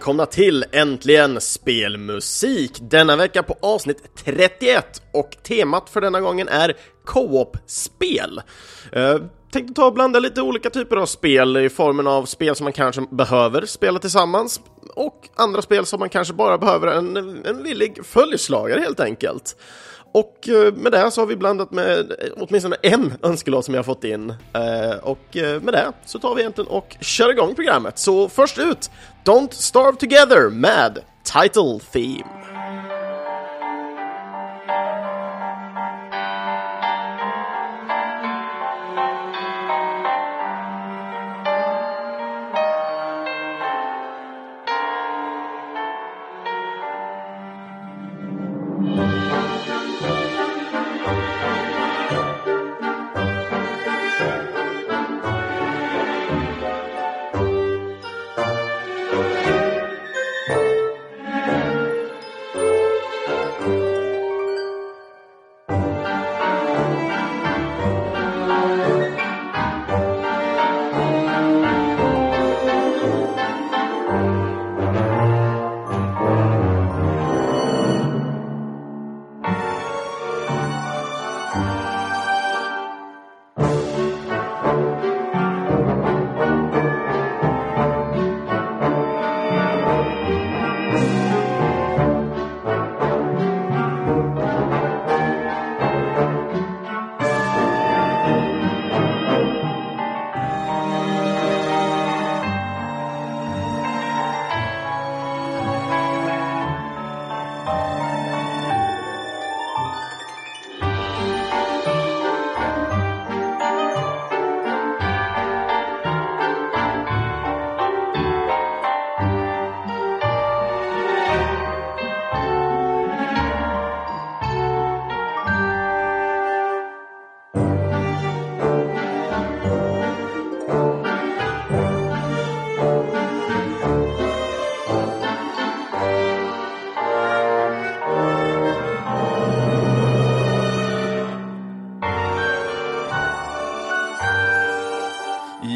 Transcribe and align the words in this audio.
välkomna 0.00 0.26
till 0.26 0.64
Äntligen 0.72 1.40
Spelmusik! 1.40 2.78
Denna 2.80 3.16
vecka 3.16 3.42
på 3.42 3.56
avsnitt 3.60 4.02
31 4.24 5.02
och 5.12 5.36
temat 5.42 5.90
för 5.90 6.00
denna 6.00 6.20
gången 6.20 6.48
är 6.48 6.76
co-op-spel. 7.04 8.40
Eh, 8.92 9.16
tänkte 9.52 9.74
ta 9.74 9.86
och 9.86 9.94
blanda 9.94 10.18
lite 10.18 10.42
olika 10.42 10.70
typer 10.70 10.96
av 10.96 11.06
spel 11.06 11.56
i 11.56 11.68
formen 11.68 12.06
av 12.06 12.24
spel 12.24 12.56
som 12.56 12.64
man 12.64 12.72
kanske 12.72 13.02
behöver 13.10 13.66
spela 13.66 13.98
tillsammans 13.98 14.60
och 14.94 15.28
andra 15.36 15.62
spel 15.62 15.86
som 15.86 16.00
man 16.00 16.08
kanske 16.08 16.34
bara 16.34 16.58
behöver 16.58 16.86
en, 16.86 17.16
en 17.46 17.62
villig 17.62 18.06
följeslagare 18.06 18.80
helt 18.80 19.00
enkelt. 19.00 19.56
Och 20.12 20.48
eh, 20.48 20.74
med 20.74 20.92
det 20.92 21.10
så 21.10 21.20
har 21.20 21.26
vi 21.26 21.36
blandat 21.36 21.70
med 21.70 21.98
eh, 21.98 22.28
åtminstone 22.36 22.76
en 22.82 23.12
önskelåt 23.22 23.64
som 23.64 23.74
jag 23.74 23.78
har 23.78 23.84
fått 23.84 24.04
in. 24.04 24.30
Eh, 24.30 24.96
och 25.02 25.26
med 25.34 25.74
det 25.74 25.92
så 26.04 26.18
tar 26.18 26.34
vi 26.34 26.40
egentligen 26.40 26.68
och 26.68 26.96
kör 27.00 27.30
igång 27.30 27.54
programmet. 27.54 27.98
Så 27.98 28.28
först 28.28 28.58
ut, 28.58 28.90
Don't 29.24 29.52
Starve 29.52 29.96
Together 29.96 30.50
med 30.50 30.98
Title 31.24 31.80
Theme. 31.92 32.49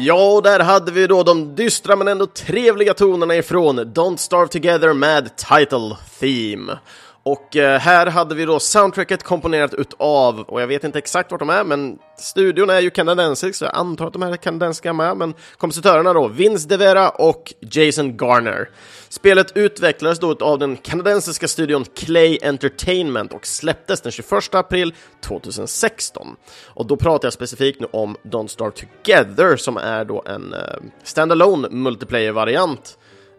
Ja, 0.05 0.33
och 0.33 0.43
där 0.43 0.59
hade 0.59 0.91
vi 0.91 1.07
då 1.07 1.23
de 1.23 1.55
dystra 1.55 1.95
men 1.95 2.07
ändå 2.07 2.25
trevliga 2.25 2.93
tonerna 2.93 3.35
ifrån 3.35 3.79
Don't 3.79 4.17
Starve 4.17 4.47
Together 4.47 4.93
med 4.93 5.35
Title 5.35 5.97
Theme. 6.19 6.77
Och 7.25 7.55
eh, 7.55 7.79
här 7.79 8.07
hade 8.07 8.35
vi 8.35 8.45
då 8.45 8.59
soundtracket 8.59 9.23
komponerat 9.23 9.73
utav, 9.73 10.39
och 10.39 10.61
jag 10.61 10.67
vet 10.67 10.83
inte 10.83 10.97
exakt 10.97 11.31
vart 11.31 11.39
de 11.39 11.49
är, 11.49 11.63
men 11.63 11.99
studion 12.17 12.69
är 12.69 12.79
ju 12.79 12.89
kanadensisk, 12.89 13.55
så 13.59 13.65
jag 13.65 13.75
antar 13.75 14.07
att 14.07 14.13
de 14.13 14.23
är 14.23 14.37
kanadensiska 14.37 14.93
med, 14.93 15.17
men 15.17 15.33
kompositörerna 15.57 16.13
då, 16.13 16.27
Vince 16.27 16.67
DeVera 16.67 17.09
och 17.09 17.53
Jason 17.59 18.17
Garner. 18.17 18.69
Spelet 19.09 19.57
utvecklades 19.57 20.19
då 20.19 20.37
av 20.39 20.59
den 20.59 20.77
kanadensiska 20.77 21.47
studion 21.47 21.85
Clay 21.95 22.39
Entertainment 22.43 23.33
och 23.33 23.47
släpptes 23.47 24.01
den 24.01 24.11
21 24.11 24.55
april 24.55 24.93
2016. 25.21 26.35
Och 26.65 26.85
då 26.85 26.95
pratar 26.95 27.25
jag 27.25 27.33
specifikt 27.33 27.81
nu 27.81 27.87
om 27.91 28.17
Don't 28.23 28.47
Starve 28.47 28.71
Together, 28.71 29.55
som 29.55 29.77
är 29.77 30.05
då 30.05 30.23
en 30.25 30.53
uh, 30.53 30.59
standalone 31.03 31.67
multiplayer-variant 31.69 32.97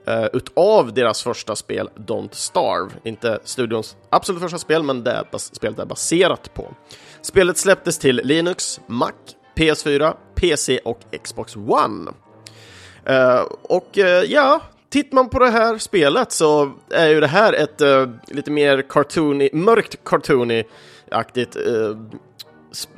uh, 0.09 0.27
utav 0.33 0.95
deras 0.95 1.23
första 1.23 1.57
spel 1.57 1.91
Don't 1.95 2.33
Starve. 2.33 2.91
Inte 3.05 3.39
studions 3.45 3.97
absolut 4.11 4.43
första 4.43 4.59
spel, 4.59 4.83
men 4.83 5.05
det 5.05 5.25
spelet 5.39 5.79
är 5.79 5.87
baserat 5.87 6.55
på. 6.55 6.75
Spelet 7.23 7.59
släpptes 7.59 7.99
till 7.99 8.21
Linux, 8.25 8.81
Mac, 8.87 9.13
PS4, 9.57 10.15
PC 10.35 10.79
och 10.85 11.01
Xbox 11.23 11.57
One. 11.57 12.11
Uh, 13.11 13.45
och 13.63 13.99
uh, 13.99 14.05
ja, 14.05 14.61
tittar 14.89 15.15
man 15.15 15.29
på 15.29 15.39
det 15.39 15.51
här 15.51 15.79
spelet 15.79 16.33
så 16.33 16.73
är 16.91 17.09
ju 17.09 17.21
det 17.21 17.27
här 17.27 17.53
ett 17.53 17.81
uh, 17.81 18.09
lite 18.29 18.51
mer 18.51 18.83
cartoony, 18.89 19.51
mörkt 19.53 20.05
cartoony-aktigt 20.05 21.57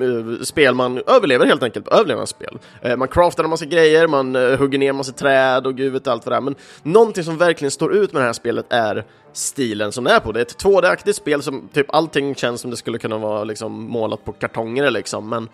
Eh, 0.00 0.42
spel 0.42 0.74
man 0.74 1.02
överlever 1.06 1.46
helt 1.46 1.62
enkelt, 1.62 1.88
överlevnadsspel. 1.88 2.58
Eh, 2.82 2.96
man 2.96 3.08
craftar 3.08 3.44
en 3.44 3.50
massa 3.50 3.64
grejer, 3.64 4.06
man 4.06 4.36
eh, 4.36 4.58
hugger 4.58 4.78
ner 4.78 4.90
en 4.90 4.96
massa 4.96 5.12
träd 5.12 5.66
och 5.66 5.76
gud 5.76 5.92
vet 5.92 6.06
allt 6.06 6.26
vad 6.26 6.32
det 6.32 6.36
är. 6.36 6.40
Men 6.40 6.54
någonting 6.82 7.24
som 7.24 7.38
verkligen 7.38 7.70
står 7.70 7.94
ut 7.94 8.12
med 8.12 8.22
det 8.22 8.26
här 8.26 8.32
spelet 8.32 8.66
är 8.68 9.04
stilen 9.32 9.92
som 9.92 10.04
det 10.04 10.10
är 10.10 10.20
på. 10.20 10.32
Det 10.32 10.40
är 10.40 10.42
ett 10.42 10.62
2D-aktigt 10.62 11.12
spel 11.12 11.42
som 11.42 11.68
typ 11.72 11.94
allting 11.94 12.34
känns 12.34 12.60
som 12.60 12.70
det 12.70 12.76
skulle 12.76 12.98
kunna 12.98 13.18
vara 13.18 13.44
liksom 13.44 13.84
målat 13.84 14.24
på 14.24 14.32
kartonger 14.32 14.90
liksom, 14.90 15.28
men 15.28 15.48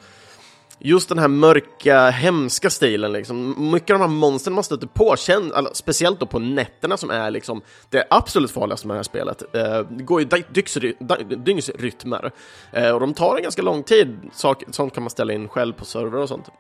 just 0.79 1.09
den 1.09 1.19
här 1.19 1.29
mörka, 1.29 2.11
hemska 2.11 2.71
stilen 2.71 3.13
liksom. 3.13 3.71
Mycket 3.73 3.91
av 3.91 4.01
de 4.01 4.05
här 4.05 4.19
monstren 4.19 4.55
man 4.55 4.65
stöter 4.65 4.87
på, 4.87 5.17
känd, 5.17 5.53
alltså, 5.53 5.75
speciellt 5.75 6.21
då 6.21 6.27
på 6.27 6.39
nätterna 6.39 6.97
som 6.97 7.11
är 7.11 7.31
liksom 7.31 7.63
det 7.91 8.07
absolut 8.11 8.51
farligaste 8.51 8.87
med 8.87 8.95
det 8.95 8.99
här 8.99 9.03
spelet. 9.03 9.43
Eh, 9.55 9.81
det 9.91 10.05
går 10.05 10.21
ju 10.21 10.27
dygnsrytmer 11.37 12.33
eh, 12.73 12.91
och 12.91 13.01
de 13.01 13.15
tar 13.15 13.37
en 13.37 13.43
ganska 13.43 13.63
lång 13.63 13.83
tid. 13.83 14.17
Sak, 14.33 14.63
sånt 14.71 14.95
kan 14.95 15.03
man 15.03 15.11
ställa 15.11 15.33
in 15.33 15.49
själv 15.49 15.73
på 15.73 15.85
server 15.85 16.19
och 16.19 16.29
sånt. 16.29 16.51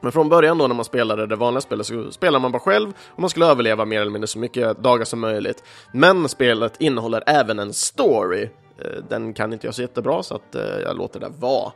Men 0.00 0.12
från 0.12 0.28
början 0.28 0.58
då 0.58 0.66
när 0.66 0.74
man 0.74 0.84
spelade 0.84 1.26
det 1.26 1.36
vanliga 1.36 1.60
spelet 1.60 1.86
så 1.86 2.12
spelade 2.12 2.42
man 2.42 2.52
bara 2.52 2.62
själv 2.62 2.92
och 3.06 3.20
man 3.20 3.30
skulle 3.30 3.46
överleva 3.46 3.84
mer 3.84 4.00
eller 4.00 4.10
mindre 4.10 4.28
så 4.28 4.38
mycket 4.38 4.78
dagar 4.78 5.04
som 5.04 5.20
möjligt. 5.20 5.64
Men 5.92 6.28
spelet 6.28 6.72
innehåller 6.78 7.22
även 7.26 7.58
en 7.58 7.72
story. 7.72 8.42
Eh, 8.78 9.04
den 9.08 9.34
kan 9.34 9.52
inte 9.52 9.66
jag 9.66 9.74
så 9.74 9.82
jättebra 9.82 10.22
så 10.22 10.34
att 10.34 10.54
eh, 10.54 10.78
jag 10.84 10.96
låter 10.96 11.20
det 11.20 11.28
vara. 11.38 11.72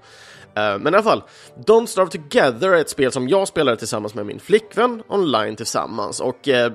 Eh, 0.56 0.78
men 0.78 0.86
i 0.86 0.96
alla 0.96 1.02
fall, 1.02 1.22
Don't 1.66 1.86
Starve 1.86 2.10
Together 2.10 2.68
är 2.68 2.80
ett 2.80 2.90
spel 2.90 3.12
som 3.12 3.28
jag 3.28 3.48
spelade 3.48 3.76
tillsammans 3.76 4.14
med 4.14 4.26
min 4.26 4.40
flickvän 4.40 5.02
online 5.08 5.56
tillsammans. 5.56 6.20
Och 6.20 6.48
eh, 6.48 6.72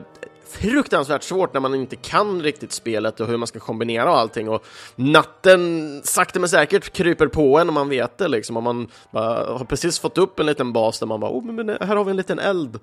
fruktansvärt 0.50 1.24
svårt 1.24 1.54
när 1.54 1.62
man 1.62 1.76
inte 1.76 1.96
kan 1.96 2.42
riktigt 2.42 2.72
spelet 2.72 3.20
och 3.20 3.28
hur 3.28 3.38
man 3.38 3.48
ska 3.48 3.60
kombinera 3.60 4.10
allting. 4.10 4.50
Och 4.50 4.66
natten 4.96 6.02
sakta 6.04 6.40
men 6.40 6.50
säkert 6.50 6.94
kryper 6.94 7.28
på 7.28 7.60
en 7.60 7.68
och 7.68 7.74
man 7.74 7.90
vet 7.90 8.18
det 8.18 8.28
liksom. 8.28 8.58
Och 8.58 8.64
man 8.64 8.88
bara, 9.12 9.58
har 9.58 9.66
precis 9.66 10.00
fått 10.00 10.18
upp 10.18 10.40
en 10.40 10.46
liten 10.46 10.74
bas 10.74 11.00
där 11.00 11.08
man 11.08 11.20
bara 11.20 11.32
oh 11.32 11.44
men 11.44 11.70
här 11.70 11.96
har 11.96 12.04
vi 12.04 12.12
en 12.12 12.18
liten 12.18 12.40
eld 12.40 12.80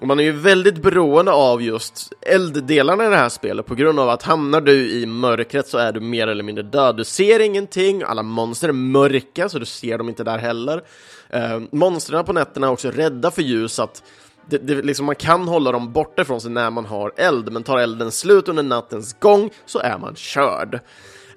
och 0.00 0.06
man 0.06 0.20
är 0.20 0.24
ju 0.24 0.32
väldigt 0.32 0.82
beroende 0.82 1.32
av 1.32 1.62
just 1.62 2.12
elddelarna 2.20 3.06
i 3.06 3.08
det 3.08 3.16
här 3.16 3.28
spelet 3.28 3.66
på 3.66 3.74
grund 3.74 4.00
av 4.00 4.08
att 4.08 4.22
hamnar 4.22 4.60
du 4.60 4.90
i 4.90 5.06
mörkret 5.06 5.68
så 5.68 5.78
är 5.78 5.92
du 5.92 6.00
mer 6.00 6.26
eller 6.26 6.44
mindre 6.44 6.64
död. 6.64 6.96
Du 6.96 7.04
ser 7.04 7.40
ingenting, 7.40 8.02
alla 8.02 8.22
monster 8.22 8.68
är 8.68 8.72
mörka 8.72 9.48
så 9.48 9.58
du 9.58 9.66
ser 9.66 9.98
dem 9.98 10.08
inte 10.08 10.24
där 10.24 10.38
heller. 10.38 10.82
Eh, 11.30 11.60
monstren 11.72 12.24
på 12.24 12.32
nätterna 12.32 12.66
är 12.66 12.70
också 12.70 12.90
rädda 12.90 13.30
för 13.30 13.42
ljus, 13.42 13.78
att 13.78 14.02
det, 14.50 14.58
det, 14.58 14.82
liksom, 14.82 15.06
man 15.06 15.14
kan 15.14 15.48
hålla 15.48 15.72
dem 15.72 15.92
borta 15.92 16.22
ifrån 16.22 16.40
sig 16.40 16.50
när 16.50 16.70
man 16.70 16.86
har 16.86 17.12
eld, 17.16 17.52
men 17.52 17.62
tar 17.62 17.78
elden 17.78 18.10
slut 18.10 18.48
under 18.48 18.62
nattens 18.62 19.16
gång 19.20 19.50
så 19.66 19.78
är 19.78 19.98
man 19.98 20.14
körd. 20.16 20.80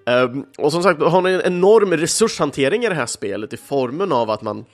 Eh, 0.07 0.30
och 0.57 0.71
som 0.71 0.83
sagt, 0.83 1.01
har 1.01 1.21
ni 1.21 1.31
en 1.31 1.42
enorm 1.42 1.94
resurshantering 1.94 2.83
i 2.83 2.89
det 2.89 2.95
här 2.95 3.06
spelet 3.06 3.53
i 3.53 3.57
formen 3.57 4.12
av 4.12 4.30
att 4.30 4.42
man 4.42 4.65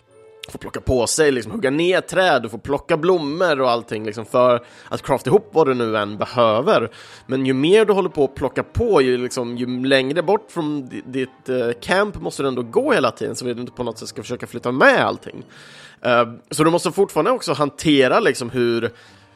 får 0.51 0.59
plocka 0.59 0.81
på 0.81 1.07
sig, 1.07 1.31
liksom 1.31 1.51
hugga 1.51 1.69
ner 1.69 2.01
träd, 2.01 2.43
du 2.43 2.49
får 2.49 2.57
plocka 2.57 2.97
blommor 2.97 3.61
och 3.61 3.71
allting 3.71 4.05
liksom 4.05 4.25
för 4.25 4.65
att 4.89 5.01
crafta 5.01 5.29
ihop 5.29 5.49
vad 5.51 5.67
du 5.67 5.73
nu 5.73 5.97
än 5.97 6.17
behöver. 6.17 6.91
Men 7.27 7.45
ju 7.45 7.53
mer 7.53 7.85
du 7.85 7.93
håller 7.93 8.09
på 8.09 8.23
att 8.23 8.35
plocka 8.35 8.63
på, 8.63 9.01
ju, 9.01 9.17
liksom, 9.17 9.57
ju 9.57 9.85
längre 9.85 10.23
bort 10.23 10.51
från 10.51 10.89
ditt 11.05 11.49
uh, 11.49 11.71
camp 11.81 12.21
måste 12.21 12.43
du 12.43 12.47
ändå 12.47 12.61
gå 12.61 12.93
hela 12.93 13.11
tiden 13.11 13.35
så 13.35 13.49
att 13.49 13.55
du 13.55 13.61
inte 13.61 13.73
på 13.73 13.83
något 13.83 13.97
sätt 13.97 14.07
ska 14.07 14.21
försöka 14.21 14.47
flytta 14.47 14.71
med 14.71 15.05
allting. 15.05 15.45
Uh, 16.05 16.33
så 16.51 16.63
du 16.63 16.71
måste 16.71 16.91
fortfarande 16.91 17.31
också 17.31 17.53
hantera 17.53 18.19
liksom 18.19 18.49
hur 18.49 18.91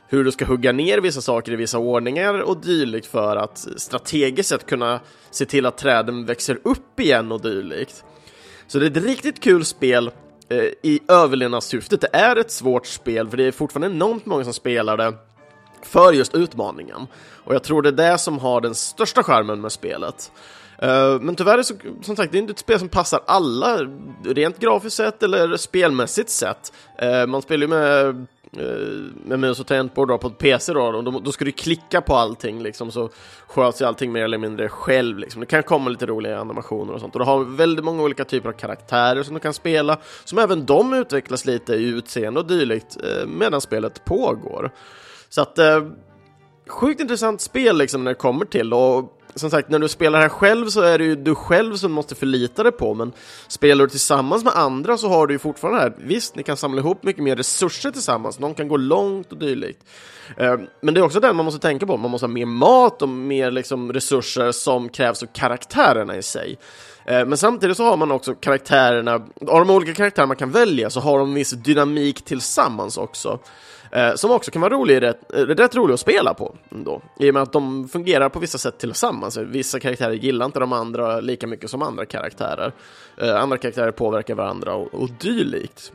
hur 0.09 0.23
du 0.23 0.31
ska 0.31 0.45
hugga 0.45 0.71
ner 0.71 0.97
vissa 0.97 1.21
saker 1.21 1.51
i 1.51 1.55
vissa 1.55 1.77
ordningar 1.77 2.41
och 2.41 2.57
dylikt 2.57 3.07
för 3.07 3.35
att 3.35 3.67
strategiskt 3.77 4.49
sett 4.49 4.65
kunna 4.65 4.99
se 5.31 5.45
till 5.45 5.65
att 5.65 5.77
träden 5.77 6.25
växer 6.25 6.59
upp 6.63 6.99
igen 6.99 7.31
och 7.31 7.41
dylikt. 7.41 8.03
Så 8.67 8.79
det 8.79 8.85
är 8.85 8.91
ett 8.91 9.05
riktigt 9.05 9.43
kul 9.43 9.65
spel 9.65 10.11
Eh, 10.49 10.71
i 10.81 10.99
överlevnadssyftet. 11.07 12.01
Det 12.01 12.09
är 12.13 12.35
ett 12.35 12.51
svårt 12.51 12.87
spel 12.87 13.29
för 13.29 13.37
det 13.37 13.43
är 13.43 13.51
fortfarande 13.51 13.95
enormt 13.95 14.25
många 14.25 14.43
som 14.43 14.53
spelar 14.53 14.97
det 14.97 15.13
för 15.81 16.13
just 16.13 16.35
utmaningen. 16.35 17.07
Och 17.43 17.55
jag 17.55 17.63
tror 17.63 17.81
det 17.81 17.89
är 17.89 18.11
det 18.11 18.17
som 18.17 18.39
har 18.39 18.61
den 18.61 18.75
största 18.75 19.23
skärmen 19.23 19.61
med 19.61 19.71
spelet. 19.71 20.31
Eh, 20.77 21.19
men 21.21 21.35
tyvärr 21.35 21.63
så, 21.63 21.73
som 22.01 22.15
sagt, 22.15 22.31
det 22.31 22.37
är 22.37 22.39
inte 22.39 22.51
ett 22.51 22.59
spel 22.59 22.79
som 22.79 22.89
passar 22.89 23.21
alla, 23.25 23.87
rent 24.23 24.59
grafiskt 24.59 24.97
sett 24.97 25.23
eller 25.23 25.57
spelmässigt 25.57 26.29
sett. 26.29 26.73
Eh, 26.97 27.25
man 27.25 27.41
spelar 27.41 27.61
ju 27.61 27.67
med 27.67 28.25
Eh, 28.59 29.27
med 29.29 29.39
mus 29.39 29.59
och 29.59 29.67
tangentbord 29.67 30.07
då, 30.07 30.17
på 30.17 30.27
ett 30.27 30.37
PC 30.37 30.73
då, 30.73 31.01
då, 31.01 31.11
då 31.19 31.31
ska 31.31 31.45
du 31.45 31.51
klicka 31.51 32.01
på 32.01 32.15
allting 32.15 32.63
liksom, 32.63 32.91
så 32.91 33.09
sköts 33.47 33.81
ju 33.81 33.85
allting 33.85 34.11
mer 34.11 34.23
eller 34.23 34.37
mindre 34.37 34.69
själv 34.69 35.17
liksom. 35.17 35.39
Det 35.39 35.45
kan 35.45 35.63
komma 35.63 35.89
lite 35.89 36.05
roliga 36.05 36.39
animationer 36.39 36.93
och 36.93 36.99
sånt, 36.99 37.15
och 37.15 37.19
du 37.19 37.25
har 37.25 37.43
väldigt 37.43 37.85
många 37.85 38.03
olika 38.03 38.25
typer 38.25 38.49
av 38.49 38.53
karaktärer 38.53 39.23
som 39.23 39.33
du 39.33 39.39
kan 39.39 39.53
spela, 39.53 39.97
som 40.23 40.37
även 40.37 40.65
de 40.65 40.93
utvecklas 40.93 41.45
lite 41.45 41.73
i 41.73 41.83
utseende 41.83 42.39
och 42.39 42.47
dylikt 42.47 42.97
eh, 43.03 43.27
medan 43.27 43.61
spelet 43.61 44.05
pågår. 44.05 44.71
Så 45.29 45.41
att, 45.41 45.57
eh, 45.57 45.87
sjukt 46.67 47.01
intressant 47.01 47.41
spel 47.41 47.77
liksom 47.77 48.03
när 48.03 48.11
det 48.11 48.15
kommer 48.15 48.45
till, 48.45 48.73
och 48.73 49.16
som 49.35 49.49
sagt, 49.49 49.69
när 49.69 49.79
du 49.79 49.87
spelar 49.87 50.21
här 50.21 50.29
själv 50.29 50.69
så 50.69 50.81
är 50.81 50.97
det 50.97 51.03
ju 51.03 51.15
du 51.15 51.35
själv 51.35 51.75
som 51.75 51.91
måste 51.91 52.15
förlita 52.15 52.63
dig 52.63 52.71
på, 52.71 52.93
men 52.93 53.11
spelar 53.47 53.85
du 53.85 53.89
tillsammans 53.89 54.43
med 54.43 54.53
andra 54.55 54.97
så 54.97 55.09
har 55.09 55.27
du 55.27 55.33
ju 55.33 55.39
fortfarande 55.39 55.81
här, 55.81 55.93
visst, 55.97 56.35
ni 56.35 56.43
kan 56.43 56.57
samla 56.57 56.81
ihop 56.81 57.03
mycket 57.03 57.23
mer 57.23 57.35
resurser 57.35 57.91
tillsammans, 57.91 58.39
någon 58.39 58.53
kan 58.53 58.67
gå 58.67 58.77
långt 58.77 59.31
och 59.31 59.37
dylikt. 59.37 59.83
Eh, 60.37 60.55
men 60.81 60.93
det 60.93 60.99
är 60.99 61.03
också 61.03 61.19
det 61.19 61.33
man 61.33 61.45
måste 61.45 61.59
tänka 61.59 61.85
på, 61.85 61.97
man 61.97 62.11
måste 62.11 62.25
ha 62.25 62.33
mer 62.33 62.45
mat 62.45 63.01
och 63.01 63.09
mer 63.09 63.51
liksom, 63.51 63.93
resurser 63.93 64.51
som 64.51 64.89
krävs 64.89 65.23
av 65.23 65.27
karaktärerna 65.27 66.17
i 66.17 66.23
sig. 66.23 66.57
Eh, 67.05 67.25
men 67.25 67.37
samtidigt 67.37 67.77
så 67.77 67.83
har 67.83 67.97
man 67.97 68.11
också 68.11 68.35
karaktärerna, 68.35 69.13
av 69.47 69.59
de 69.59 69.69
olika 69.69 69.93
karaktärer 69.93 70.27
man 70.27 70.37
kan 70.37 70.51
välja 70.51 70.89
så 70.89 70.99
har 70.99 71.19
de 71.19 71.33
viss 71.33 71.51
dynamik 71.51 72.21
tillsammans 72.21 72.97
också. 72.97 73.39
Eh, 73.97 74.15
som 74.15 74.31
också 74.31 74.51
kan 74.51 74.61
vara 74.61 74.73
rolig, 74.73 74.95
eh, 74.95 75.01
rätt, 75.01 75.33
eh, 75.33 75.45
rätt 75.45 75.75
rolig 75.75 75.93
att 75.93 75.99
spela 75.99 76.33
på 76.33 76.55
ändå. 76.71 77.01
I 77.19 77.29
och 77.29 77.33
med 77.33 77.43
att 77.43 77.53
de 77.53 77.87
fungerar 77.87 78.29
på 78.29 78.39
vissa 78.39 78.57
sätt 78.57 78.77
tillsammans. 78.77 79.37
Vissa 79.37 79.79
karaktärer 79.79 80.13
gillar 80.13 80.45
inte 80.45 80.59
de 80.59 80.73
andra 80.73 81.19
lika 81.19 81.47
mycket 81.47 81.69
som 81.69 81.81
andra 81.81 82.05
karaktärer. 82.05 82.71
Eh, 83.17 83.35
andra 83.35 83.57
karaktärer 83.57 83.91
påverkar 83.91 84.35
varandra 84.35 84.75
och, 84.75 84.93
och 84.93 85.09
dylikt. 85.19 85.91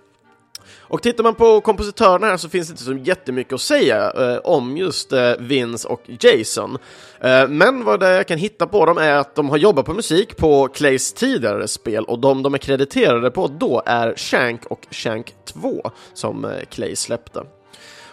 Och 0.78 1.02
tittar 1.02 1.24
man 1.24 1.34
på 1.34 1.60
kompositörerna 1.60 2.26
här 2.26 2.36
så 2.36 2.48
finns 2.48 2.68
det 2.68 2.72
inte 2.72 2.82
så 2.82 3.10
jättemycket 3.10 3.52
att 3.52 3.60
säga 3.60 4.10
eh, 4.10 4.38
om 4.44 4.76
just 4.76 5.12
eh, 5.12 5.32
Vince 5.38 5.88
och 5.88 6.02
Jason. 6.20 6.78
Eh, 7.20 7.48
men 7.48 7.84
vad 7.84 8.00
det 8.00 8.10
jag 8.10 8.28
kan 8.28 8.38
hitta 8.38 8.66
på 8.66 8.86
dem 8.86 8.98
är 8.98 9.14
att 9.14 9.34
de 9.34 9.50
har 9.50 9.56
jobbat 9.56 9.86
på 9.86 9.94
musik 9.94 10.36
på 10.36 10.68
Clays 10.68 11.12
tidigare 11.12 11.68
spel 11.68 12.04
och 12.04 12.18
de 12.18 12.42
de 12.42 12.54
är 12.54 12.58
krediterade 12.58 13.30
på 13.30 13.46
då 13.46 13.82
är 13.86 14.14
Shank 14.16 14.66
och 14.66 14.86
Shank 14.90 15.34
2 15.44 15.90
som 16.14 16.44
eh, 16.44 16.50
Clay 16.70 16.96
släppte. 16.96 17.42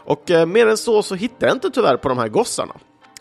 Och 0.10 0.32
eh, 0.32 0.46
mer 0.46 0.68
än 0.68 0.78
så 0.78 1.04
så 1.04 1.16
hittar 1.16 1.48
jag 1.48 1.56
inte 1.56 1.70
tyvärr 1.70 1.98
på 1.98 2.10
de 2.10 2.18
här 2.18 2.28
gossarna. 2.28 2.74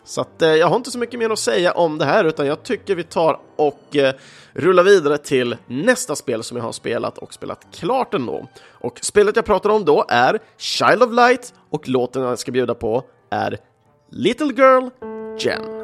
Så 0.03 0.21
att, 0.21 0.41
eh, 0.41 0.49
jag 0.49 0.67
har 0.67 0.75
inte 0.75 0.91
så 0.91 0.97
mycket 0.97 1.19
mer 1.19 1.29
att 1.29 1.39
säga 1.39 1.71
om 1.71 1.97
det 1.97 2.05
här 2.05 2.25
utan 2.25 2.45
jag 2.45 2.63
tycker 2.63 2.95
vi 2.95 3.03
tar 3.03 3.39
och 3.55 3.95
eh, 3.95 4.13
rullar 4.53 4.83
vidare 4.83 5.17
till 5.17 5.57
nästa 5.67 6.15
spel 6.15 6.43
som 6.43 6.57
jag 6.57 6.63
har 6.63 6.71
spelat 6.71 7.17
och 7.17 7.33
spelat 7.33 7.67
klart 7.71 8.13
ändå. 8.13 8.47
Och 8.71 8.99
spelet 9.01 9.35
jag 9.35 9.45
pratar 9.45 9.69
om 9.69 9.85
då 9.85 10.05
är 10.09 10.39
Child 10.57 11.03
of 11.03 11.11
Light 11.11 11.53
och 11.69 11.87
låten 11.87 12.21
jag 12.21 12.39
ska 12.39 12.51
bjuda 12.51 12.73
på 12.73 13.03
är 13.29 13.57
Little 14.11 14.53
Girl 14.53 14.89
Jen. 15.39 15.78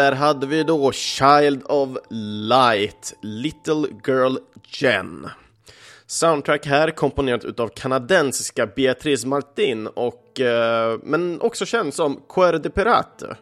Där 0.00 0.12
hade 0.12 0.46
vi 0.46 0.62
då 0.62 0.92
Child 0.92 1.62
of 1.64 1.88
Light, 2.48 3.14
Little 3.22 3.88
Girl 4.06 4.36
Jen. 4.66 5.26
Soundtrack 6.06 6.66
här 6.66 6.90
komponerat 6.90 7.44
utav 7.44 7.68
kanadensiska 7.68 8.66
Beatrice 8.66 9.24
Martin 9.24 9.86
och, 9.86 10.40
eh, 10.40 10.98
men 11.02 11.40
också 11.40 11.66
känd 11.66 11.94
som 11.94 12.20
Cuer 12.28 12.58
de 12.58 12.70
Pirate. 12.70 13.36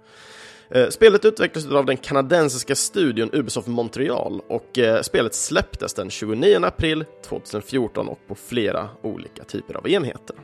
Eh, 0.70 0.88
spelet 0.88 1.24
utvecklades 1.24 1.70
av 1.70 1.86
den 1.86 1.96
kanadensiska 1.96 2.74
studion 2.74 3.30
Ubisoft 3.32 3.68
Montreal 3.68 4.40
och 4.48 4.78
eh, 4.78 5.02
spelet 5.02 5.34
släpptes 5.34 5.94
den 5.94 6.10
29 6.10 6.64
april 6.64 7.04
2014 7.28 8.08
och 8.08 8.18
på 8.28 8.34
flera 8.34 8.88
olika 9.02 9.44
typer 9.44 9.74
av 9.74 9.88
enheter. 9.88 10.36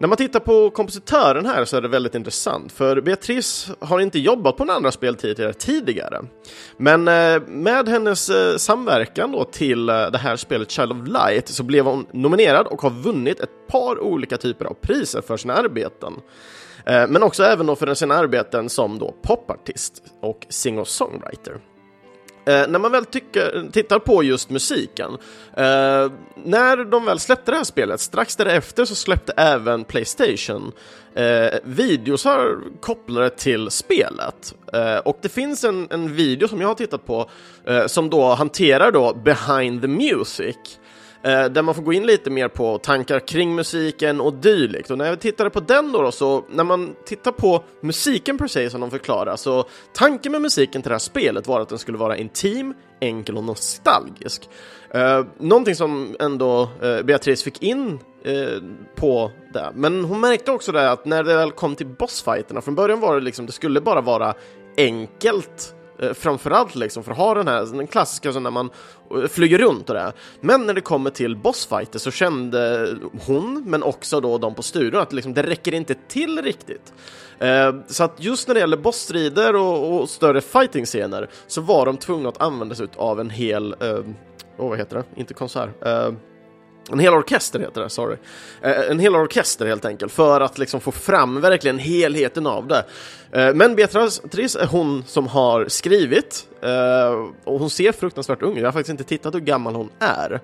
När 0.00 0.08
man 0.08 0.16
tittar 0.16 0.40
på 0.40 0.70
kompositören 0.70 1.46
här 1.46 1.64
så 1.64 1.76
är 1.76 1.80
det 1.80 1.88
väldigt 1.88 2.14
intressant, 2.14 2.72
för 2.72 3.00
Beatrice 3.00 3.70
har 3.80 4.00
inte 4.00 4.18
jobbat 4.18 4.56
på 4.56 4.64
några 4.64 4.76
andra 4.76 4.92
speltitlar 4.92 5.52
tidigare. 5.52 6.20
Men 6.76 7.08
eh, 7.08 7.42
med 7.46 7.88
hennes 7.88 8.30
eh, 8.30 8.56
samverkan 8.56 9.32
då 9.32 9.44
till 9.44 9.88
eh, 9.88 10.10
det 10.10 10.18
här 10.18 10.36
spelet 10.36 10.70
Child 10.70 10.92
of 10.92 11.08
Light 11.08 11.48
så 11.48 11.62
blev 11.62 11.84
hon 11.84 12.06
nominerad 12.12 12.66
och 12.66 12.82
har 12.82 12.90
vunnit 12.90 13.40
ett 13.40 13.68
par 13.68 14.00
olika 14.00 14.36
typer 14.36 14.64
av 14.64 14.74
priser 14.74 15.20
för 15.20 15.36
sina 15.36 15.54
arbeten. 15.54 16.12
Men 17.08 17.22
också 17.22 17.42
även 17.42 17.66
då 17.66 17.76
för 17.76 17.94
sina 17.94 18.14
arbeten 18.14 18.68
som 18.68 18.98
då 18.98 19.14
popartist 19.22 20.02
och 20.20 20.46
singer-songwriter. 20.48 21.58
Eh, 22.48 22.68
när 22.68 22.78
man 22.78 22.92
väl 22.92 23.04
tycker, 23.04 23.68
tittar 23.72 23.98
på 23.98 24.22
just 24.22 24.50
musiken, 24.50 25.10
eh, 25.56 26.10
när 26.44 26.84
de 26.84 27.04
väl 27.04 27.18
släppte 27.18 27.50
det 27.50 27.56
här 27.56 27.64
spelet, 27.64 28.00
strax 28.00 28.36
därefter 28.36 28.84
så 28.84 28.94
släppte 28.94 29.32
även 29.36 29.84
Playstation 29.84 30.72
eh, 31.14 31.58
videosar 31.64 32.58
kopplade 32.80 33.30
till 33.30 33.70
spelet. 33.70 34.54
Eh, 34.72 34.96
och 34.96 35.18
det 35.22 35.28
finns 35.28 35.64
en, 35.64 35.86
en 35.90 36.14
video 36.14 36.48
som 36.48 36.60
jag 36.60 36.68
har 36.68 36.74
tittat 36.74 37.06
på 37.06 37.30
eh, 37.64 37.86
som 37.86 38.10
då 38.10 38.34
hanterar 38.34 38.92
då 38.92 39.14
behind 39.14 39.82
the 39.82 39.88
music. 39.88 40.56
Eh, 41.22 41.44
där 41.44 41.62
man 41.62 41.74
får 41.74 41.82
gå 41.82 41.92
in 41.92 42.06
lite 42.06 42.30
mer 42.30 42.48
på 42.48 42.78
tankar 42.78 43.20
kring 43.20 43.54
musiken 43.54 44.20
och 44.20 44.34
dylikt. 44.34 44.90
Och 44.90 44.98
när 44.98 45.06
jag 45.06 45.20
tittade 45.20 45.50
på 45.50 45.60
den 45.60 45.92
då, 45.92 46.02
då, 46.02 46.12
så 46.12 46.44
när 46.50 46.64
man 46.64 46.94
tittar 47.06 47.32
på 47.32 47.64
musiken 47.80 48.38
per 48.38 48.46
se 48.46 48.70
som 48.70 48.80
de 48.80 48.90
förklarar, 48.90 49.36
så 49.36 49.64
tanken 49.92 50.32
med 50.32 50.42
musiken 50.42 50.82
till 50.82 50.88
det 50.88 50.94
här 50.94 50.98
spelet 50.98 51.46
var 51.46 51.60
att 51.60 51.68
den 51.68 51.78
skulle 51.78 51.98
vara 51.98 52.16
intim, 52.16 52.74
enkel 53.00 53.36
och 53.36 53.44
nostalgisk. 53.44 54.48
Eh, 54.90 55.24
någonting 55.38 55.74
som 55.74 56.16
ändå 56.20 56.62
eh, 56.82 57.02
Beatrice 57.02 57.42
fick 57.42 57.62
in 57.62 57.98
eh, 58.24 58.62
på 58.96 59.30
det, 59.52 59.72
men 59.74 60.04
hon 60.04 60.20
märkte 60.20 60.50
också 60.50 60.72
det 60.72 60.90
att 60.90 61.04
när 61.04 61.22
det 61.22 61.34
väl 61.34 61.50
kom 61.50 61.74
till 61.74 61.86
bossfighterna, 61.86 62.60
från 62.60 62.74
början 62.74 63.00
var 63.00 63.14
det 63.14 63.20
liksom, 63.20 63.46
det 63.46 63.52
skulle 63.52 63.80
bara 63.80 64.00
vara 64.00 64.34
enkelt 64.76 65.74
Eh, 65.98 66.12
framförallt 66.12 66.74
liksom 66.74 67.04
för 67.04 67.12
att 67.12 67.18
ha 67.18 67.34
den 67.34 67.48
här 67.48 67.66
den 67.76 67.86
klassiska 67.86 68.32
så 68.32 68.40
när 68.40 68.50
man 68.50 68.70
eh, 69.14 69.28
flyger 69.28 69.58
runt 69.58 69.88
och 69.88 69.94
det. 69.94 70.12
Men 70.40 70.66
när 70.66 70.74
det 70.74 70.80
kommer 70.80 71.10
till 71.10 71.36
bossfighter 71.36 71.98
så 71.98 72.10
kände 72.10 72.88
hon, 73.26 73.64
men 73.66 73.82
också 73.82 74.20
då 74.20 74.38
de 74.38 74.54
på 74.54 74.62
studion, 74.62 75.00
att 75.00 75.12
liksom, 75.12 75.34
det 75.34 75.42
räcker 75.42 75.74
inte 75.74 75.94
till 75.94 76.42
riktigt. 76.42 76.92
Eh, 77.38 77.74
så 77.86 78.04
att 78.04 78.24
just 78.24 78.48
när 78.48 78.54
det 78.54 78.60
gäller 78.60 78.76
bossstrider 78.76 79.56
och, 79.56 80.00
och 80.00 80.08
större 80.08 80.40
fighting-scener 80.40 81.28
så 81.46 81.60
var 81.60 81.86
de 81.86 81.96
tvungna 81.96 82.28
att 82.28 82.40
använda 82.40 82.74
sig 82.74 82.86
av 82.96 83.20
en 83.20 83.30
hel, 83.30 83.74
eh, 83.80 83.98
oh, 84.58 84.68
vad 84.68 84.78
heter 84.78 84.96
det, 84.96 85.20
inte 85.20 85.34
konsert, 85.34 85.86
eh, 85.86 86.12
en 86.92 86.98
hel 86.98 87.14
orkester 87.14 87.58
heter 87.58 87.80
det, 87.80 87.90
sorry. 87.90 88.16
Eh, 88.62 88.90
en 88.90 88.98
hel 88.98 89.16
orkester 89.16 89.66
helt 89.66 89.84
enkelt, 89.84 90.12
för 90.12 90.40
att 90.40 90.58
liksom 90.58 90.80
få 90.80 90.92
fram 90.92 91.40
verkligen 91.40 91.78
helheten 91.78 92.46
av 92.46 92.66
det. 92.66 92.84
Eh, 93.32 93.54
men 93.54 93.76
Beatrice 93.76 94.56
är 94.56 94.66
hon 94.66 95.04
som 95.06 95.26
har 95.26 95.68
skrivit, 95.68 96.46
eh, 96.62 97.28
och 97.44 97.60
hon 97.60 97.70
ser 97.70 97.92
fruktansvärt 97.92 98.42
ung 98.42 98.52
ut. 98.52 98.58
Jag 98.58 98.66
har 98.66 98.72
faktiskt 98.72 98.90
inte 98.90 99.04
tittat 99.04 99.34
hur 99.34 99.40
gammal 99.40 99.74
hon 99.74 99.90
är. 99.98 100.40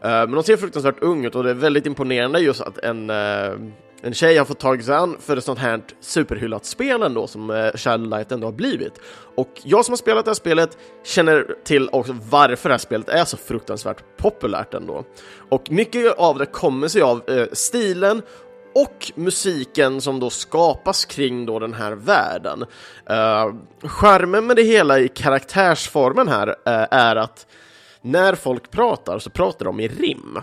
Men 0.00 0.34
hon 0.34 0.42
ser 0.42 0.56
fruktansvärt 0.56 1.02
ung 1.02 1.24
ut 1.24 1.34
och 1.34 1.44
det 1.44 1.50
är 1.50 1.54
väldigt 1.54 1.86
imponerande 1.86 2.38
just 2.38 2.60
att 2.60 2.78
en 2.78 3.10
en 4.02 4.14
tjej 4.14 4.38
har 4.38 4.44
fått 4.44 4.60
tag 4.60 4.84
sig 4.84 4.94
an 4.94 5.16
för 5.20 5.36
ett 5.36 5.44
sånt 5.44 5.58
här 5.58 5.80
superhyllat 6.00 6.64
spel 6.64 7.02
ändå 7.02 7.26
som 7.26 7.50
eh, 7.50 7.72
Shadowlight 7.74 8.32
ändå 8.32 8.46
har 8.46 8.52
blivit. 8.52 9.00
Och 9.36 9.60
jag 9.62 9.84
som 9.84 9.92
har 9.92 9.96
spelat 9.96 10.24
det 10.24 10.30
här 10.30 10.34
spelet 10.34 10.78
känner 11.04 11.54
till 11.64 11.88
också 11.92 12.16
varför 12.30 12.68
det 12.68 12.72
här 12.72 12.78
spelet 12.78 13.08
är 13.08 13.24
så 13.24 13.36
fruktansvärt 13.36 14.16
populärt 14.16 14.74
ändå. 14.74 15.04
Och 15.48 15.70
mycket 15.70 16.18
av 16.18 16.38
det 16.38 16.46
kommer 16.46 16.88
sig 16.88 17.02
av 17.02 17.30
eh, 17.30 17.46
stilen 17.52 18.22
och 18.74 19.12
musiken 19.14 20.00
som 20.00 20.20
då 20.20 20.30
skapas 20.30 21.04
kring 21.04 21.46
då 21.46 21.58
den 21.58 21.74
här 21.74 21.92
världen. 21.92 22.64
Eh, 23.06 23.46
uh, 23.46 23.54
charmen 23.82 24.46
med 24.46 24.56
det 24.56 24.62
hela 24.62 24.98
i 24.98 25.08
karaktärsformen 25.08 26.28
här 26.28 26.48
uh, 26.48 26.54
är 26.90 27.16
att 27.16 27.46
när 28.00 28.34
folk 28.34 28.70
pratar 28.70 29.18
så 29.18 29.30
pratar 29.30 29.64
de 29.64 29.80
i 29.80 29.88
rim. 29.88 30.38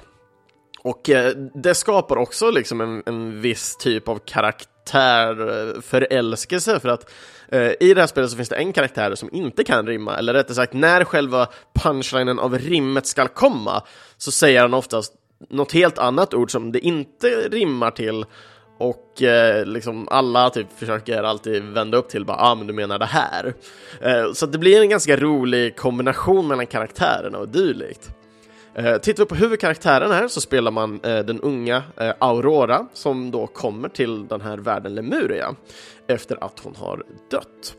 Och 0.85 1.09
eh, 1.09 1.33
det 1.53 1.75
skapar 1.75 2.17
också 2.17 2.51
liksom 2.51 2.81
en, 2.81 3.03
en 3.05 3.41
viss 3.41 3.77
typ 3.77 4.07
av 4.07 4.19
karaktärförälskelse 4.25 6.73
eh, 6.73 6.79
för 6.79 6.89
att 6.89 7.11
eh, 7.49 7.71
i 7.79 7.93
det 7.93 7.99
här 7.99 8.07
spelet 8.07 8.29
så 8.29 8.37
finns 8.37 8.49
det 8.49 8.55
en 8.55 8.73
karaktär 8.73 9.15
som 9.15 9.29
inte 9.33 9.63
kan 9.63 9.87
rimma, 9.87 10.17
eller 10.17 10.33
rättare 10.33 10.55
sagt 10.55 10.73
när 10.73 11.03
själva 11.03 11.47
punchlinen 11.83 12.39
av 12.39 12.57
rimmet 12.57 13.07
ska 13.07 13.27
komma 13.27 13.83
så 14.17 14.31
säger 14.31 14.61
han 14.61 14.73
oftast 14.73 15.13
något 15.49 15.71
helt 15.71 15.97
annat 15.97 16.33
ord 16.33 16.51
som 16.51 16.71
det 16.71 16.79
inte 16.79 17.27
rimmar 17.27 17.91
till 17.91 18.25
och 18.77 19.23
eh, 19.23 19.65
liksom 19.65 20.07
alla 20.11 20.49
typ 20.49 20.67
försöker 20.77 21.23
alltid 21.23 21.63
vända 21.63 21.97
upp 21.97 22.09
till 22.09 22.25
bara, 22.25 22.37
ah 22.37 22.55
men 22.55 22.67
du 22.67 22.73
menar 22.73 22.99
det 22.99 23.05
här. 23.05 23.53
Eh, 24.01 24.33
så 24.33 24.45
det 24.45 24.57
blir 24.57 24.81
en 24.81 24.89
ganska 24.89 25.17
rolig 25.17 25.75
kombination 25.75 26.47
mellan 26.47 26.67
karaktärerna 26.67 27.37
och 27.37 27.49
dylikt. 27.49 28.09
Eh, 28.77 28.97
tittar 28.97 29.23
vi 29.23 29.27
på 29.27 29.35
huvudkaraktären 29.35 30.11
här 30.11 30.27
så 30.27 30.41
spelar 30.41 30.71
man 30.71 30.99
eh, 31.03 31.19
den 31.19 31.41
unga 31.41 31.83
eh, 31.97 32.13
Aurora 32.19 32.87
som 32.93 33.31
då 33.31 33.47
kommer 33.47 33.89
till 33.89 34.27
den 34.27 34.41
här 34.41 34.57
världen 34.57 34.95
Lemuria 34.95 35.55
efter 36.07 36.43
att 36.43 36.59
hon 36.59 36.75
har 36.75 37.03
dött. 37.31 37.75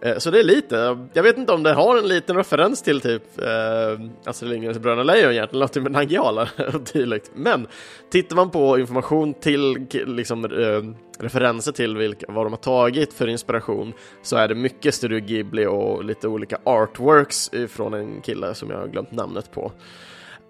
Eh, 0.00 0.18
så 0.18 0.30
det 0.30 0.38
är 0.38 0.44
lite, 0.44 1.06
jag 1.12 1.22
vet 1.22 1.38
inte 1.38 1.52
om 1.52 1.62
det 1.62 1.72
har 1.72 1.98
en 1.98 2.08
liten 2.08 2.36
referens 2.36 2.82
till 2.82 3.00
typ 3.00 3.40
eh, 3.40 4.00
Astrid 4.24 4.50
Lindgrens 4.50 4.78
Bröderna 4.78 5.02
Lejonhjärta 5.02 5.50
eller 5.50 5.60
något 5.66 5.76
med 5.76 5.92
Nangijala 5.92 6.48
och 6.74 6.80
dylikt. 6.92 7.30
Men 7.34 7.66
tittar 8.10 8.36
man 8.36 8.50
på 8.50 8.78
information 8.78 9.34
till 9.34 9.86
liksom 10.06 10.44
eh, 10.44 10.82
referenser 11.24 11.72
till 11.72 11.96
vilka, 11.96 12.26
vad 12.28 12.46
de 12.46 12.52
har 12.52 12.58
tagit 12.58 13.12
för 13.12 13.26
inspiration 13.26 13.92
så 14.22 14.36
är 14.36 14.48
det 14.48 14.54
mycket 14.54 14.94
Studio 14.94 15.20
Ghibli 15.20 15.66
och 15.66 16.04
lite 16.04 16.28
olika 16.28 16.58
artworks 16.64 17.50
från 17.68 17.94
en 17.94 18.20
kille 18.20 18.54
som 18.54 18.70
jag 18.70 18.78
har 18.78 18.88
glömt 18.88 19.12
namnet 19.12 19.52
på. 19.52 19.72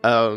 Eh, 0.04 0.36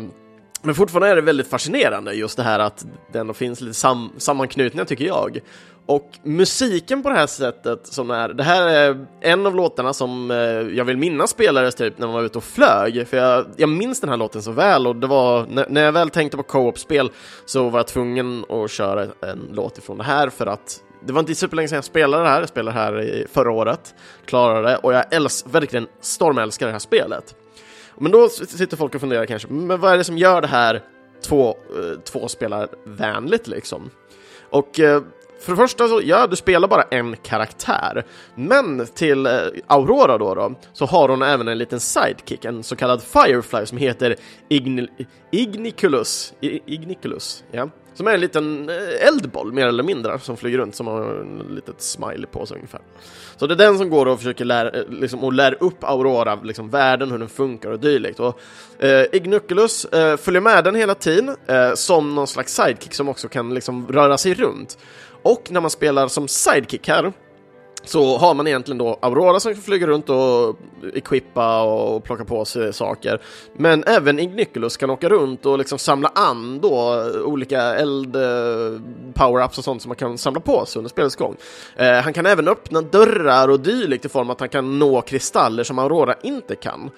men 0.62 0.74
fortfarande 0.74 1.08
är 1.08 1.16
det 1.16 1.22
väldigt 1.22 1.46
fascinerande 1.46 2.12
just 2.12 2.36
det 2.36 2.42
här 2.42 2.58
att 2.58 2.86
det 3.12 3.18
ändå 3.18 3.34
finns 3.34 3.60
lite 3.60 3.74
sam 3.74 4.12
sammanknutningar 4.16 4.84
tycker 4.84 5.04
jag. 5.04 5.40
Och 5.86 6.10
musiken 6.22 7.02
på 7.02 7.08
det 7.08 7.14
här 7.14 7.26
sättet 7.26 7.86
som 7.86 8.10
är, 8.10 8.28
det 8.28 8.42
här 8.42 8.68
är 8.68 9.06
en 9.20 9.46
av 9.46 9.54
låtarna 9.54 9.92
som 9.92 10.30
eh, 10.30 10.36
jag 10.76 10.84
vill 10.84 10.96
minnas 10.96 11.30
spelades 11.30 11.74
typ 11.74 11.98
när 11.98 12.06
man 12.06 12.14
var 12.14 12.22
ute 12.22 12.38
och 12.38 12.44
flög, 12.44 13.08
för 13.08 13.16
jag, 13.16 13.46
jag 13.56 13.68
minns 13.68 14.00
den 14.00 14.10
här 14.10 14.16
låten 14.16 14.42
så 14.42 14.50
väl 14.50 14.86
och 14.86 14.96
det 14.96 15.06
var, 15.06 15.46
när, 15.46 15.66
när 15.68 15.84
jag 15.84 15.92
väl 15.92 16.10
tänkte 16.10 16.36
på 16.36 16.42
co-op-spel 16.42 17.10
så 17.46 17.68
var 17.68 17.78
jag 17.78 17.86
tvungen 17.86 18.44
att 18.48 18.70
köra 18.70 19.02
en 19.02 19.48
låt 19.52 19.78
ifrån 19.78 19.98
det 19.98 20.04
här 20.04 20.28
för 20.28 20.46
att 20.46 20.80
det 21.06 21.12
var 21.12 21.20
inte 21.20 21.34
superlänge 21.34 21.68
sedan 21.68 21.76
jag 21.76 21.84
spelade 21.84 22.22
det 22.22 22.28
här, 22.28 22.40
jag 22.40 22.48
spelade 22.48 22.76
det 22.76 22.80
här 22.80 23.26
förra 23.32 23.52
året, 23.52 23.94
klarade 24.24 24.68
det 24.68 24.76
och 24.76 24.92
jag 24.92 25.14
älskar, 25.14 25.50
verkligen 25.50 25.86
stormälskar 26.00 26.66
det 26.66 26.72
här 26.72 26.78
spelet. 26.78 27.34
Men 27.98 28.12
då 28.12 28.28
sitter 28.28 28.76
folk 28.76 28.94
och 28.94 29.00
funderar 29.00 29.26
kanske, 29.26 29.48
men 29.48 29.80
vad 29.80 29.92
är 29.92 29.98
det 29.98 30.04
som 30.04 30.18
gör 30.18 30.40
det 30.40 30.46
här 30.46 30.82
två, 31.24 31.48
eh, 31.48 32.00
två 32.04 32.28
liksom? 33.44 33.90
Och 34.50 34.80
eh, 34.80 35.02
för 35.40 35.52
det 35.52 35.56
första 35.56 35.88
så, 35.88 36.00
ja, 36.04 36.26
du 36.26 36.36
spelar 36.36 36.68
bara 36.68 36.82
en 36.82 37.16
karaktär. 37.16 38.04
Men 38.34 38.86
till 38.86 39.26
eh, 39.26 39.32
Aurora 39.66 40.18
då, 40.18 40.34
då, 40.34 40.54
så 40.72 40.86
har 40.86 41.08
hon 41.08 41.22
även 41.22 41.48
en 41.48 41.58
liten 41.58 41.80
sidekick, 41.80 42.44
en 42.44 42.62
så 42.62 42.76
kallad 42.76 43.02
Firefly 43.02 43.66
som 43.66 43.78
heter 43.78 44.16
Igni 44.48 44.88
Igniculus. 45.30 46.34
I 46.40 46.60
Igniculus, 46.74 47.44
ja. 47.50 47.68
Som 47.94 48.06
är 48.06 48.14
en 48.14 48.20
liten 48.20 48.68
eh, 48.68 49.06
eldboll, 49.08 49.52
mer 49.52 49.66
eller 49.66 49.82
mindre, 49.82 50.18
som 50.18 50.36
flyger 50.36 50.58
runt, 50.58 50.74
som 50.74 50.86
har 50.86 51.02
en 51.02 51.54
litet 51.54 51.82
smiley 51.82 52.26
på 52.26 52.46
sig 52.46 52.54
ungefär. 52.54 52.80
Så 53.36 53.46
det 53.46 53.54
är 53.54 53.56
den 53.56 53.78
som 53.78 53.90
går 53.90 54.06
och 54.06 54.18
försöker 54.18 54.44
lära, 54.44 54.70
eh, 54.70 54.88
liksom, 54.88 55.24
och 55.24 55.32
lär 55.32 55.56
upp 55.60 55.84
Aurora, 55.84 56.38
liksom 56.42 56.70
världen, 56.70 57.10
hur 57.10 57.18
den 57.18 57.28
funkar 57.28 57.70
och 57.70 57.80
dylikt. 57.80 58.20
Och, 58.20 58.40
eh, 58.78 59.04
Ignuculus 59.12 59.84
eh, 59.84 60.16
följer 60.16 60.40
med 60.40 60.64
den 60.64 60.74
hela 60.74 60.94
tiden, 60.94 61.36
eh, 61.46 61.74
som 61.74 62.14
någon 62.14 62.26
slags 62.26 62.54
sidekick 62.54 62.94
som 62.94 63.08
också 63.08 63.28
kan 63.28 63.54
liksom 63.54 63.88
röra 63.88 64.18
sig 64.18 64.34
runt. 64.34 64.78
Och 65.22 65.50
när 65.50 65.60
man 65.60 65.70
spelar 65.70 66.08
som 66.08 66.28
sidekick 66.28 66.88
här, 66.88 67.12
så 67.84 68.18
har 68.18 68.34
man 68.34 68.46
egentligen 68.46 68.78
då 68.78 68.98
Aurora 69.02 69.40
som 69.40 69.54
flyger 69.54 69.86
runt 69.86 70.10
och 70.10 70.56
equippa 70.94 71.62
och 71.62 72.04
plocka 72.04 72.24
på 72.24 72.44
sig 72.44 72.72
saker. 72.72 73.20
Men 73.56 73.84
även 73.84 74.18
Ignyculus 74.18 74.76
kan 74.76 74.90
åka 74.90 75.08
runt 75.08 75.46
och 75.46 75.58
liksom 75.58 75.78
samla 75.78 76.08
an 76.14 76.60
då 76.60 77.04
olika 77.24 77.60
eld 77.62 78.12
powerups 78.12 79.14
power-ups 79.14 79.58
och 79.58 79.64
sånt 79.64 79.82
som 79.82 79.88
man 79.88 79.96
kan 79.96 80.18
samla 80.18 80.40
på 80.40 80.66
sig 80.66 80.78
under 80.78 80.90
spelets 80.90 81.16
gång. 81.16 81.36
Eh, 81.76 81.92
han 81.92 82.12
kan 82.12 82.26
även 82.26 82.48
öppna 82.48 82.80
dörrar 82.80 83.48
och 83.48 83.60
dylikt 83.60 84.04
i 84.04 84.08
form 84.08 84.26
av 84.26 84.32
att 84.32 84.40
han 84.40 84.48
kan 84.48 84.78
nå 84.78 85.00
kristaller 85.00 85.64
som 85.64 85.78
Aurora 85.78 86.14
inte 86.22 86.56
kan. 86.56 86.90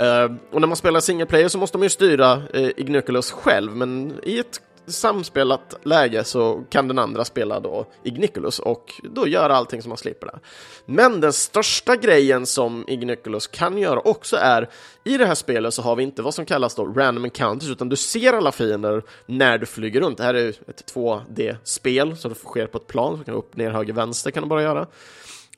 Uh, 0.00 0.36
och 0.52 0.60
när 0.60 0.68
man 0.68 0.76
spelar 0.76 1.00
single 1.00 1.26
player 1.26 1.48
så 1.48 1.58
måste 1.58 1.78
man 1.78 1.82
ju 1.82 1.90
styra 1.90 2.42
eh, 2.54 2.62
uh, 2.62 2.70
Ignyculus 2.76 3.30
själv, 3.30 3.76
men 3.76 4.12
i 4.22 4.38
ett 4.38 4.60
samspelat 4.88 5.74
läge 5.82 6.24
så 6.24 6.64
kan 6.70 6.88
den 6.88 6.98
andra 6.98 7.24
spela 7.24 7.60
då 7.60 7.86
Igniculus 8.02 8.58
och 8.58 9.00
då 9.02 9.28
göra 9.28 9.56
allting 9.56 9.82
som 9.82 9.88
man 9.88 9.98
slipper 9.98 10.26
det. 10.26 10.38
Men 10.86 11.20
den 11.20 11.32
största 11.32 11.96
grejen 11.96 12.46
som 12.46 12.84
Igniculus 12.88 13.46
kan 13.46 13.78
göra 13.78 14.00
också 14.00 14.36
är 14.36 14.68
i 15.04 15.16
det 15.18 15.26
här 15.26 15.34
spelet 15.34 15.74
så 15.74 15.82
har 15.82 15.96
vi 15.96 16.02
inte 16.02 16.22
vad 16.22 16.34
som 16.34 16.46
kallas 16.46 16.74
då 16.74 16.84
random 16.84 17.24
encounters 17.24 17.70
utan 17.70 17.88
du 17.88 17.96
ser 17.96 18.32
alla 18.32 18.52
fiender 18.52 19.02
när 19.26 19.58
du 19.58 19.66
flyger 19.66 20.00
runt. 20.00 20.18
Det 20.18 20.24
här 20.24 20.34
är 20.34 20.48
ett 20.48 20.94
2D-spel 20.94 22.16
så 22.16 22.28
det 22.28 22.34
sker 22.34 22.66
på 22.66 22.78
ett 22.78 22.86
plan, 22.86 23.18
så 23.18 23.24
kan 23.24 23.34
upp, 23.34 23.56
ner, 23.56 23.70
höger, 23.70 23.92
vänster 23.92 24.30
kan 24.30 24.42
du 24.42 24.48
bara 24.48 24.62
göra. 24.62 24.86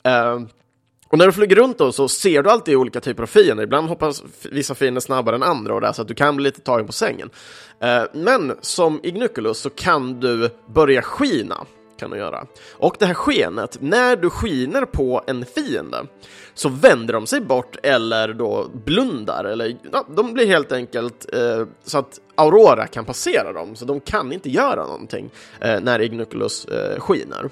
Uh, 0.08 0.46
och 1.10 1.18
när 1.18 1.26
du 1.26 1.32
flyger 1.32 1.56
runt 1.56 1.78
då 1.78 1.92
så 1.92 2.08
ser 2.08 2.42
du 2.42 2.50
alltid 2.50 2.76
olika 2.76 3.00
typer 3.00 3.22
av 3.22 3.26
fiender. 3.26 3.64
Ibland 3.64 3.88
hoppar 3.88 4.14
vissa 4.50 4.74
fiender 4.74 5.00
snabbare 5.00 5.36
än 5.36 5.42
andra 5.42 5.74
och 5.74 5.80
där, 5.80 5.92
så 5.92 6.02
att 6.02 6.08
du 6.08 6.14
kan 6.14 6.36
bli 6.36 6.44
lite 6.44 6.60
tagen 6.60 6.86
på 6.86 6.92
sängen. 6.92 7.30
Eh, 7.80 8.02
men 8.14 8.56
som 8.60 9.00
Ignuculus 9.02 9.58
så 9.58 9.70
kan 9.70 10.20
du 10.20 10.50
börja 10.66 11.02
skina 11.02 11.66
kan 12.00 12.10
du 12.10 12.16
göra. 12.16 12.46
Och 12.72 12.96
det 12.98 13.06
här 13.06 13.14
skenet, 13.14 13.76
när 13.80 14.16
du 14.16 14.30
skiner 14.30 14.84
på 14.84 15.22
en 15.26 15.44
fiende 15.44 16.06
så 16.54 16.68
vänder 16.68 17.14
de 17.14 17.26
sig 17.26 17.40
bort 17.40 17.76
eller 17.82 18.32
då 18.32 18.70
blundar, 18.84 19.44
eller 19.44 19.76
ja, 19.92 20.06
de 20.16 20.32
blir 20.34 20.46
helt 20.46 20.72
enkelt 20.72 21.34
eh, 21.34 21.66
så 21.84 21.98
att 21.98 22.20
Aurora 22.34 22.86
kan 22.86 23.04
passera 23.04 23.52
dem, 23.52 23.76
så 23.76 23.84
de 23.84 24.00
kan 24.00 24.32
inte 24.32 24.50
göra 24.50 24.86
någonting 24.86 25.30
eh, 25.60 25.80
när 25.80 26.00
Ignuculus 26.00 26.64
eh, 26.64 27.00
skiner. 27.00 27.50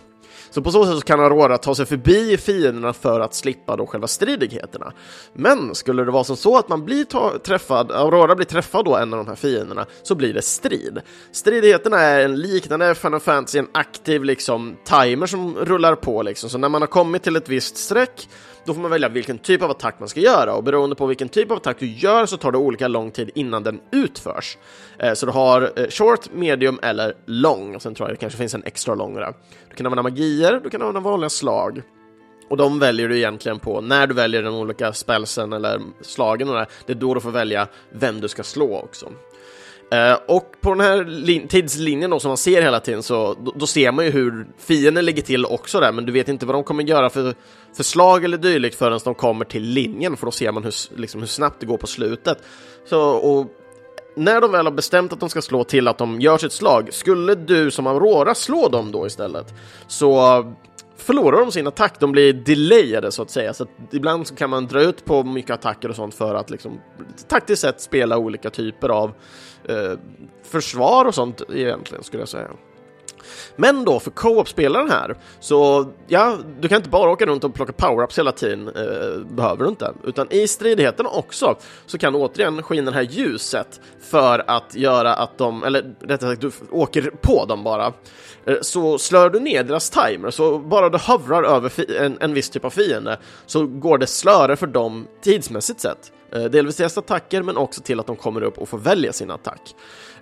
Så 0.58 0.62
på 0.62 0.72
så 0.72 0.86
sätt 0.86 1.04
kan 1.04 1.20
Aurora 1.20 1.58
ta 1.58 1.74
sig 1.74 1.86
förbi 1.86 2.36
fienderna 2.36 2.92
för 2.92 3.20
att 3.20 3.34
slippa 3.34 3.76
då 3.76 3.86
själva 3.86 4.06
stridigheterna. 4.06 4.92
Men 5.32 5.74
skulle 5.74 6.04
det 6.04 6.10
vara 6.10 6.24
som 6.24 6.36
så 6.36 6.58
att 6.58 6.68
man 6.68 6.84
blir 6.84 7.38
träffad, 7.38 7.92
Aurora 7.92 8.34
blir 8.34 8.46
träffad 8.46 8.84
då 8.84 8.96
en 8.96 9.12
av 9.14 9.18
de 9.18 9.28
här 9.28 9.34
fienderna, 9.34 9.86
så 10.02 10.14
blir 10.14 10.34
det 10.34 10.42
strid. 10.42 11.00
Stridigheterna 11.32 12.00
är 12.00 12.24
en 12.24 12.36
liknande 12.36 12.94
Final 12.94 13.20
Fantasy, 13.20 13.58
en 13.58 13.68
aktiv 13.72 14.24
liksom 14.24 14.76
timer 14.84 15.26
som 15.26 15.56
rullar 15.56 15.94
på 15.94 16.22
liksom, 16.22 16.50
så 16.50 16.58
när 16.58 16.68
man 16.68 16.82
har 16.82 16.86
kommit 16.86 17.22
till 17.22 17.36
ett 17.36 17.48
visst 17.48 17.76
streck 17.76 18.28
då 18.68 18.74
får 18.74 18.80
man 18.80 18.90
välja 18.90 19.08
vilken 19.08 19.38
typ 19.38 19.62
av 19.62 19.70
attack 19.70 19.94
man 19.98 20.08
ska 20.08 20.20
göra 20.20 20.54
och 20.54 20.64
beroende 20.64 20.96
på 20.96 21.06
vilken 21.06 21.28
typ 21.28 21.50
av 21.50 21.56
attack 21.56 21.76
du 21.78 21.86
gör 21.86 22.26
så 22.26 22.36
tar 22.36 22.52
det 22.52 22.58
olika 22.58 22.88
lång 22.88 23.10
tid 23.10 23.30
innan 23.34 23.62
den 23.62 23.80
utförs. 23.92 24.58
Eh, 24.98 25.14
så 25.14 25.26
du 25.26 25.32
har 25.32 25.72
eh, 25.76 25.86
short, 25.88 26.32
medium 26.32 26.78
eller 26.82 27.14
lång 27.26 27.74
och 27.74 27.82
sen 27.82 27.94
tror 27.94 28.08
jag 28.08 28.16
det 28.16 28.20
kanske 28.20 28.38
finns 28.38 28.54
en 28.54 28.64
extra 28.64 28.94
lång 28.94 29.14
där. 29.14 29.34
Du 29.70 29.76
kan 29.76 29.86
använda 29.86 30.02
magier, 30.02 30.60
du 30.64 30.70
kan 30.70 30.82
använda 30.82 31.00
vanliga 31.00 31.30
slag. 31.30 31.82
Och 32.50 32.56
de 32.56 32.78
väljer 32.78 33.08
du 33.08 33.16
egentligen 33.16 33.58
på 33.58 33.80
när 33.80 34.06
du 34.06 34.14
väljer 34.14 34.42
de 34.42 34.54
olika 34.54 34.92
spelsen 34.92 35.52
eller 35.52 35.80
slagen 36.00 36.48
och 36.48 36.54
det, 36.54 36.66
det 36.86 36.92
är 36.92 36.96
då 36.96 37.14
du 37.14 37.20
får 37.20 37.30
välja 37.30 37.68
vem 37.90 38.20
du 38.20 38.28
ska 38.28 38.42
slå 38.42 38.78
också. 38.78 39.06
Uh, 39.94 40.18
och 40.28 40.52
på 40.60 40.74
den 40.74 40.80
här 40.80 41.46
tidslinjen 41.48 42.10
då 42.10 42.20
som 42.20 42.28
man 42.28 42.36
ser 42.36 42.62
hela 42.62 42.80
tiden 42.80 43.02
så 43.02 43.36
då, 43.44 43.52
då, 43.56 43.66
ser 43.66 43.92
man 43.92 44.04
ju 44.04 44.10
hur 44.10 44.46
fienden 44.58 45.04
ligger 45.04 45.22
till 45.22 45.46
också 45.46 45.80
där, 45.80 45.92
men 45.92 46.06
du 46.06 46.12
vet 46.12 46.28
inte 46.28 46.46
vad 46.46 46.54
de 46.54 46.64
kommer 46.64 46.84
göra 46.84 47.10
för, 47.10 47.34
för 47.76 47.82
slag 47.82 48.24
eller 48.24 48.38
dylikt 48.38 48.78
förrän 48.78 49.00
de 49.04 49.14
kommer 49.14 49.44
till 49.44 49.62
linjen, 49.62 50.16
för 50.16 50.26
då 50.26 50.30
ser 50.30 50.52
man 50.52 50.64
hur, 50.64 50.74
liksom, 51.00 51.20
hur 51.20 51.28
snabbt 51.28 51.60
det 51.60 51.66
går 51.66 51.76
på 51.76 51.86
slutet. 51.86 52.38
Så, 52.84 53.00
och 53.00 53.46
när 54.16 54.40
de 54.40 54.52
väl 54.52 54.66
har 54.66 54.72
bestämt 54.72 55.12
att 55.12 55.20
de 55.20 55.28
ska 55.28 55.42
slå 55.42 55.64
till 55.64 55.88
att 55.88 55.98
de 55.98 56.20
gör 56.20 56.38
sitt 56.38 56.52
slag, 56.52 56.94
skulle 56.94 57.34
du 57.34 57.70
som 57.70 57.86
Aurora 57.86 58.34
slå 58.34 58.68
dem 58.68 58.92
då 58.92 59.06
istället, 59.06 59.54
så 59.86 60.44
förlorar 60.98 61.40
de 61.40 61.52
sin 61.52 61.66
attack, 61.66 62.00
de 62.00 62.12
blir 62.12 62.32
delayade 62.32 63.12
så 63.12 63.22
att 63.22 63.30
säga, 63.30 63.54
så 63.54 63.62
att 63.62 63.94
ibland 63.94 64.26
så 64.26 64.34
kan 64.34 64.50
man 64.50 64.66
dra 64.66 64.82
ut 64.82 65.04
på 65.04 65.24
mycket 65.24 65.50
attacker 65.50 65.88
och 65.88 65.96
sånt 65.96 66.14
för 66.14 66.34
att 66.34 66.50
liksom 66.50 66.80
taktiskt 67.28 67.62
sett 67.62 67.80
spela 67.80 68.18
olika 68.18 68.50
typer 68.50 68.88
av 68.88 69.12
eh, 69.64 69.92
försvar 70.42 71.04
och 71.04 71.14
sånt 71.14 71.42
egentligen 71.54 72.04
skulle 72.04 72.20
jag 72.20 72.28
säga. 72.28 72.50
Men 73.56 73.84
då 73.84 74.00
för 74.00 74.10
co-op-spelaren 74.10 74.90
här, 74.90 75.16
så 75.40 75.88
ja, 76.06 76.36
du 76.60 76.68
kan 76.68 76.76
inte 76.76 76.88
bara 76.88 77.10
åka 77.10 77.26
runt 77.26 77.44
och 77.44 77.54
plocka 77.54 77.72
power-ups 77.72 78.16
hela 78.16 78.32
tiden, 78.32 78.68
eh, 78.68 79.34
behöver 79.36 79.64
du 79.64 79.70
inte. 79.70 79.92
Utan 80.04 80.32
i 80.32 80.48
stridigheterna 80.48 81.08
också 81.08 81.56
så 81.86 81.98
kan 81.98 82.12
du 82.12 82.18
återigen 82.18 82.62
skina 82.62 82.90
det 82.90 82.96
här 82.96 83.02
ljuset 83.02 83.80
för 84.00 84.44
att 84.46 84.74
göra 84.74 85.14
att 85.14 85.38
de, 85.38 85.64
eller 85.64 85.94
rättare 86.00 86.30
sagt, 86.30 86.40
du 86.40 86.50
åker 86.70 87.10
på 87.20 87.44
dem 87.44 87.64
bara. 87.64 87.92
Eh, 88.46 88.56
så 88.62 88.98
slår 88.98 89.30
du 89.30 89.40
ner 89.40 89.64
deras 89.64 89.90
timer, 89.90 90.30
så 90.30 90.58
bara 90.58 90.88
du 90.88 90.98
hovrar 90.98 91.42
över 91.42 92.00
en, 92.00 92.18
en 92.20 92.34
viss 92.34 92.50
typ 92.50 92.64
av 92.64 92.70
fiende 92.70 93.18
så 93.46 93.66
går 93.66 93.98
det 93.98 94.06
slöre 94.06 94.56
för 94.56 94.66
dem 94.66 95.06
tidsmässigt 95.22 95.80
sett. 95.80 96.12
Eh, 96.32 96.44
delvis 96.44 96.76
deras 96.76 96.98
attacker, 96.98 97.42
men 97.42 97.56
också 97.56 97.82
till 97.82 98.00
att 98.00 98.06
de 98.06 98.16
kommer 98.16 98.42
upp 98.42 98.58
och 98.58 98.68
får 98.68 98.78
välja 98.78 99.12
sin 99.12 99.30
attack. 99.30 99.74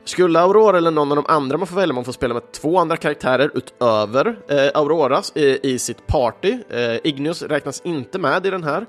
Skulle 0.06 0.40
Aurora 0.40 0.78
eller 0.78 0.90
någon 0.90 1.10
av 1.10 1.16
de 1.16 1.26
andra 1.28 1.58
man 1.58 1.66
får 1.66 1.76
välja, 1.76 1.94
man 1.94 2.04
får 2.04 2.12
spela 2.12 2.34
med 2.34 2.52
två 2.52 2.78
andra 2.78 2.96
karaktärer 2.96 3.50
utöver 3.54 4.38
eh, 4.48 4.70
Aurora 4.74 5.22
i, 5.34 5.72
i, 5.72 5.78
sitt 5.78 6.06
party. 6.06 6.58
Eh, 6.70 6.96
Ignius 7.04 7.42
räknas 7.42 7.80
inte 7.84 8.18
med 8.18 8.46
i 8.46 8.50
den 8.50 8.64
här, 8.64 8.86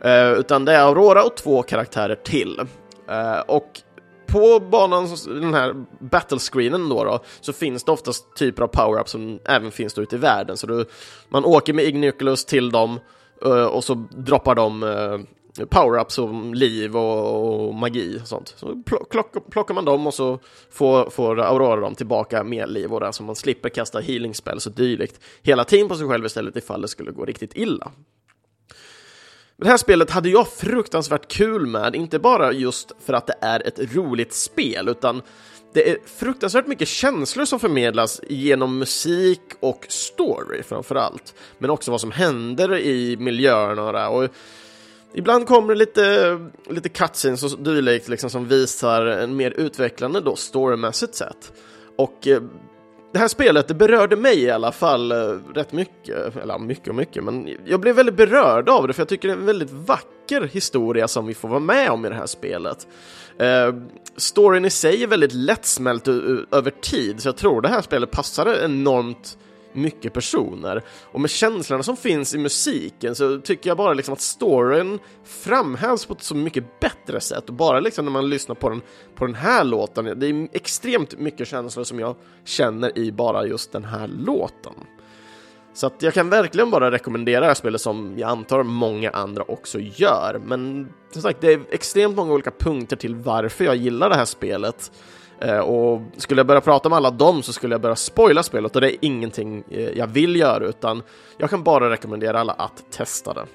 eh, 0.00 0.32
utan 0.32 0.64
det 0.64 0.72
är 0.72 0.84
Aurora 0.84 1.22
och 1.22 1.36
två 1.36 1.62
karaktärer 1.62 2.14
till. 2.14 2.60
Eh, 3.08 3.40
och 3.40 3.80
på 4.26 4.60
banan, 4.60 5.08
den 5.26 5.54
här 5.54 5.74
battlescreenen 5.98 6.88
då, 6.88 7.04
då, 7.04 7.20
så 7.40 7.52
finns 7.52 7.84
det 7.84 7.92
oftast 7.92 8.36
typer 8.36 8.62
av 8.62 8.70
power-ups 8.70 9.06
som 9.06 9.38
även 9.44 9.70
finns 9.70 9.94
då 9.94 10.02
ute 10.02 10.16
i 10.16 10.18
världen. 10.18 10.56
Så 10.56 10.66
du, 10.66 10.84
man 11.28 11.44
åker 11.44 11.72
med 11.72 11.84
Igniculus 11.84 12.44
till 12.44 12.70
dem 12.70 13.00
eh, 13.44 13.64
och 13.64 13.84
så 13.84 13.94
droppar 14.10 14.54
de 14.54 14.82
eh, 14.82 15.18
power-ups 15.64 16.14
som 16.14 16.54
liv 16.54 16.96
och, 16.96 17.68
och, 17.68 17.74
magi 17.74 18.18
och 18.22 18.28
sånt. 18.28 18.54
Så 18.56 18.82
plock, 19.10 19.50
plockar 19.50 19.74
man 19.74 19.84
dem 19.84 20.06
och 20.06 20.14
så 20.14 20.38
får, 20.70 21.10
får 21.10 21.40
Aurora 21.40 21.80
dem 21.80 21.94
tillbaka 21.94 22.44
med 22.44 22.70
liv 22.70 22.92
och 22.92 23.00
det, 23.00 23.12
så 23.12 23.22
man 23.22 23.36
slipper 23.36 23.68
kasta 23.68 24.00
healing 24.00 24.34
spells 24.34 24.66
och 24.66 24.72
dylikt 24.72 25.20
hela 25.42 25.64
tiden 25.64 25.88
på 25.88 25.94
sig 25.94 26.08
själv 26.08 26.26
istället 26.26 26.56
ifall 26.56 26.82
det 26.82 26.88
skulle 26.88 27.10
gå 27.10 27.24
riktigt 27.24 27.56
illa. 27.56 27.92
Det 29.58 29.68
här 29.68 29.76
spelet 29.76 30.10
hade 30.10 30.28
jag 30.28 30.48
fruktansvärt 30.48 31.28
kul 31.28 31.66
med, 31.66 31.96
inte 31.96 32.18
bara 32.18 32.52
just 32.52 32.92
för 33.04 33.12
att 33.12 33.26
det 33.26 33.36
är 33.40 33.66
ett 33.66 33.94
roligt 33.94 34.32
spel, 34.32 34.88
utan 34.88 35.22
det 35.72 35.90
är 35.90 35.98
fruktansvärt 36.06 36.66
mycket 36.66 36.88
känslor 36.88 37.44
som 37.44 37.60
förmedlas 37.60 38.20
genom 38.28 38.78
musik 38.78 39.40
och 39.60 39.86
story 39.88 40.62
framför 40.62 40.94
allt, 40.94 41.34
men 41.58 41.70
också 41.70 41.90
vad 41.90 42.00
som 42.00 42.10
händer 42.10 42.78
i 42.78 43.16
miljöerna 43.16 44.08
och 44.08 44.28
Ibland 45.18 45.46
kommer 45.46 45.68
det 45.68 45.78
lite, 45.78 46.38
lite 46.70 46.88
cutscenes 46.88 47.42
och 47.42 47.58
dylikt 47.58 48.08
liksom, 48.08 48.30
som 48.30 48.48
visar 48.48 49.06
en 49.06 49.36
mer 49.36 49.50
utvecklande 49.50 50.20
då 50.20 50.36
storymässigt 50.36 51.14
sett. 51.14 51.52
Och 51.96 52.26
eh, 52.26 52.42
det 53.12 53.18
här 53.18 53.28
spelet, 53.28 53.68
det 53.68 53.74
berörde 53.74 54.16
mig 54.16 54.42
i 54.42 54.50
alla 54.50 54.72
fall 54.72 55.12
eh, 55.12 55.38
rätt 55.54 55.72
mycket, 55.72 56.36
eller 56.36 56.58
mycket 56.58 56.88
och 56.88 56.94
mycket, 56.94 57.24
men 57.24 57.56
jag 57.64 57.80
blev 57.80 57.96
väldigt 57.96 58.16
berörd 58.16 58.68
av 58.68 58.88
det 58.88 58.92
för 58.92 59.00
jag 59.00 59.08
tycker 59.08 59.28
det 59.28 59.34
är 59.34 59.38
en 59.38 59.46
väldigt 59.46 59.70
vacker 59.70 60.42
historia 60.52 61.08
som 61.08 61.26
vi 61.26 61.34
får 61.34 61.48
vara 61.48 61.60
med 61.60 61.90
om 61.90 62.06
i 62.06 62.08
det 62.08 62.14
här 62.14 62.26
spelet. 62.26 62.86
Eh, 63.38 63.74
storyn 64.16 64.64
i 64.64 64.70
sig 64.70 65.02
är 65.02 65.06
väldigt 65.06 65.34
lättsmält 65.34 66.08
över 66.50 66.70
tid, 66.70 67.22
så 67.22 67.28
jag 67.28 67.36
tror 67.36 67.62
det 67.62 67.68
här 67.68 67.82
spelet 67.82 68.10
passade 68.10 68.64
enormt 68.64 69.38
mycket 69.76 70.12
personer. 70.12 70.82
Och 71.12 71.20
med 71.20 71.30
känslorna 71.30 71.82
som 71.82 71.96
finns 71.96 72.34
i 72.34 72.38
musiken 72.38 73.14
så 73.14 73.40
tycker 73.40 73.70
jag 73.70 73.76
bara 73.76 73.94
liksom 73.94 74.12
att 74.12 74.20
storyn 74.20 74.98
framhävs 75.24 76.06
på 76.06 76.14
ett 76.14 76.22
så 76.22 76.34
mycket 76.34 76.80
bättre 76.80 77.20
sätt. 77.20 77.48
Och 77.48 77.54
bara 77.54 77.80
liksom 77.80 78.04
när 78.04 78.12
man 78.12 78.30
lyssnar 78.30 78.54
på 78.54 78.68
den, 78.68 78.82
på 79.14 79.26
den 79.26 79.34
här 79.34 79.64
låten, 79.64 80.18
det 80.20 80.26
är 80.26 80.48
extremt 80.52 81.18
mycket 81.18 81.48
känslor 81.48 81.84
som 81.84 82.00
jag 82.00 82.16
känner 82.44 82.98
i 82.98 83.12
bara 83.12 83.46
just 83.46 83.72
den 83.72 83.84
här 83.84 84.08
låten. 84.08 84.74
Så 85.76 85.86
att 85.86 86.02
jag 86.02 86.14
kan 86.14 86.30
verkligen 86.30 86.70
bara 86.70 86.90
rekommendera 86.90 87.40
det 87.40 87.46
här 87.46 87.54
spelet 87.54 87.80
som 87.80 88.14
jag 88.16 88.30
antar 88.30 88.62
många 88.62 89.10
andra 89.10 89.42
också 89.42 89.78
gör. 89.78 90.40
Men 90.44 90.88
som 91.10 91.22
sagt, 91.22 91.40
det 91.40 91.52
är 91.52 91.60
extremt 91.70 92.16
många 92.16 92.32
olika 92.32 92.50
punkter 92.50 92.96
till 92.96 93.14
varför 93.14 93.64
jag 93.64 93.76
gillar 93.76 94.08
det 94.08 94.16
här 94.16 94.24
spelet. 94.24 94.92
Eh, 95.40 95.58
och 95.58 96.02
skulle 96.16 96.38
jag 96.38 96.46
börja 96.46 96.60
prata 96.60 96.88
om 96.88 96.92
alla 96.92 97.10
dem 97.10 97.42
så 97.42 97.52
skulle 97.52 97.74
jag 97.74 97.80
börja 97.80 97.96
spoila 97.96 98.42
spelet 98.42 98.74
och 98.74 98.80
det 98.80 98.96
är 98.96 98.98
ingenting 99.00 99.64
eh, 99.70 99.98
jag 99.98 100.06
vill 100.06 100.36
göra 100.36 100.64
utan 100.64 101.02
jag 101.38 101.50
kan 101.50 101.62
bara 101.62 101.90
rekommendera 101.90 102.40
alla 102.40 102.52
att 102.52 102.84
testa 102.90 103.34
det. 103.34 103.46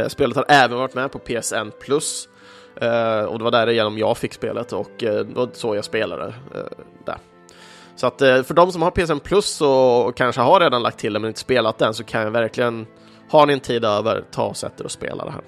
Eh, 0.00 0.08
spelet 0.08 0.36
har 0.36 0.44
även 0.48 0.78
varit 0.78 0.94
med 0.94 1.12
på 1.12 1.18
PSN 1.18 1.70
Plus 1.80 2.28
och 3.28 3.38
det 3.38 3.44
var 3.44 3.50
därigenom 3.50 3.98
jag 3.98 4.18
fick 4.18 4.34
spelet 4.34 4.72
och 4.72 4.90
det 4.98 5.34
var 5.34 5.48
så 5.52 5.74
jag 5.74 5.84
spelade 5.84 6.34
där. 7.06 7.18
Så 7.96 8.06
att 8.06 8.18
för 8.18 8.54
de 8.54 8.72
som 8.72 8.82
har 8.82 8.90
PSN 8.90 9.18
Plus 9.18 9.60
och 9.60 10.16
kanske 10.16 10.40
har 10.40 10.60
redan 10.60 10.82
lagt 10.82 10.98
till 10.98 11.12
det 11.12 11.18
men 11.18 11.28
inte 11.28 11.40
spelat 11.40 11.78
den 11.78 11.94
så 11.94 12.04
kan 12.04 12.22
jag 12.22 12.30
verkligen, 12.30 12.86
har 13.30 13.46
ni 13.46 13.52
en 13.52 13.60
tid 13.60 13.84
över, 13.84 14.24
ta 14.30 14.44
och 14.44 14.56
sätt 14.56 14.80
er 14.80 14.84
och 14.84 14.90
spela 14.90 15.24
det 15.24 15.30
här. 15.30 15.42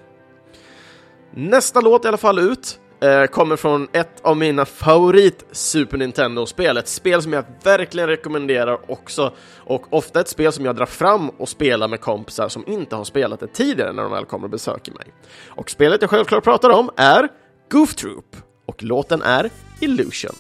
Nästa 1.31 1.81
låt 1.81 2.05
i 2.05 2.09
alla 2.09 2.17
fall 2.17 2.39
ut 2.39 2.81
eh, 3.01 3.25
kommer 3.25 3.57
från 3.57 3.89
ett 3.93 4.21
av 4.23 4.37
mina 4.37 4.65
favorit 4.65 5.45
Super 5.51 5.99
Nintendo-spel, 5.99 6.77
ett 6.77 6.89
spel 6.89 7.23
som 7.23 7.33
jag 7.33 7.45
verkligen 7.63 8.09
rekommenderar 8.09 8.91
också 8.91 9.33
och 9.57 9.93
ofta 9.93 10.21
ett 10.21 10.29
spel 10.29 10.53
som 10.53 10.65
jag 10.65 10.77
drar 10.77 10.87
fram 10.87 11.29
och 11.29 11.49
spelar 11.49 11.89
med 11.89 12.01
kompisar 12.01 12.49
som 12.49 12.65
inte 12.67 12.97
har 12.97 13.05
spelat 13.05 13.41
det 13.41 13.47
tidigare 13.47 13.93
när 13.93 14.03
de 14.03 14.13
väl 14.13 14.25
kommer 14.25 14.45
och 14.45 14.51
besöker 14.51 14.93
mig. 14.93 15.07
Och 15.47 15.71
spelet 15.71 16.01
jag 16.03 16.11
självklart 16.11 16.45
pratar 16.45 16.71
om 16.71 16.91
är 16.97 17.29
Goof 17.71 17.95
Troop 17.95 18.37
och 18.67 18.83
låten 18.83 19.23
är 19.23 19.51
Illusion. 19.81 20.35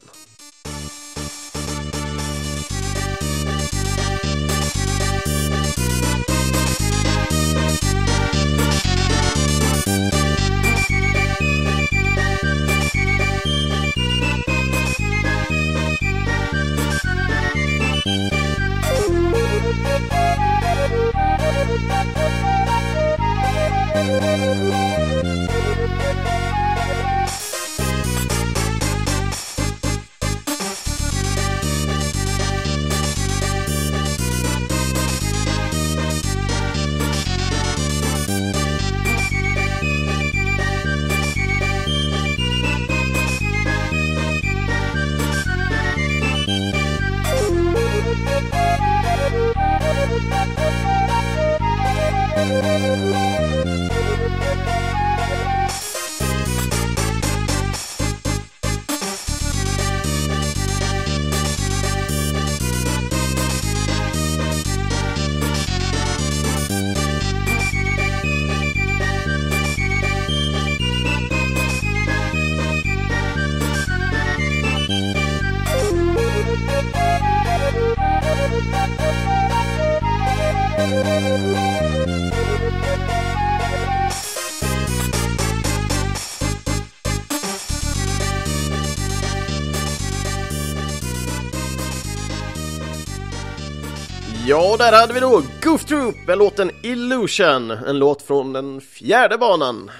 Ja, 94.54 94.76
där 94.78 94.92
hade 94.92 95.14
vi 95.14 95.20
då 95.20 95.42
Goof 95.62 95.84
Troop 95.84 96.14
med 96.26 96.38
låten 96.38 96.70
Illusion, 96.82 97.70
en 97.70 97.98
låt 97.98 98.22
från 98.22 98.52
den 98.52 98.80
fjärde 98.80 99.38
banan. 99.38 99.90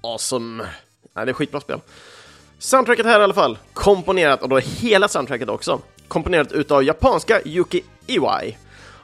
Awesome! 0.00 0.64
Nej, 1.14 1.26
det 1.26 1.30
är 1.30 1.34
skitbra 1.34 1.60
spel. 1.60 1.80
Soundtracket 2.58 3.06
här 3.06 3.20
i 3.20 3.22
alla 3.22 3.34
fall, 3.34 3.58
komponerat, 3.72 4.42
och 4.42 4.48
då 4.48 4.58
hela 4.58 5.08
soundtracket 5.08 5.48
också, 5.48 5.80
komponerat 6.08 6.52
utav 6.52 6.84
japanska 6.84 7.40
Yuki 7.44 7.82
Iwai. 8.06 8.56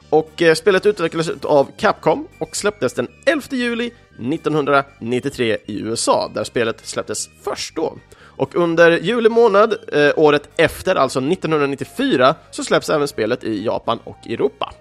Och 0.09 0.41
eh, 0.41 0.53
spelet 0.53 0.85
utvecklades 0.85 1.29
av 1.43 1.67
Capcom 1.77 2.27
och 2.39 2.55
släpptes 2.55 2.93
den 2.93 3.07
11 3.25 3.47
juli 3.49 3.91
1993 4.33 5.57
i 5.65 5.79
USA, 5.79 6.31
där 6.33 6.43
spelet 6.43 6.87
släpptes 6.87 7.29
först 7.43 7.75
då. 7.75 7.93
Och 8.37 8.55
under 8.55 8.91
juli 8.91 9.29
månad, 9.29 9.75
eh, 9.91 10.11
året 10.15 10.49
efter, 10.57 10.95
alltså 10.95 11.19
1994, 11.19 12.35
så 12.51 12.63
släpps 12.63 12.89
även 12.89 13.07
spelet 13.07 13.43
i 13.43 13.65
Japan 13.65 13.99
och 14.03 14.27
Europa. 14.27 14.73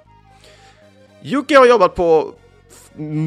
Yuki 1.26 1.54
har 1.54 1.66
jobbat 1.66 1.94
på 1.94 2.34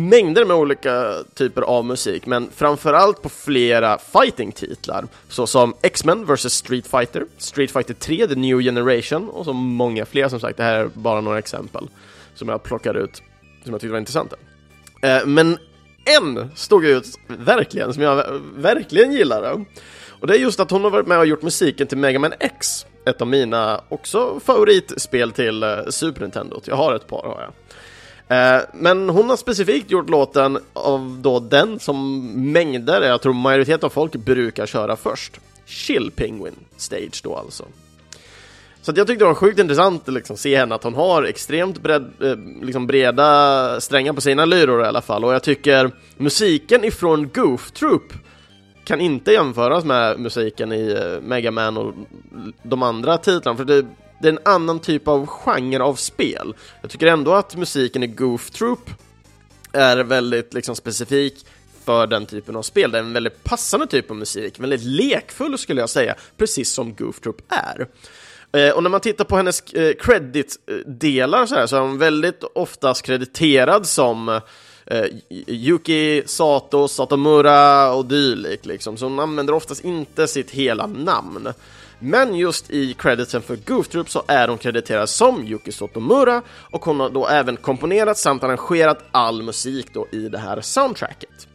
mängder 0.09 0.45
med 0.45 0.55
olika 0.55 1.23
typer 1.33 1.61
av 1.61 1.85
musik, 1.85 2.25
men 2.25 2.49
framförallt 2.55 3.21
på 3.21 3.29
flera 3.29 3.97
fighting-titlar, 3.97 5.07
såsom 5.29 5.73
X-Men 5.81 6.25
vs 6.25 6.53
Street 6.53 6.87
Fighter, 6.87 7.25
Street 7.37 7.71
Fighter 7.71 7.93
3, 7.93 8.27
The 8.27 8.35
New 8.35 8.61
Generation 8.61 9.29
och 9.29 9.45
så 9.45 9.53
många 9.53 10.05
fler 10.05 10.29
som 10.29 10.39
sagt. 10.39 10.57
Det 10.57 10.63
här 10.63 10.79
är 10.79 10.89
bara 10.93 11.21
några 11.21 11.39
exempel 11.39 11.87
som 12.35 12.49
jag 12.49 12.63
plockade 12.63 12.99
ut, 12.99 13.21
som 13.63 13.71
jag 13.71 13.81
tyckte 13.81 13.91
var 13.91 13.99
intressanta. 13.99 14.35
Eh, 15.01 15.25
men 15.25 15.57
en 16.05 16.49
stod 16.55 16.85
ut 16.85 17.19
verkligen, 17.27 17.93
som 17.93 18.03
jag 18.03 18.41
verkligen 18.55 19.11
gillade. 19.13 19.65
Och 20.19 20.27
det 20.27 20.33
är 20.33 20.39
just 20.39 20.59
att 20.59 20.71
hon 20.71 20.83
har 20.83 20.89
varit 20.89 21.07
med 21.07 21.19
och 21.19 21.27
gjort 21.27 21.41
musiken 21.41 21.87
till 21.87 21.97
Mega 21.97 22.19
Man 22.19 22.33
X, 22.39 22.85
ett 23.05 23.21
av 23.21 23.27
mina 23.27 23.81
också 23.89 24.39
favoritspel 24.45 25.31
till 25.31 25.63
eh, 25.63 25.69
Super 25.89 26.21
Nintendo. 26.21 26.61
Jag 26.65 26.75
har 26.75 26.95
ett 26.95 27.07
par 27.07 27.23
har 27.23 27.41
jag. 27.41 27.53
Eh, 28.29 28.61
men 28.73 29.09
hon 29.09 29.29
har 29.29 29.37
specifikt 29.37 29.91
gjort 29.91 30.09
låten 30.09 30.59
av 30.73 31.19
då 31.21 31.39
den 31.39 31.79
som 31.79 32.27
mängder, 32.51 33.01
jag 33.01 33.21
tror 33.21 33.33
majoritet 33.33 33.83
av 33.83 33.89
folk 33.89 34.15
brukar 34.15 34.65
köra 34.65 34.95
först. 34.95 35.39
Chill 35.65 36.11
Penguin 36.15 36.55
Stage 36.77 37.21
då 37.23 37.35
alltså. 37.35 37.63
Så 38.81 38.93
jag 38.95 39.07
tyckte 39.07 39.25
det 39.25 39.27
var 39.27 39.35
sjukt 39.35 39.59
intressant 39.59 40.07
att 40.07 40.13
liksom 40.13 40.37
se 40.37 40.57
henne, 40.57 40.75
att 40.75 40.83
hon 40.83 40.95
har 40.95 41.23
extremt 41.23 41.81
bred, 41.81 42.11
eh, 42.21 42.35
liksom 42.61 42.87
breda 42.87 43.81
strängar 43.81 44.13
på 44.13 44.21
sina 44.21 44.45
lyror 44.45 44.83
i 44.83 44.85
alla 44.85 45.01
fall. 45.01 45.25
Och 45.25 45.33
jag 45.33 45.43
tycker 45.43 45.91
musiken 46.17 46.83
ifrån 46.83 47.29
Goof 47.33 47.71
Troop 47.71 48.13
kan 48.83 49.01
inte 49.01 49.31
jämföras 49.31 49.83
med 49.83 50.19
musiken 50.19 50.71
i 50.71 50.91
eh, 50.91 51.21
Mega 51.21 51.51
Man 51.51 51.77
och 51.77 51.93
de 52.63 52.83
andra 52.83 53.17
titlarna, 53.17 53.57
för 53.57 53.65
det, 53.65 53.85
det 54.21 54.27
är 54.27 54.31
en 54.31 54.39
annan 54.45 54.79
typ 54.79 55.07
av 55.07 55.25
genre 55.27 55.83
av 55.83 55.95
spel. 55.95 56.55
Jag 56.81 56.91
tycker 56.91 57.07
ändå 57.07 57.33
att 57.33 57.55
musiken 57.55 58.03
i 58.03 58.07
Goof 58.07 58.49
Troop 58.51 58.89
är 59.71 59.97
väldigt 59.97 60.53
liksom, 60.53 60.75
specifik 60.75 61.45
för 61.85 62.07
den 62.07 62.25
typen 62.25 62.55
av 62.55 62.61
spel. 62.61 62.91
Det 62.91 62.97
är 62.97 63.03
en 63.03 63.13
väldigt 63.13 63.43
passande 63.43 63.87
typ 63.87 64.11
av 64.11 64.17
musik, 64.17 64.59
väldigt 64.59 64.83
lekfull 64.83 65.57
skulle 65.57 65.81
jag 65.81 65.89
säga, 65.89 66.15
precis 66.37 66.71
som 66.73 66.95
Goof 66.95 67.19
Troop 67.19 67.41
är. 67.49 67.87
Eh, 68.51 68.71
och 68.71 68.83
när 68.83 68.89
man 68.89 69.01
tittar 69.01 69.25
på 69.25 69.37
hennes 69.37 69.73
eh, 69.73 69.93
credit-delar 69.99 71.39
eh, 71.39 71.45
så, 71.45 71.55
här, 71.55 71.67
så 71.67 71.75
är 71.75 71.81
hon 71.81 71.97
väldigt 71.97 72.43
oftast 72.43 73.05
krediterad 73.05 73.87
som 73.87 74.29
eh, 74.29 74.41
eh, 74.87 75.05
Yuki 75.47 76.23
Sato, 76.25 76.87
Satomura 76.87 77.91
och 77.93 78.05
dylikt 78.05 78.65
liksom. 78.65 78.97
så 78.97 79.05
hon 79.05 79.19
använder 79.19 79.53
oftast 79.53 79.83
inte 79.83 80.27
sitt 80.27 80.51
hela 80.51 80.87
namn. 80.87 81.49
Men 81.99 82.35
just 82.35 82.71
i 82.71 82.93
creditsen 82.93 83.41
för 83.41 83.55
Goof 83.55 83.87
Troop 83.87 84.09
så 84.09 84.23
är 84.27 84.47
hon 84.47 84.57
krediterad 84.57 85.09
som 85.09 85.43
Yuki 85.47 85.71
Sotomura 85.71 86.41
och 86.71 86.85
hon 86.85 86.99
har 86.99 87.09
då 87.09 87.27
även 87.27 87.57
komponerat 87.57 88.17
samt 88.17 88.43
arrangerat 88.43 89.03
all 89.11 89.43
musik 89.43 89.93
då 89.93 90.07
i 90.11 90.29
det 90.29 90.37
här 90.37 90.61
soundtracket. 90.61 91.47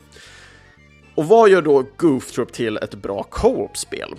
Och 1.14 1.24
vad 1.24 1.50
gör 1.50 1.62
då 1.62 1.84
Goof 1.96 2.32
Troop 2.32 2.52
till 2.52 2.76
ett 2.76 2.94
bra 2.94 3.22
co-op-spel? 3.22 4.14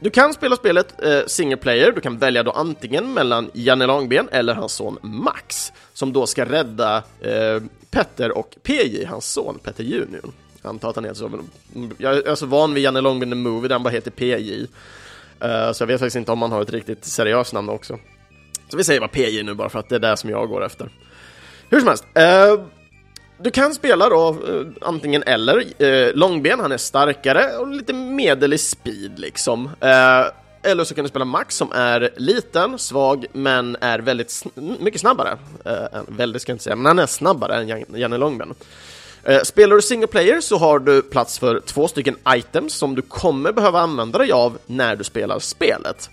Du 0.00 0.10
kan 0.10 0.34
spela 0.34 0.56
spelet 0.56 1.04
eh, 1.04 1.20
single 1.26 1.56
player, 1.56 1.92
du 1.92 2.00
kan 2.00 2.18
välja 2.18 2.42
då 2.42 2.50
antingen 2.50 3.14
mellan 3.14 3.50
Janne 3.54 3.86
Långben 3.86 4.28
eller 4.32 4.54
hans 4.54 4.72
son 4.72 4.98
Max, 5.02 5.72
som 5.92 6.12
då 6.12 6.26
ska 6.26 6.44
rädda 6.44 6.96
eh, 7.20 7.62
Petter 7.90 8.38
och 8.38 8.56
PJ, 8.62 9.04
hans 9.04 9.32
son 9.32 9.58
Petter 9.64 9.84
Junior. 9.84 10.32
Jag 10.62 10.68
antar 10.68 10.90
att 10.90 10.96
han 10.96 11.04
heter 11.04 11.18
så, 11.18 11.28
men 11.28 11.94
jag 11.98 12.26
är 12.26 12.34
så 12.34 12.46
van 12.46 12.74
vid 12.74 12.84
Janne 12.84 13.00
Långben 13.00 13.30
The 13.30 13.34
Movie 13.34 13.68
där 13.68 13.74
han 13.74 13.82
bara 13.82 13.90
heter 13.90 14.10
PJ. 14.10 14.66
Uh, 15.44 15.50
eh, 15.50 15.72
så 15.72 15.82
jag 15.82 15.86
vet 15.86 16.00
faktiskt 16.00 16.16
inte 16.16 16.32
om 16.32 16.42
han 16.42 16.52
har 16.52 16.62
ett 16.62 16.72
riktigt 16.72 17.04
seriöst 17.04 17.52
namn 17.52 17.68
också. 17.68 17.98
Så 18.68 18.76
vi 18.76 18.84
säger 18.84 19.00
bara 19.00 19.08
PJ 19.08 19.42
nu 19.42 19.54
bara 19.54 19.68
för 19.68 19.78
att 19.78 19.88
det 19.88 19.94
är 19.94 20.00
det 20.00 20.16
som 20.16 20.30
jag 20.30 20.48
går 20.48 20.64
efter. 20.64 20.90
Hur 21.68 21.78
som 21.78 21.88
helst. 21.88 22.04
Uh, 22.04 22.64
du 23.40 23.50
kan 23.50 23.74
spela 23.74 24.08
då 24.08 24.36
uh, 24.48 24.66
antingen 24.80 25.22
eller. 25.22 25.82
Uh, 25.82 26.14
långben, 26.14 26.60
han 26.60 26.72
är 26.72 26.76
starkare 26.76 27.56
och 27.56 27.68
lite 27.68 27.92
medel 27.92 28.52
i 28.52 28.58
speed 28.58 29.18
liksom 29.18 29.70
eller 30.68 30.84
så 30.84 30.94
kan 30.94 31.04
du 31.04 31.08
spela 31.08 31.24
Max 31.24 31.56
som 31.56 31.72
är 31.72 32.10
liten, 32.16 32.78
svag, 32.78 33.26
men 33.32 33.76
är 33.80 33.98
väldigt 33.98 34.30
sn 34.30 34.76
mycket 34.80 35.00
snabbare. 35.00 35.38
Eh, 35.64 36.00
väldigt 36.08 36.42
ska 36.42 36.50
jag 36.50 36.54
inte 36.54 36.64
säga, 36.64 36.76
men 36.76 36.86
han 36.86 36.98
är 36.98 37.06
snabbare 37.06 37.56
än 37.56 37.84
Janne 37.94 38.18
Långben. 38.18 38.54
Eh, 39.24 39.42
spelar 39.42 39.76
du 39.76 39.82
single 39.82 40.06
player 40.06 40.40
så 40.40 40.56
har 40.56 40.78
du 40.78 41.02
plats 41.02 41.38
för 41.38 41.60
två 41.60 41.88
stycken 41.88 42.16
items 42.28 42.74
som 42.74 42.94
du 42.94 43.02
kommer 43.02 43.52
behöva 43.52 43.80
använda 43.80 44.18
dig 44.18 44.32
av 44.32 44.58
när 44.66 44.96
du 44.96 45.04
spelar 45.04 45.38
spelet. 45.38 46.10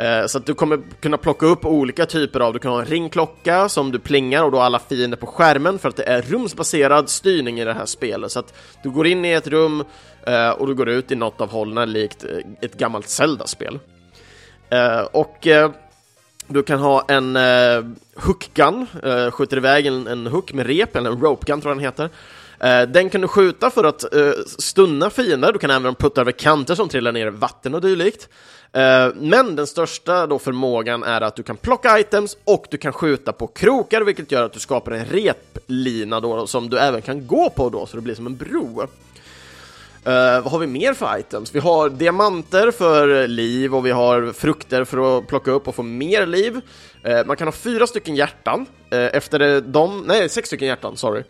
Eh, 0.00 0.26
så 0.26 0.38
att 0.38 0.46
du 0.46 0.54
kommer 0.54 0.80
kunna 1.00 1.16
plocka 1.16 1.46
upp 1.46 1.64
olika 1.64 2.06
typer 2.06 2.40
av, 2.40 2.52
du 2.52 2.58
kan 2.58 2.72
ha 2.72 2.80
en 2.80 2.86
ringklocka 2.86 3.68
som 3.68 3.92
du 3.92 3.98
plingar 3.98 4.44
och 4.44 4.50
då 4.50 4.60
alla 4.60 4.78
fiender 4.78 5.16
på 5.16 5.26
skärmen 5.26 5.78
för 5.78 5.88
att 5.88 5.96
det 5.96 6.08
är 6.08 6.22
rumsbaserad 6.22 7.08
styrning 7.08 7.60
i 7.60 7.64
det 7.64 7.72
här 7.72 7.86
spelet. 7.86 8.32
Så 8.32 8.38
att 8.38 8.54
du 8.82 8.90
går 8.90 9.06
in 9.06 9.24
i 9.24 9.30
ett 9.30 9.46
rum 9.46 9.84
eh, 10.26 10.50
och 10.50 10.66
du 10.66 10.74
går 10.74 10.88
ut 10.88 11.12
i 11.12 11.14
något 11.14 11.40
av 11.40 11.50
hållen 11.50 11.92
likt 11.92 12.24
eh, 12.24 12.30
ett 12.60 12.74
gammalt 12.74 13.08
Zelda-spel. 13.08 13.78
Och 15.12 15.46
du 16.46 16.62
kan 16.62 16.78
ha 16.78 17.04
en 17.08 17.38
hookgun, 18.14 18.86
skjuter 19.32 19.56
iväg 19.56 19.86
en, 19.86 20.06
en 20.06 20.26
hook 20.26 20.52
med 20.52 20.66
rep, 20.66 20.96
eller 20.96 21.10
en 21.10 21.20
rope 21.20 21.46
gun 21.46 21.60
tror 21.60 21.70
jag 21.70 21.76
den 21.76 21.84
heter. 21.84 22.86
Den 22.86 23.10
kan 23.10 23.20
du 23.20 23.28
skjuta 23.28 23.70
för 23.70 23.84
att 23.84 24.04
stunna 24.58 25.10
fiender, 25.10 25.52
du 25.52 25.58
kan 25.58 25.70
även 25.70 25.94
putta 25.94 26.20
över 26.20 26.32
kanter 26.32 26.74
som 26.74 26.88
trillar 26.88 27.12
ner 27.12 27.26
i 27.26 27.30
vatten 27.30 27.74
och 27.74 27.80
dylikt. 27.80 28.28
Eh, 28.72 29.14
men 29.14 29.56
den 29.56 29.66
största 29.66 30.26
då 30.26 30.38
förmågan 30.38 31.02
är 31.02 31.20
att 31.20 31.36
du 31.36 31.42
kan 31.42 31.56
plocka 31.56 31.98
items 31.98 32.36
och 32.44 32.66
du 32.70 32.76
kan 32.76 32.92
skjuta 32.92 33.32
på 33.32 33.46
krokar, 33.46 34.00
vilket 34.00 34.32
gör 34.32 34.44
att 34.44 34.52
du 34.52 34.60
skapar 34.60 34.92
en 34.92 35.04
replina 35.04 36.20
då, 36.20 36.46
som 36.46 36.70
du 36.70 36.78
även 36.78 37.02
kan 37.02 37.26
gå 37.26 37.50
på 37.50 37.68
då, 37.68 37.86
så 37.86 37.96
det 37.96 38.02
blir 38.02 38.14
som 38.14 38.26
en 38.26 38.36
bro. 38.36 38.82
Uh, 40.06 40.40
vad 40.42 40.52
har 40.52 40.58
vi 40.58 40.66
mer 40.66 40.94
för 40.94 41.18
items? 41.18 41.54
Vi 41.54 41.58
har 41.58 41.90
diamanter 41.90 42.70
för 42.70 43.28
liv 43.28 43.74
och 43.74 43.86
vi 43.86 43.90
har 43.90 44.32
frukter 44.32 44.84
för 44.84 45.18
att 45.18 45.26
plocka 45.26 45.50
upp 45.50 45.68
och 45.68 45.74
få 45.74 45.82
mer 45.82 46.26
liv. 46.26 46.60
Uh, 47.08 47.26
man 47.26 47.36
kan 47.36 47.46
ha 47.46 47.52
fyra 47.52 47.86
stycken 47.86 48.16
hjärtan. 48.16 48.66
Uh, 48.94 48.98
efter 48.98 49.60
de, 49.60 50.04
nej, 50.06 50.28
sex 50.28 50.46
stycken 50.46 50.68
hjärtan, 50.68 50.96
sorry. 50.96 51.22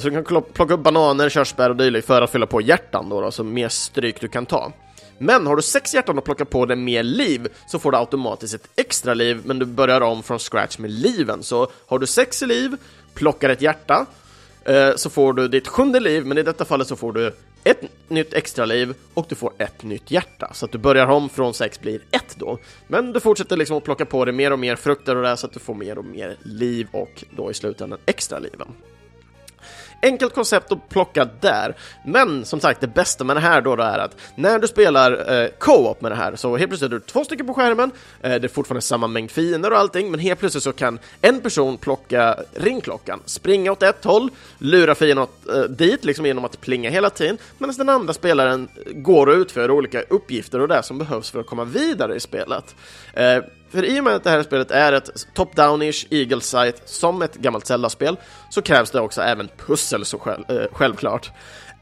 så 0.00 0.08
du 0.08 0.22
kan 0.22 0.42
plocka 0.42 0.74
upp 0.74 0.82
bananer, 0.82 1.28
körsbär 1.28 1.70
och 1.70 1.76
dylikt 1.76 2.06
för 2.06 2.22
att 2.22 2.30
fylla 2.30 2.46
på 2.46 2.60
hjärtan 2.60 3.08
då, 3.08 3.20
då, 3.20 3.30
så 3.30 3.44
mer 3.44 3.68
stryk 3.68 4.20
du 4.20 4.28
kan 4.28 4.46
ta. 4.46 4.72
Men 5.22 5.46
har 5.46 5.56
du 5.56 5.62
sex 5.62 5.94
hjärtan 5.94 6.18
och 6.18 6.24
plockar 6.24 6.44
på 6.44 6.66
dig 6.66 6.76
mer 6.76 7.02
liv 7.02 7.48
så 7.66 7.78
får 7.78 7.92
du 7.92 7.98
automatiskt 7.98 8.54
ett 8.54 8.68
extra 8.76 9.14
liv, 9.14 9.40
men 9.44 9.58
du 9.58 9.66
börjar 9.66 10.00
om 10.00 10.22
från 10.22 10.38
scratch 10.38 10.78
med 10.78 10.90
liven. 10.90 11.42
Så 11.42 11.70
har 11.86 11.98
du 11.98 12.06
sex 12.06 12.42
liv, 12.42 12.76
plockar 13.14 13.50
ett 13.50 13.62
hjärta, 13.62 14.06
eh, 14.64 14.94
så 14.96 15.10
får 15.10 15.32
du 15.32 15.48
ditt 15.48 15.68
sjunde 15.68 16.00
liv, 16.00 16.26
men 16.26 16.38
i 16.38 16.42
detta 16.42 16.64
fallet 16.64 16.88
så 16.88 16.96
får 16.96 17.12
du 17.12 17.32
ett 17.64 17.82
nytt 18.08 18.34
extra 18.34 18.64
liv 18.64 18.94
och 19.14 19.26
du 19.28 19.34
får 19.34 19.52
ett 19.58 19.82
nytt 19.82 20.10
hjärta. 20.10 20.50
Så 20.54 20.64
att 20.64 20.72
du 20.72 20.78
börjar 20.78 21.06
om 21.06 21.28
från 21.28 21.54
sex 21.54 21.80
blir 21.80 22.00
ett 22.10 22.36
då. 22.36 22.58
Men 22.86 23.12
du 23.12 23.20
fortsätter 23.20 23.56
liksom 23.56 23.76
att 23.76 23.84
plocka 23.84 24.04
på 24.04 24.24
dig 24.24 24.34
mer 24.34 24.52
och 24.52 24.58
mer 24.58 24.76
frukter 24.76 25.16
och 25.16 25.22
det 25.22 25.36
så 25.36 25.46
att 25.46 25.52
du 25.52 25.60
får 25.60 25.74
mer 25.74 25.98
och 25.98 26.04
mer 26.04 26.36
liv 26.42 26.88
och 26.92 27.24
då 27.36 27.50
i 27.50 27.54
slutändan 27.54 27.98
extra 28.06 28.38
liven. 28.38 28.68
Enkelt 30.02 30.34
koncept 30.34 30.72
att 30.72 30.88
plocka 30.88 31.28
där, 31.40 31.74
men 32.04 32.44
som 32.44 32.60
sagt, 32.60 32.80
det 32.80 32.86
bästa 32.86 33.24
med 33.24 33.36
det 33.36 33.40
här 33.40 33.60
då, 33.60 33.76
då 33.76 33.82
är 33.82 33.98
att 33.98 34.16
när 34.34 34.58
du 34.58 34.68
spelar 34.68 35.42
eh, 35.42 35.48
co-op 35.58 36.00
med 36.00 36.12
det 36.12 36.16
här, 36.16 36.36
så 36.36 36.56
helt 36.56 36.70
plötsligt 36.70 36.92
är 36.92 36.94
du 36.94 37.00
två 37.00 37.24
stycken 37.24 37.46
på 37.46 37.54
skärmen, 37.54 37.90
eh, 38.22 38.30
det 38.30 38.46
är 38.46 38.48
fortfarande 38.48 38.82
samma 38.82 39.06
mängd 39.06 39.30
fiender 39.30 39.70
och 39.70 39.78
allting, 39.78 40.10
men 40.10 40.20
helt 40.20 40.40
plötsligt 40.40 40.64
så 40.64 40.72
kan 40.72 40.98
en 41.20 41.40
person 41.40 41.76
plocka 41.76 42.36
ringklockan, 42.54 43.20
springa 43.24 43.72
åt 43.72 43.82
ett 43.82 44.04
håll, 44.04 44.30
lura 44.58 44.94
fienden 44.94 45.22
åt, 45.22 45.48
eh, 45.48 45.62
dit, 45.62 46.04
liksom 46.04 46.26
genom 46.26 46.44
att 46.44 46.60
plinga 46.60 46.90
hela 46.90 47.10
tiden, 47.10 47.38
medan 47.58 47.74
den 47.76 47.88
andra 47.88 48.12
spelaren 48.12 48.68
går 48.92 49.26
och 49.26 49.34
utför 49.34 49.70
olika 49.70 50.02
uppgifter 50.02 50.60
och 50.60 50.68
det 50.68 50.82
som 50.82 50.98
behövs 50.98 51.30
för 51.30 51.40
att 51.40 51.46
komma 51.46 51.64
vidare 51.64 52.16
i 52.16 52.20
spelet. 52.20 52.74
Eh, 53.14 53.38
för 53.70 53.84
i 53.84 54.00
och 54.00 54.04
med 54.04 54.14
att 54.14 54.24
det 54.24 54.30
här 54.30 54.42
spelet 54.42 54.70
är 54.70 54.92
ett 54.92 55.26
top-down-ish 55.34 56.06
eagle 56.10 56.40
sight 56.40 56.82
som 56.88 57.22
ett 57.22 57.34
gammalt 57.34 57.66
Zelda-spel 57.66 58.16
så 58.50 58.62
krävs 58.62 58.90
det 58.90 59.00
också 59.00 59.22
även 59.22 59.48
pussel 59.66 60.04
så 60.04 60.18
själv, 60.18 60.44
eh, 60.48 60.66
självklart. 60.72 61.30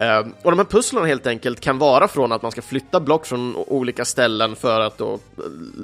Eh, 0.00 0.18
och 0.42 0.50
de 0.50 0.58
här 0.58 0.64
pusslen 0.64 1.04
helt 1.04 1.26
enkelt 1.26 1.60
kan 1.60 1.78
vara 1.78 2.08
från 2.08 2.32
att 2.32 2.42
man 2.42 2.52
ska 2.52 2.62
flytta 2.62 3.00
block 3.00 3.26
från 3.26 3.56
olika 3.56 4.04
ställen 4.04 4.56
för 4.56 4.80
att 4.80 4.98
då 4.98 5.14
eh, 5.14 5.18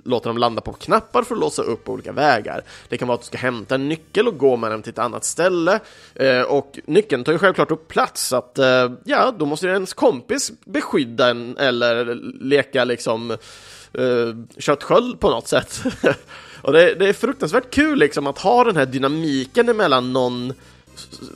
låta 0.05 0.29
dem 0.29 0.39
landa 0.39 0.61
på 0.61 0.73
knappar 0.73 1.23
för 1.23 1.35
att 1.35 1.41
låsa 1.41 1.63
upp 1.63 1.89
olika 1.89 2.13
vägar. 2.13 2.63
Det 2.89 2.99
kan 2.99 3.09
vara 3.09 3.15
att 3.15 3.21
du 3.21 3.27
ska 3.27 3.39
hämta 3.39 3.75
en 3.75 3.89
nyckel 3.89 4.29
och 4.29 4.39
gå 4.39 4.57
med 4.57 4.71
den 4.71 4.83
till 4.83 4.93
ett 4.93 4.99
annat 4.99 5.25
ställe. 5.25 5.81
Eh, 6.15 6.41
och 6.41 6.79
nyckeln 6.87 7.25
tar 7.25 7.33
ju 7.33 7.39
självklart 7.39 7.71
upp 7.71 7.89
plats, 7.89 8.27
så 8.27 8.37
att 8.37 8.59
eh, 8.59 8.93
ja, 9.05 9.35
då 9.39 9.47
måste 9.47 9.67
ju 9.67 9.73
ens 9.73 9.95
kompis 9.95 10.53
beskydda 10.65 11.31
en 11.31 11.57
eller 11.57 12.15
leka 12.41 12.85
liksom 12.85 13.37
uh, 13.99 14.35
köttsköld 14.59 15.21
på 15.21 15.31
något 15.31 15.49
sätt. 15.49 15.83
och 16.63 16.73
det, 16.73 16.95
det, 16.95 17.09
är 17.09 17.13
fruktansvärt 17.13 17.71
kul 17.71 17.99
liksom 17.99 18.27
att 18.27 18.39
ha 18.39 18.65
den 18.65 18.77
här 18.77 18.87
dynamiken 18.87 19.69
emellan 19.69 20.13
någon 20.13 20.53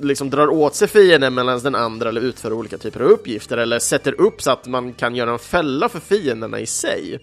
liksom 0.00 0.30
drar 0.30 0.48
åt 0.48 0.74
sig 0.74 0.88
fienden 0.88 1.34
medan 1.34 1.60
den 1.60 1.74
andra 1.74 2.08
eller 2.08 2.20
utför 2.20 2.52
olika 2.52 2.78
typer 2.78 3.00
av 3.00 3.06
uppgifter 3.06 3.56
eller 3.56 3.78
sätter 3.78 4.20
upp 4.20 4.42
så 4.42 4.50
att 4.50 4.66
man 4.66 4.92
kan 4.92 5.14
göra 5.14 5.30
en 5.30 5.38
fälla 5.38 5.88
för 5.88 6.00
fienderna 6.00 6.60
i 6.60 6.66
sig. 6.66 7.18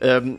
Um, 0.00 0.38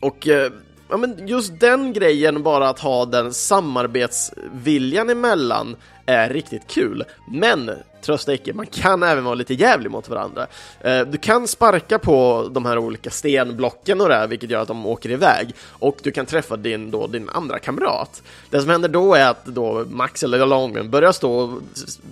och 0.00 0.26
uh, 0.26 0.52
ja, 0.88 0.96
men 0.96 1.28
just 1.28 1.60
den 1.60 1.92
grejen, 1.92 2.42
bara 2.42 2.68
att 2.68 2.78
ha 2.78 3.04
den 3.04 3.34
samarbetsviljan 3.34 5.10
emellan 5.10 5.76
är 6.06 6.30
riktigt 6.30 6.66
kul. 6.66 7.04
Men 7.32 7.70
trösta 8.04 8.34
icke, 8.34 8.52
man 8.52 8.66
kan 8.66 9.02
även 9.02 9.24
vara 9.24 9.34
lite 9.34 9.54
jävlig 9.54 9.90
mot 9.90 10.08
varandra. 10.08 10.46
Eh, 10.80 11.00
du 11.00 11.18
kan 11.18 11.48
sparka 11.48 11.98
på 11.98 12.48
de 12.52 12.64
här 12.64 12.78
olika 12.78 13.10
stenblocken 13.10 14.00
och 14.00 14.08
det 14.08 14.14
här, 14.14 14.26
vilket 14.26 14.50
gör 14.50 14.62
att 14.62 14.68
de 14.68 14.86
åker 14.86 15.10
iväg. 15.10 15.54
Och 15.68 15.98
du 16.02 16.10
kan 16.10 16.26
träffa 16.26 16.56
din, 16.56 16.90
då, 16.90 17.06
din 17.06 17.28
andra 17.28 17.58
kamrat. 17.58 18.22
Det 18.50 18.60
som 18.60 18.70
händer 18.70 18.88
då 18.88 19.14
är 19.14 19.30
att 19.30 19.46
då 19.46 19.84
Max 19.88 20.22
eller 20.22 20.46
Longman 20.46 20.90
börjar 20.90 21.12
stå 21.12 21.32
och 21.32 21.62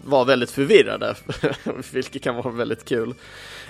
vara 0.05 0.25
väldigt 0.25 0.51
förvirrade, 0.51 1.15
vilket 1.93 2.23
kan 2.23 2.35
vara 2.35 2.51
väldigt 2.51 2.85
kul. 2.85 3.15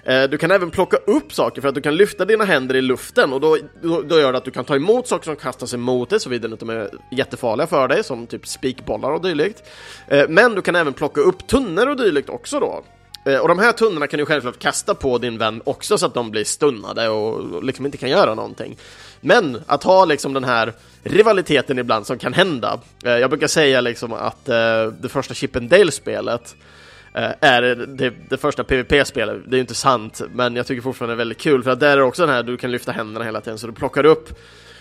Eh, 0.05 0.23
du 0.23 0.38
kan 0.38 0.51
även 0.51 0.71
plocka 0.71 0.97
upp 0.97 1.33
saker 1.33 1.61
för 1.61 1.69
att 1.69 1.75
du 1.75 1.81
kan 1.81 1.97
lyfta 1.97 2.25
dina 2.25 2.45
händer 2.45 2.75
i 2.75 2.83
luften 2.83 3.33
och 3.33 3.41
då, 3.41 3.59
då, 3.83 4.03
då 4.03 4.21
gör 4.21 4.33
det 4.33 4.38
att 4.38 4.45
du 4.45 4.51
kan 4.51 4.65
ta 4.65 4.77
emot 4.77 5.09
saker 5.09 5.25
som 5.25 5.37
kastas 5.37 5.75
emot 5.75 6.11
dig 6.11 6.21
såvida 6.21 6.49
de 6.49 6.53
inte 6.53 6.75
är 6.75 6.91
jättefarliga 7.11 7.67
för 7.67 7.88
dig, 7.88 8.05
som 8.05 8.27
typ 8.27 8.47
spikbollar 8.47 9.11
och 9.11 9.23
dylikt. 9.23 9.62
Eh, 10.09 10.29
men 10.29 10.55
du 10.55 10.62
kan 10.62 10.77
även 10.77 10.93
plocka 10.93 11.21
upp 11.21 11.47
tunnor 11.47 11.87
och 11.88 11.97
dylikt 11.97 12.29
också 12.29 12.61
då. 12.61 12.85
Eh, 13.25 13.38
och 13.38 13.49
de 13.49 13.59
här 13.59 13.73
tunnorna 13.73 14.07
kan 14.07 14.19
du 14.19 14.27
självklart 14.27 14.59
kasta 14.59 14.95
på 14.95 15.19
din 15.19 15.38
vän 15.38 15.62
också 15.65 15.99
så 15.99 16.07
att 16.07 16.15
de 16.15 16.31
blir 16.31 16.45
stunnade 16.45 17.09
och 17.09 17.65
liksom 17.65 17.87
inte 17.87 17.99
kan 17.99 18.11
göra 18.11 18.35
någonting. 18.35 18.77
Men 19.21 19.62
att 19.67 19.83
ha 19.83 20.05
liksom 20.05 20.33
den 20.33 20.45
här 20.45 20.73
rivaliteten 21.03 21.79
ibland 21.79 22.07
som 22.07 22.19
kan 22.19 22.33
hända. 22.33 22.81
Jag 23.03 23.31
brukar 23.31 23.47
säga 23.47 23.81
liksom 23.81 24.12
att 24.12 24.45
det 24.45 25.09
första 25.09 25.35
Chip 25.35 25.57
and 25.57 25.71
Dale-spelet 25.71 26.55
Eh, 27.14 27.31
är 27.40 27.62
det, 27.62 28.12
det 28.29 28.37
första 28.37 28.64
PVP-spelet. 28.64 29.37
Det 29.46 29.55
är 29.55 29.59
ju 29.59 29.61
inte 29.61 29.75
sant, 29.75 30.22
men 30.35 30.57
jag 30.57 30.66
tycker 30.66 30.83
fortfarande 30.83 31.14
det 31.14 31.16
är 31.16 31.18
väldigt 31.18 31.40
kul 31.40 31.62
för 31.62 31.70
att 31.70 31.81
där 31.81 31.92
är 31.92 31.96
det 31.96 32.03
också 32.03 32.27
den 32.27 32.35
här 32.35 32.42
du 32.42 32.57
kan 32.57 32.70
lyfta 32.70 32.92
händerna 32.92 33.25
hela 33.25 33.40
tiden 33.40 33.59
så 33.59 33.66
du 33.66 33.72
plockar 33.72 34.07
upp 34.07 34.38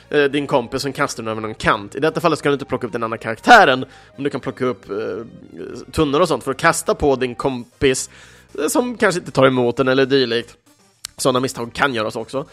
eh, 0.09 0.23
din 0.23 0.47
kompis 0.47 0.81
som 0.81 0.93
kastar 0.93 1.23
den 1.23 1.31
över 1.31 1.41
någon 1.41 1.55
kant. 1.55 1.95
I 1.95 1.99
detta 1.99 2.21
fallet 2.21 2.39
ska 2.39 2.49
du 2.49 2.53
inte 2.53 2.65
plocka 2.65 2.87
upp 2.87 2.93
den 2.93 3.03
andra 3.03 3.17
karaktären, 3.17 3.85
men 4.15 4.23
du 4.23 4.29
kan 4.29 4.41
plocka 4.41 4.65
upp 4.65 4.89
eh, 4.89 4.95
tunnor 5.91 6.19
och 6.19 6.27
sånt 6.27 6.43
för 6.43 6.51
att 6.51 6.57
kasta 6.57 6.95
på 6.95 7.15
din 7.15 7.35
kompis 7.35 8.09
eh, 8.59 8.67
som 8.67 8.97
kanske 8.97 9.19
inte 9.19 9.31
tar 9.31 9.47
emot 9.47 9.77
den 9.77 9.87
eller 9.87 10.05
dylikt. 10.05 10.57
Sådana 11.17 11.39
misstag 11.39 11.73
kan 11.73 11.93
göras 11.93 12.15
också. 12.15 12.45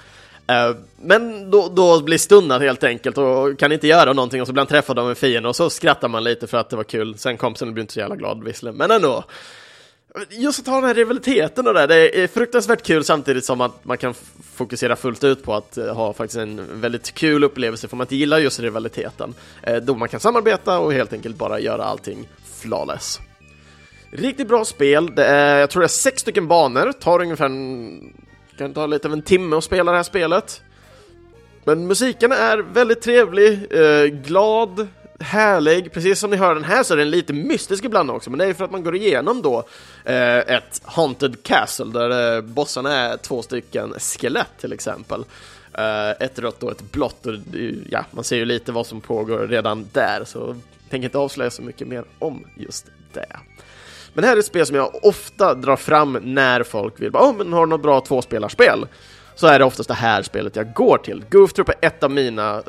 Eh, 0.47 0.77
men 0.97 1.51
då, 1.51 1.69
då 1.69 2.03
blir 2.03 2.19
stunnad 2.19 2.63
helt 2.63 2.85
enkelt 2.85 3.19
och 3.19 3.59
kan 3.59 3.73
inte 3.73 3.87
göra 3.87 4.13
någonting 4.13 4.41
och 4.41 4.47
så 4.47 4.53
blir 4.53 4.61
han 4.61 4.67
träffad 4.67 4.99
av 4.99 5.11
en 5.11 5.17
fiende 5.17 5.49
och 5.49 5.57
så 5.57 5.71
skrattar 5.71 6.09
man 6.09 6.25
lite 6.25 6.47
för 6.47 6.59
att 6.59 6.71
det 6.71 6.77
var 6.77 6.85
kul. 6.85 7.19
Sen 7.19 7.37
kompisen 7.37 7.75
blir 7.75 7.83
inte 7.83 7.93
så 7.93 8.01
jävla 8.01 8.17
glad 8.17 8.45
visserligen, 8.45 8.77
men 8.77 8.91
ändå. 8.91 9.25
Just 10.31 10.61
att 10.61 10.67
ha 10.67 10.75
den 10.75 10.85
här 10.85 10.95
rivaliteten 10.95 11.67
och 11.67 11.75
det, 11.75 11.87
det 11.87 12.23
är 12.23 12.27
fruktansvärt 12.27 12.83
kul 12.83 13.05
samtidigt 13.05 13.45
som 13.45 13.61
att 13.61 13.85
man 13.85 13.99
kan 13.99 14.15
fokusera 14.55 14.97
fullt 14.97 15.25
ut 15.25 15.43
på 15.43 15.55
att 15.55 15.79
eh, 15.79 15.95
ha 15.95 16.13
faktiskt 16.13 16.39
en 16.39 16.81
väldigt 16.81 17.15
kul 17.15 17.45
upplevelse 17.45 17.89
för 17.89 17.97
man 17.97 18.05
inte 18.05 18.17
gillar 18.17 18.39
just 18.39 18.61
rivaliteten. 18.61 19.35
Eh, 19.63 19.77
då 19.77 19.95
man 19.95 20.09
kan 20.09 20.21
samarbeta 20.21 20.79
och 20.79 20.93
helt 20.93 21.13
enkelt 21.13 21.37
bara 21.37 21.61
göra 21.61 21.85
allting 21.85 22.29
flawless. 22.61 23.21
Riktigt 24.11 24.49
bra 24.49 24.65
spel, 24.65 25.15
det 25.17 25.25
är, 25.25 25.59
jag 25.59 25.71
tror 25.71 25.81
det 25.81 25.87
är 25.87 25.89
sex 25.89 26.21
stycken 26.21 26.49
banor, 26.49 26.93
tar 26.93 27.23
ungefär 27.23 27.47
en, 27.47 28.13
kan 28.59 28.75
ta 28.75 28.87
lite 28.87 29.09
av 29.09 29.13
en 29.13 29.23
timme 29.23 29.57
att 29.57 29.65
spela 29.65 29.91
det 29.93 29.97
här 29.97 30.05
spelet. 30.05 30.63
Men 31.65 31.87
musiken 31.87 32.33
är 32.33 32.59
väldigt 32.59 33.03
trevlig, 33.03 33.67
eh, 33.71 34.05
glad, 34.05 34.89
härlig, 35.19 35.93
precis 35.93 36.19
som 36.19 36.31
ni 36.31 36.37
hör 36.37 36.55
den 36.55 36.65
här 36.65 36.83
så 36.83 36.95
är 36.95 36.99
den 36.99 37.11
lite 37.11 37.33
mystisk 37.33 37.85
ibland 37.85 38.11
också, 38.11 38.31
men 38.31 38.39
det 38.39 38.47
är 38.47 38.55
för 38.55 38.65
att 38.65 38.71
man 38.71 38.85
går 38.85 38.97
igenom 38.97 39.43
då 39.43 39.65
eh, 40.05 40.39
ett 40.39 40.83
Haunted 40.85 41.43
Castle 41.43 41.85
där 41.85 42.37
eh, 42.37 42.41
bossarna 42.41 42.95
är 42.95 43.17
två 43.17 43.43
stycken 43.43 43.95
skelett 43.99 44.51
till 44.61 44.73
exempel. 44.73 45.25
Eh, 45.73 46.11
ett 46.11 46.39
rött 46.39 46.63
och 46.63 46.71
ett 46.71 46.93
blått 46.93 47.27
och 47.27 47.35
ja, 47.91 48.05
man 48.11 48.25
ser 48.25 48.37
ju 48.37 48.45
lite 48.45 48.73
vad 48.73 48.87
som 48.87 49.01
pågår 49.01 49.39
redan 49.39 49.87
där, 49.93 50.25
så 50.25 50.39
jag 50.39 50.91
tänker 50.91 51.05
inte 51.05 51.19
avslöja 51.19 51.51
så 51.51 51.63
mycket 51.63 51.89
mer 51.89 52.05
om 52.19 52.45
just 52.55 52.87
det. 53.13 53.37
Men 54.13 54.23
det 54.23 54.29
här 54.29 54.37
är 54.37 54.41
ett 54.41 54.47
spel 54.47 54.67
som 54.67 54.77
jag 54.77 55.05
ofta 55.05 55.55
drar 55.55 55.77
fram 55.77 56.19
när 56.23 56.63
folk 56.63 57.01
vill, 57.01 57.13
bara 57.13 57.31
oh, 57.31 57.37
men 57.37 57.53
har 57.53 57.67
du 57.67 57.71
något 57.71 57.83
bra 57.83 58.01
tvåspelarspel? 58.01 58.87
Så 59.35 59.47
är 59.47 59.59
det 59.59 59.65
oftast 59.65 59.89
det 59.89 59.95
här 59.95 60.23
spelet 60.23 60.57
jag 60.57 60.73
går 60.73 60.99
till. 60.99 61.25
Goof 61.31 61.53
Troop 61.53 61.69
är 61.69 61.75
ett 61.81 62.03
av 62.03 62.11
mina 62.11 62.55
eh, 62.57 62.63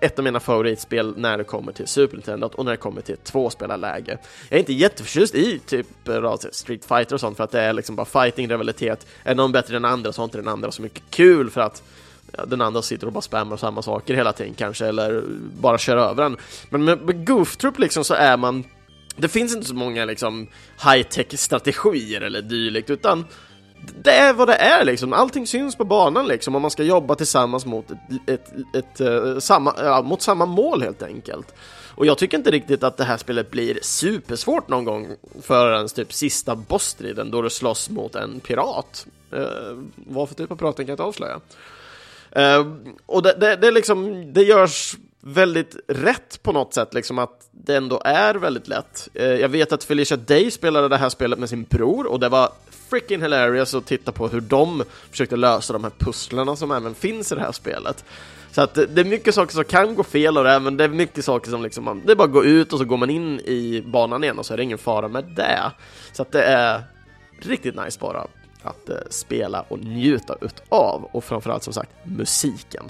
ett 0.00 0.18
av 0.18 0.24
mina 0.24 0.40
favoritspel 0.40 1.14
när 1.16 1.38
det 1.38 1.44
kommer 1.44 1.72
till 1.72 1.86
Super 1.86 2.16
Nintendo 2.16 2.50
och 2.54 2.64
när 2.64 2.72
det 2.72 2.76
kommer 2.76 3.00
till 3.00 3.16
tvåspelarläge. 3.16 4.18
Jag 4.48 4.56
är 4.56 4.58
inte 4.58 4.72
jätteförtjust 4.72 5.34
i 5.34 5.58
typ 5.58 6.08
eh, 6.08 6.34
Street 6.52 6.84
Fighter 6.84 7.14
och 7.14 7.20
sånt 7.20 7.36
för 7.36 7.44
att 7.44 7.50
det 7.50 7.60
är 7.60 7.72
liksom 7.72 7.96
bara 7.96 8.06
fighting, 8.06 8.48
rivalitet. 8.48 9.06
Är 9.22 9.34
någon 9.34 9.52
bättre 9.52 9.76
än 9.76 9.84
andra 9.84 10.12
så 10.12 10.20
har 10.20 10.24
inte 10.24 10.38
den 10.38 10.48
andra 10.48 10.72
så 10.72 10.82
mycket 10.82 11.02
kul 11.10 11.50
för 11.50 11.60
att 11.60 11.82
ja, 12.32 12.44
den 12.44 12.60
andra 12.60 12.82
sitter 12.82 13.06
och 13.06 13.12
bara 13.12 13.20
spammar 13.20 13.56
samma 13.56 13.82
saker 13.82 14.14
hela 14.14 14.32
tiden 14.32 14.54
kanske, 14.54 14.86
eller 14.86 15.22
bara 15.60 15.78
kör 15.78 15.96
över 15.96 16.22
den. 16.22 16.36
Men 16.70 16.84
med, 16.84 17.02
med 17.02 17.26
Goof 17.26 17.56
Troop 17.56 17.78
liksom 17.78 18.04
så 18.04 18.14
är 18.14 18.36
man 18.36 18.64
det 19.18 19.28
finns 19.28 19.54
inte 19.54 19.66
så 19.66 19.74
många 19.74 20.04
liksom 20.04 20.46
high-tech 20.84 21.38
strategier 21.38 22.20
eller 22.20 22.42
dylikt, 22.42 22.90
utan 22.90 23.24
det 24.02 24.12
är 24.12 24.32
vad 24.32 24.48
det 24.48 24.54
är 24.54 24.84
liksom. 24.84 25.12
Allting 25.12 25.46
syns 25.46 25.76
på 25.76 25.84
banan 25.84 26.28
liksom 26.28 26.54
och 26.54 26.60
man 26.60 26.70
ska 26.70 26.82
jobba 26.82 27.14
tillsammans 27.14 27.66
mot 27.66 27.90
ett, 27.90 27.98
ett, 28.26 28.52
ett, 28.74 29.00
ett 29.00 29.44
samma, 29.44 29.74
ja, 29.78 30.02
mot 30.02 30.22
samma 30.22 30.46
mål 30.46 30.82
helt 30.82 31.02
enkelt. 31.02 31.54
Och 31.98 32.06
jag 32.06 32.18
tycker 32.18 32.38
inte 32.38 32.50
riktigt 32.50 32.82
att 32.82 32.96
det 32.96 33.04
här 33.04 33.16
spelet 33.16 33.50
blir 33.50 33.78
supersvårt 33.82 34.68
någon 34.68 34.84
gång 34.84 35.08
förrän 35.42 35.88
typ 35.88 36.12
sista 36.12 36.56
bossstriden 36.56 37.30
då 37.30 37.42
du 37.42 37.50
slåss 37.50 37.90
mot 37.90 38.14
en 38.14 38.40
pirat. 38.40 39.06
Uh, 39.32 39.82
vad 39.94 40.28
för 40.28 40.34
typ 40.34 40.50
av 40.50 40.56
pirat 40.56 40.76
kan 40.76 40.86
jag 40.86 40.92
inte 40.92 41.02
avslöja. 41.02 41.40
Uh, 42.36 42.74
och 43.06 43.22
det, 43.22 43.36
det, 43.40 43.56
det, 43.56 43.70
liksom, 43.70 44.26
det 44.32 44.42
görs 44.42 44.96
väldigt 45.20 45.76
rätt 45.88 46.42
på 46.42 46.52
något 46.52 46.74
sätt, 46.74 46.94
liksom 46.94 47.18
att 47.18 47.48
det 47.50 47.76
ändå 47.76 48.02
är 48.04 48.34
väldigt 48.34 48.68
lätt. 48.68 49.08
Uh, 49.20 49.24
jag 49.24 49.48
vet 49.48 49.72
att 49.72 49.84
Felicia 49.84 50.16
Day 50.16 50.50
spelade 50.50 50.88
det 50.88 50.96
här 50.96 51.08
spelet 51.08 51.38
med 51.38 51.48
sin 51.48 51.62
bror 51.64 52.06
och 52.06 52.20
det 52.20 52.28
var 52.28 52.52
freaking 52.90 53.22
hilarious 53.22 53.74
att 53.74 53.86
titta 53.86 54.12
på 54.12 54.28
hur 54.28 54.40
de 54.40 54.84
försökte 55.10 55.36
lösa 55.36 55.72
de 55.72 55.84
här 55.84 55.92
pusslarna 55.98 56.56
som 56.56 56.70
även 56.70 56.94
finns 56.94 57.32
i 57.32 57.34
det 57.34 57.40
här 57.40 57.52
spelet. 57.52 58.04
Så 58.52 58.60
att 58.60 58.74
det 58.74 59.00
är 59.00 59.04
mycket 59.04 59.34
saker 59.34 59.54
som 59.54 59.64
kan 59.64 59.94
gå 59.94 60.04
fel 60.04 60.38
och 60.38 60.44
det, 60.44 60.60
men 60.60 60.76
det 60.76 60.84
är 60.84 60.88
mycket 60.88 61.24
saker 61.24 61.50
som 61.50 61.62
liksom 61.62 61.84
man, 61.84 62.02
det 62.06 62.12
är 62.12 62.16
bara 62.16 62.24
att 62.24 62.32
gå 62.32 62.44
ut 62.44 62.72
och 62.72 62.78
så 62.78 62.84
går 62.84 62.96
man 62.96 63.10
in 63.10 63.40
i 63.40 63.82
banan 63.86 64.24
igen 64.24 64.38
och 64.38 64.46
så 64.46 64.52
är 64.52 64.56
det 64.56 64.62
ingen 64.62 64.78
fara 64.78 65.08
med 65.08 65.24
det. 65.24 65.72
Så 66.12 66.22
att 66.22 66.32
det 66.32 66.42
är 66.42 66.82
riktigt 67.40 67.76
nice 67.76 67.98
bara 68.00 68.26
att 68.62 68.88
eh, 68.88 68.96
spela 69.10 69.64
och 69.68 69.78
njuta 69.78 70.36
utav 70.40 71.08
och 71.12 71.24
framförallt 71.24 71.62
som 71.62 71.72
sagt 71.72 71.90
musiken. 72.04 72.84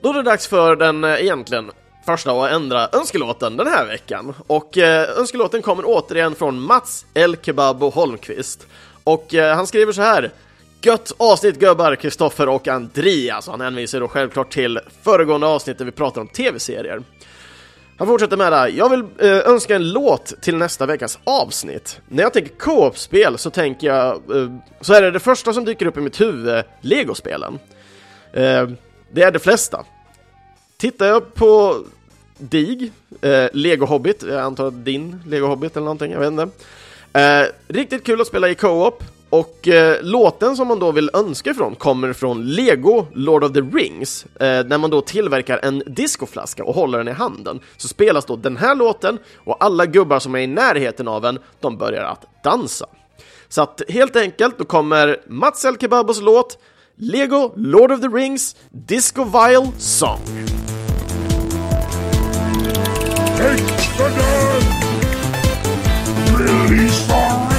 Då 0.00 0.08
är 0.08 0.14
det 0.14 0.22
dags 0.22 0.46
för 0.46 0.76
den 0.76 1.04
eh, 1.04 1.22
egentligen 1.22 1.70
första 2.12 2.32
och 2.32 2.48
ändra 2.48 2.88
önskelåten 2.92 3.56
den 3.56 3.66
här 3.66 3.86
veckan. 3.86 4.34
Och 4.46 4.78
eh, 4.78 5.18
önskelåten 5.18 5.62
kommer 5.62 5.82
återigen 5.86 6.34
från 6.34 6.60
Mats 6.60 7.06
El 7.14 7.36
Kebabo 7.42 7.90
Holmqvist. 7.90 8.66
Och 9.04 9.34
eh, 9.34 9.56
han 9.56 9.66
skriver 9.66 9.92
så 9.92 10.02
här 10.02 10.30
Gött 10.82 11.12
avsnitt 11.16 11.58
gubbar, 11.58 11.96
Kristoffer 11.96 12.48
och 12.48 12.68
Andreas. 12.68 13.48
Han 13.48 13.60
hänvisar 13.60 14.00
då 14.00 14.08
självklart 14.08 14.52
till 14.52 14.80
föregående 15.02 15.46
avsnitt 15.46 15.78
där 15.78 15.84
vi 15.84 15.90
pratar 15.90 16.20
om 16.20 16.28
tv-serier. 16.28 17.02
Han 17.98 18.06
fortsätter 18.06 18.36
med 18.36 18.52
det. 18.52 18.56
här. 18.56 18.68
Jag 18.68 18.88
vill 18.90 19.04
eh, 19.18 19.38
önska 19.38 19.76
en 19.76 19.92
låt 19.92 20.34
till 20.40 20.56
nästa 20.56 20.86
veckas 20.86 21.18
avsnitt. 21.24 22.00
När 22.08 22.22
jag 22.22 22.32
tänker 22.32 22.54
co-op-spel 22.58 23.38
så 23.38 23.50
tänker 23.50 23.86
jag, 23.86 24.06
eh, 24.14 24.52
så 24.80 24.94
är 24.94 25.02
det 25.02 25.10
det 25.10 25.20
första 25.20 25.52
som 25.52 25.64
dyker 25.64 25.86
upp 25.86 25.96
i 25.96 26.00
mitt 26.00 26.20
huvud, 26.20 26.64
Lego-spelen. 26.80 27.58
Eh, 28.32 28.68
det 29.12 29.22
är 29.22 29.30
de 29.30 29.38
flesta. 29.38 29.84
Tittar 30.78 31.06
jag 31.06 31.34
på 31.34 31.76
DIG, 32.38 32.92
eh, 33.20 33.46
Lego 33.52 33.86
Hobbit, 33.86 34.22
jag 34.22 34.40
antar 34.40 34.70
din 34.70 35.22
Lego 35.26 35.46
Hobbit 35.46 35.76
eller 35.76 35.84
någonting, 35.84 36.12
jag 36.12 36.20
vet 36.20 36.28
inte. 36.28 36.48
Eh, 37.12 37.46
riktigt 37.68 38.04
kul 38.04 38.20
att 38.20 38.26
spela 38.26 38.48
i 38.48 38.54
co-op. 38.54 39.04
Och 39.30 39.68
eh, 39.68 40.02
låten 40.02 40.56
som 40.56 40.68
man 40.68 40.78
då 40.78 40.92
vill 40.92 41.10
önska 41.12 41.50
ifrån 41.50 41.74
kommer 41.74 42.12
från 42.12 42.46
Lego 42.46 43.06
Lord 43.14 43.44
of 43.44 43.52
the 43.52 43.60
Rings, 43.60 44.26
eh, 44.40 44.66
när 44.66 44.78
man 44.78 44.90
då 44.90 45.00
tillverkar 45.00 45.60
en 45.62 45.82
discoflaska 45.86 46.64
och 46.64 46.74
håller 46.74 46.98
den 46.98 47.08
i 47.08 47.12
handen. 47.12 47.60
Så 47.76 47.88
spelas 47.88 48.24
då 48.24 48.36
den 48.36 48.56
här 48.56 48.74
låten 48.74 49.18
och 49.36 49.64
alla 49.64 49.86
gubbar 49.86 50.18
som 50.18 50.34
är 50.34 50.38
i 50.38 50.46
närheten 50.46 51.08
av 51.08 51.24
en, 51.24 51.38
de 51.60 51.78
börjar 51.78 52.04
att 52.04 52.42
dansa. 52.44 52.86
Så 53.48 53.62
att 53.62 53.82
helt 53.88 54.16
enkelt, 54.16 54.58
då 54.58 54.64
kommer 54.64 55.16
Mats 55.26 55.64
El 55.64 55.76
Kebabos 55.76 56.20
låt 56.20 56.58
Lego 56.96 57.52
Lord 57.56 57.92
of 57.92 58.00
the 58.00 58.08
Rings 58.08 58.56
Disco 58.70 59.24
Vile 59.24 59.72
Song. 59.78 60.20
Take 63.38 63.66
the 63.96 64.08
gun! 64.18 64.62
Release 66.34 67.06
the 67.06 67.57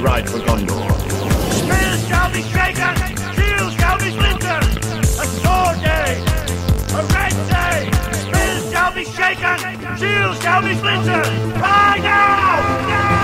ride 0.00 0.28
for 0.28 0.38
Gondor. 0.38 0.90
Spears 1.52 2.08
shall 2.08 2.32
be 2.32 2.42
shaken! 2.42 2.94
shields 3.36 3.74
shall 3.76 3.98
be 3.98 4.10
splintered, 4.10 4.64
a 4.96 5.26
sword 5.40 5.78
day, 5.84 6.22
a 6.94 7.02
red 7.12 7.36
day. 7.52 7.90
Spears 8.24 8.72
shall 8.72 8.92
be 8.94 9.04
shaken, 9.04 9.58
shields 9.98 10.40
shall 10.42 10.62
be 10.62 10.74
splintered. 10.74 11.54
By 11.54 11.98
now! 12.02 12.86
Now! 12.88 13.19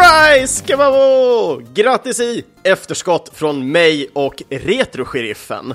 Surprise! 0.00 0.64
Kebabo! 0.66 1.62
Grattis 1.74 2.20
i 2.20 2.44
efterskott 2.62 3.30
från 3.34 3.72
mig 3.72 4.08
och 4.12 4.42
Retrosheriffen. 4.50 5.70
Uh, 5.70 5.74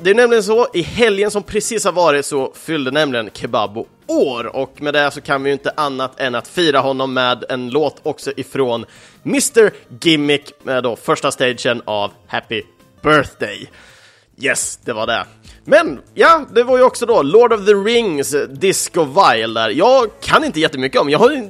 det 0.00 0.10
är 0.10 0.14
nämligen 0.14 0.42
så, 0.42 0.66
i 0.74 0.82
helgen 0.82 1.30
som 1.30 1.42
precis 1.42 1.84
har 1.84 1.92
varit 1.92 2.26
så 2.26 2.52
fyllde 2.54 2.90
nämligen 2.90 3.30
Kebabo 3.32 3.86
år 4.06 4.56
och 4.56 4.82
med 4.82 4.94
det 4.94 5.10
så 5.10 5.20
kan 5.20 5.42
vi 5.42 5.50
ju 5.50 5.52
inte 5.52 5.72
annat 5.76 6.20
än 6.20 6.34
att 6.34 6.48
fira 6.48 6.80
honom 6.80 7.14
med 7.14 7.44
en 7.48 7.70
låt 7.70 8.00
också 8.02 8.32
ifrån 8.36 8.84
Mr 9.24 9.70
Gimmick 10.00 10.52
med 10.62 10.82
då 10.82 10.96
första 10.96 11.30
stagen 11.30 11.82
av 11.84 12.10
Happy 12.26 12.62
Birthday. 13.02 13.70
Yes, 14.38 14.78
det 14.84 14.92
var 14.92 15.06
det. 15.06 15.24
Men 15.64 16.00
ja, 16.14 16.46
det 16.54 16.62
var 16.62 16.76
ju 16.76 16.82
också 16.82 17.06
då 17.06 17.22
Lord 17.22 17.52
of 17.52 17.66
the 17.66 17.72
Rings 17.72 18.34
Disco 18.48 19.04
Vile 19.04 19.60
där. 19.60 19.70
Jag 19.70 20.10
kan 20.20 20.44
inte 20.44 20.60
jättemycket 20.60 21.00
om, 21.00 21.10
jag 21.10 21.18
har 21.18 21.30
ju 21.30 21.48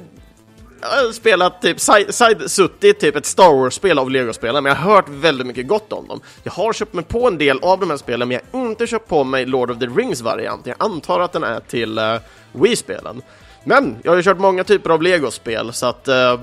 spelat 1.13 1.61
typ, 1.61 1.79
side, 1.79 2.13
side 2.13 2.51
suttit 2.51 2.99
typ 2.99 3.15
ett 3.15 3.25
Star 3.25 3.53
Wars-spel 3.53 3.99
av 3.99 4.11
Lego-spelen, 4.11 4.63
men 4.63 4.69
jag 4.69 4.79
har 4.79 4.95
hört 4.95 5.09
väldigt 5.09 5.47
mycket 5.47 5.67
gott 5.67 5.93
om 5.93 6.07
dem. 6.07 6.21
Jag 6.43 6.51
har 6.51 6.73
köpt 6.73 6.93
mig 6.93 7.03
på 7.03 7.27
en 7.27 7.37
del 7.37 7.59
av 7.59 7.79
de 7.79 7.89
här 7.89 7.97
spelen, 7.97 8.27
men 8.27 8.39
jag 8.51 8.59
har 8.59 8.67
inte 8.67 8.87
köpt 8.87 9.07
på 9.07 9.23
mig 9.23 9.45
Lord 9.45 9.71
of 9.71 9.79
the 9.79 9.85
Rings-variant. 9.85 10.67
Jag 10.67 10.75
antar 10.79 11.19
att 11.19 11.31
den 11.31 11.43
är 11.43 11.59
till 11.59 11.99
uh, 11.99 12.19
Wii-spelen. 12.51 13.21
Men 13.63 13.95
jag 14.03 14.11
har 14.11 14.17
ju 14.17 14.23
kört 14.23 14.39
många 14.39 14.63
typer 14.63 14.89
av 14.89 15.01
Lego-spel, 15.01 15.73
så 15.73 15.85
att 15.85 16.07
uh, 16.07 16.39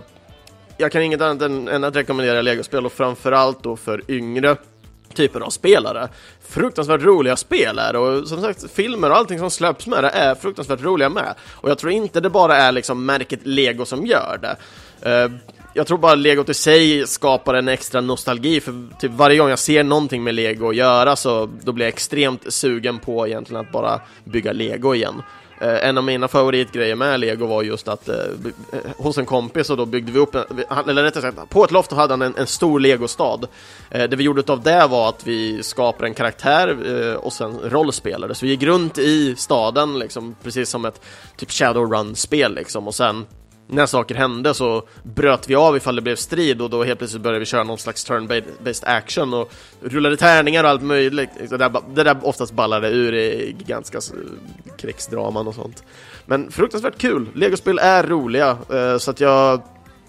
jag 0.76 0.92
kan 0.92 1.02
inget 1.02 1.20
annat 1.20 1.42
än, 1.42 1.68
än 1.68 1.84
att 1.84 1.96
rekommendera 1.96 2.42
Lego-spel, 2.42 2.86
och 2.86 2.92
framförallt 2.92 3.62
då 3.62 3.76
för 3.76 4.02
yngre 4.08 4.56
typer 5.14 5.40
av 5.40 5.50
spelare. 5.50 6.08
Fruktansvärt 6.48 7.02
roliga 7.02 7.36
spel 7.36 7.78
är 7.78 7.96
och 7.96 8.28
som 8.28 8.40
sagt 8.40 8.72
filmer 8.72 9.10
och 9.10 9.16
allting 9.16 9.38
som 9.38 9.50
släpps 9.50 9.86
med 9.86 10.04
det 10.04 10.10
är 10.10 10.34
fruktansvärt 10.34 10.82
roliga 10.82 11.08
med. 11.08 11.34
Och 11.50 11.70
jag 11.70 11.78
tror 11.78 11.92
inte 11.92 12.20
det 12.20 12.30
bara 12.30 12.56
är 12.56 12.72
liksom 12.72 13.06
märket 13.06 13.40
Lego 13.42 13.84
som 13.84 14.06
gör 14.06 14.38
det. 14.42 14.56
Uh, 15.06 15.32
jag 15.74 15.86
tror 15.86 15.98
bara 15.98 16.14
Lego 16.14 16.44
i 16.50 16.54
sig 16.54 17.06
skapar 17.06 17.54
en 17.54 17.68
extra 17.68 18.00
nostalgi 18.00 18.60
för 18.60 18.98
typ 19.00 19.10
varje 19.10 19.38
gång 19.38 19.48
jag 19.48 19.58
ser 19.58 19.84
någonting 19.84 20.24
med 20.24 20.34
Lego 20.34 20.70
att 20.70 20.76
göra 20.76 21.16
så 21.16 21.50
då 21.62 21.72
blir 21.72 21.86
jag 21.86 21.92
extremt 21.92 22.52
sugen 22.52 22.98
på 22.98 23.26
egentligen 23.26 23.60
att 23.60 23.72
bara 23.72 24.00
bygga 24.24 24.52
Lego 24.52 24.94
igen. 24.94 25.22
Eh, 25.60 25.88
en 25.88 25.98
av 25.98 26.04
mina 26.04 26.28
favoritgrejer 26.28 26.94
med 26.94 27.20
Lego 27.20 27.46
var 27.46 27.62
just 27.62 27.88
att 27.88 28.08
eh, 28.08 28.16
eh, 28.72 28.78
hos 28.96 29.18
en 29.18 29.26
kompis 29.26 29.70
och 29.70 29.76
då 29.76 29.86
byggde 29.86 30.12
vi 30.12 30.18
upp, 30.18 30.34
en, 30.34 30.46
eller 30.88 31.02
rättare 31.02 31.22
sagt, 31.22 31.50
på 31.50 31.64
ett 31.64 31.70
loft 31.70 31.92
hade 31.92 32.12
han 32.12 32.22
en, 32.22 32.34
en 32.36 32.46
stor 32.46 32.80
legostad. 32.80 33.46
Eh, 33.90 34.08
det 34.08 34.16
vi 34.16 34.24
gjorde 34.24 34.52
av 34.52 34.62
det 34.62 34.86
var 34.86 35.08
att 35.08 35.26
vi 35.26 35.62
skapade 35.62 36.06
en 36.06 36.14
karaktär 36.14 36.76
eh, 36.86 37.14
och 37.14 37.32
sen 37.32 37.58
rollspelade, 37.64 38.34
så 38.34 38.46
vi 38.46 38.52
gick 38.52 38.62
runt 38.62 38.98
i 38.98 39.36
staden 39.36 39.98
liksom, 39.98 40.34
precis 40.42 40.68
som 40.68 40.84
ett 40.84 41.00
typ 41.36 41.50
Shadowrun-spel 41.50 42.54
liksom, 42.54 42.88
och 42.88 42.94
sen 42.94 43.26
när 43.70 43.86
saker 43.86 44.14
hände 44.14 44.54
så 44.54 44.82
bröt 45.02 45.48
vi 45.48 45.54
av 45.54 45.76
ifall 45.76 45.96
det 45.96 46.02
blev 46.02 46.16
strid 46.16 46.62
och 46.62 46.70
då 46.70 46.84
helt 46.84 46.98
plötsligt 46.98 47.22
började 47.22 47.38
vi 47.38 47.46
köra 47.46 47.64
någon 47.64 47.78
slags 47.78 48.06
turn-based 48.06 48.82
action 48.86 49.34
och 49.34 49.52
rullade 49.80 50.16
tärningar 50.16 50.64
och 50.64 50.70
allt 50.70 50.82
möjligt. 50.82 51.30
Det 51.50 51.56
där, 51.56 51.94
det 51.94 52.04
där 52.04 52.16
oftast 52.22 52.52
ballade 52.52 52.88
ur 52.88 53.14
i 53.14 53.56
ganska 53.66 54.00
krigsdraman 54.78 55.48
och 55.48 55.54
sånt. 55.54 55.84
Men 56.26 56.50
fruktansvärt 56.50 56.98
kul. 56.98 57.28
Legospel 57.34 57.78
är 57.78 58.02
roliga, 58.02 58.58
eh, 58.72 58.98
så 58.98 59.10
att 59.10 59.20
jag 59.20 59.62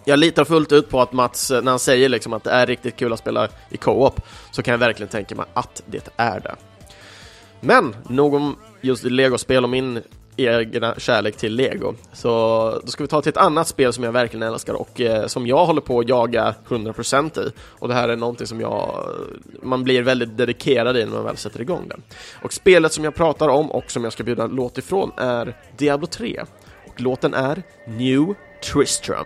jag 0.06 0.20
litar 0.20 0.46
fullt 0.46 0.72
ut 0.72 0.90
på 0.90 1.02
att 1.02 1.14
Mats, 1.14 1.52
eh, 1.52 1.62
när 1.62 1.72
han 1.72 1.80
säger 1.80 2.10
liksom 2.10 2.34
att 2.34 2.44
det 2.44 2.52
är 2.52 2.68
riktigt 2.68 2.96
kul 2.96 3.14
att 3.14 3.20
spela 3.20 3.48
i 3.70 3.78
co-op, 3.78 4.22
så 4.52 4.64
kan 4.64 4.72
jag 4.72 4.80
verkligen 4.80 5.10
tänka 5.10 5.36
mig 5.36 5.46
att 5.54 5.84
det 5.86 6.10
är 6.18 6.40
det. 6.40 6.56
Men, 7.60 7.96
nog 8.08 8.34
om 8.34 8.56
just 8.82 9.04
legospel 9.04 9.64
och 9.64 9.70
min 9.70 10.02
egna 10.38 10.96
kärlek 10.98 11.38
till 11.38 11.56
Lego. 11.56 11.94
Så 12.14 12.30
då 12.84 12.92
ska 12.92 13.04
vi 13.04 13.08
ta 13.08 13.22
till 13.22 13.30
ett 13.30 13.38
annat 13.38 13.68
spel 13.68 13.94
som 13.94 14.04
jag 14.04 14.12
verkligen 14.12 14.48
älskar 14.48 14.74
och 14.74 15.02
eh, 15.02 15.28
som 15.28 15.48
jag 15.48 15.66
håller 15.66 15.82
på 15.82 16.00
att 16.00 16.10
jaga 16.10 16.56
100% 16.68 17.48
i. 17.48 17.52
Och 17.60 17.88
det 17.88 17.94
här 17.94 18.10
är 18.10 18.16
någonting 18.16 18.48
som 18.48 18.62
jag, 18.62 19.06
man 19.62 19.84
blir 19.84 20.02
väldigt 20.02 20.38
dedikerad 20.38 20.98
i 20.98 21.06
när 21.06 21.12
man 21.12 21.24
väl 21.24 21.38
sätter 21.38 21.62
igång 21.62 21.88
den. 21.88 22.02
Och 22.44 22.54
spelet 22.54 22.94
som 22.94 23.04
jag 23.04 23.16
pratar 23.16 23.48
om 23.48 23.72
och 23.72 23.92
som 23.92 24.04
jag 24.04 24.14
ska 24.14 24.24
bjuda 24.24 24.48
låt 24.48 24.78
ifrån 24.78 25.12
är 25.18 25.58
Diablo 25.78 26.08
3. 26.08 26.44
Och 26.88 27.02
låten 27.02 27.34
är 27.34 27.64
New 27.88 28.36
Tristram. 28.64 29.26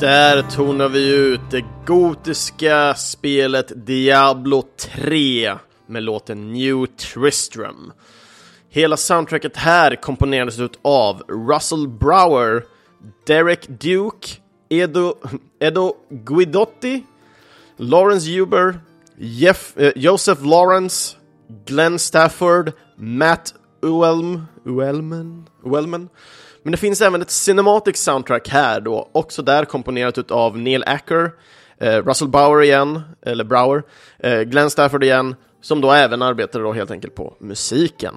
Där 0.00 0.42
tonar 0.42 0.88
vi 0.88 1.14
ut 1.14 1.40
det 1.50 1.64
gotiska 1.86 2.94
spelet 2.94 3.86
Diablo 3.86 4.64
3 4.76 5.54
med 5.86 6.02
låten 6.02 6.52
New 6.52 6.86
Tristram. 6.86 7.92
Hela 8.68 8.96
soundtracket 8.96 9.56
här 9.56 9.96
komponerades 9.96 10.58
ut 10.58 10.78
av 10.82 11.22
Russell 11.28 11.88
Brower, 11.88 12.64
Derek 13.26 13.68
Duke, 13.68 14.28
Edo, 14.68 15.14
Edo 15.60 15.94
Guidotti, 16.10 17.04
Lawrence 17.76 18.30
Huber, 18.30 18.80
Jeff, 19.18 19.76
eh, 19.76 19.92
Joseph 19.96 20.46
Lawrence, 20.46 21.16
Glenn 21.66 21.98
Stafford, 21.98 22.72
Matt 22.96 23.54
Uelm, 23.82 24.46
Uelmen, 24.64 25.48
Uelmen 25.64 26.08
men 26.66 26.70
det 26.70 26.76
finns 26.76 27.00
även 27.00 27.22
ett 27.22 27.30
cinematic 27.30 27.96
soundtrack 27.96 28.48
här 28.48 28.80
då, 28.80 29.08
också 29.12 29.42
där 29.42 29.64
komponerat 29.64 30.30
av 30.30 30.58
Neil 30.58 30.84
Acker, 30.86 31.30
eh, 31.78 32.02
Russell 32.02 32.28
Bauer 32.28 32.62
igen, 32.62 33.00
eller 33.22 33.44
Brower, 33.44 33.82
eh, 34.18 34.40
Glenn 34.40 34.70
Stafford 34.70 35.04
igen, 35.04 35.34
som 35.60 35.80
då 35.80 35.92
även 35.92 36.22
arbetade 36.22 36.64
då 36.64 36.72
helt 36.72 36.90
enkelt 36.90 37.14
på 37.14 37.36
musiken. 37.40 38.14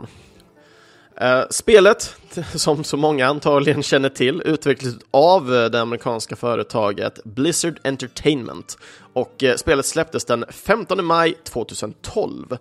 Uh, 1.21 1.43
spelet, 1.49 2.15
som 2.55 2.83
så 2.83 2.97
många 2.97 3.27
antagligen 3.27 3.83
känner 3.83 4.09
till, 4.09 4.41
utvecklades 4.45 4.97
av 5.11 5.55
eh, 5.55 5.65
det 5.65 5.81
amerikanska 5.81 6.35
företaget 6.35 7.23
Blizzard 7.23 7.79
Entertainment 7.83 8.77
och 9.13 9.43
uh, 9.43 9.55
spelet 9.55 9.85
släpptes 9.85 10.25
den 10.25 10.45
15 10.49 11.05
maj 11.05 11.35
2012. 11.43 12.57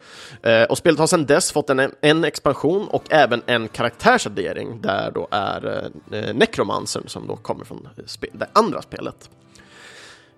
och 0.68 0.78
spelet 0.78 0.98
har 0.98 1.06
sedan 1.06 1.26
dess 1.26 1.52
fått 1.52 1.70
en, 1.70 1.90
en 2.00 2.24
expansion 2.24 2.88
och 2.88 3.04
även 3.11 3.42
en 3.46 3.68
karaktärsaddering 3.68 4.80
där 4.80 5.11
då 5.11 5.28
är 5.30 5.90
Necromancern 6.34 7.09
som 7.09 7.26
då 7.26 7.36
kommer 7.36 7.64
från 7.64 7.88
det 8.32 8.46
andra 8.52 8.82
spelet. 8.82 9.30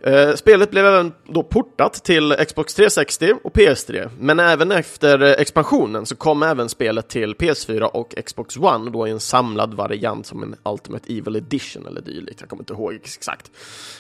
Eh, 0.03 0.35
spelet 0.35 0.71
blev 0.71 0.87
även 0.87 1.13
då 1.27 1.43
portat 1.43 2.05
till 2.05 2.37
Xbox 2.49 2.75
360 2.75 3.35
och 3.45 3.53
PS3, 3.53 4.11
men 4.19 4.41
även 4.41 4.73
efter 4.73 5.21
expansionen 5.21 6.07
så 6.07 6.17
kom 6.17 6.43
även 6.43 6.69
spelet 6.69 7.09
till 7.09 7.35
PS4 7.35 7.83
och 7.83 8.15
Xbox 8.27 8.57
One, 8.57 8.91
då 8.91 9.09
i 9.09 9.11
en 9.11 9.21
samlad 9.21 9.75
variant 9.75 10.27
som 10.27 10.43
en 10.43 10.57
Ultimate 10.65 11.13
Evil 11.13 11.37
Edition 11.37 11.87
eller 11.87 12.01
dylikt. 12.01 12.41
Jag 12.41 12.49
kommer 12.49 12.63
inte 12.63 12.73
ihåg 12.73 12.95
exakt. 12.95 13.51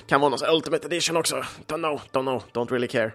Kan 0.06 0.20
vara 0.20 0.30
någon 0.30 0.54
Ultimate 0.54 0.86
Edition 0.86 1.16
också. 1.16 1.36
Don't 1.66 1.76
know, 1.76 2.00
don't 2.12 2.22
know, 2.22 2.42
don't 2.52 2.70
really 2.70 2.88
care. 2.88 3.12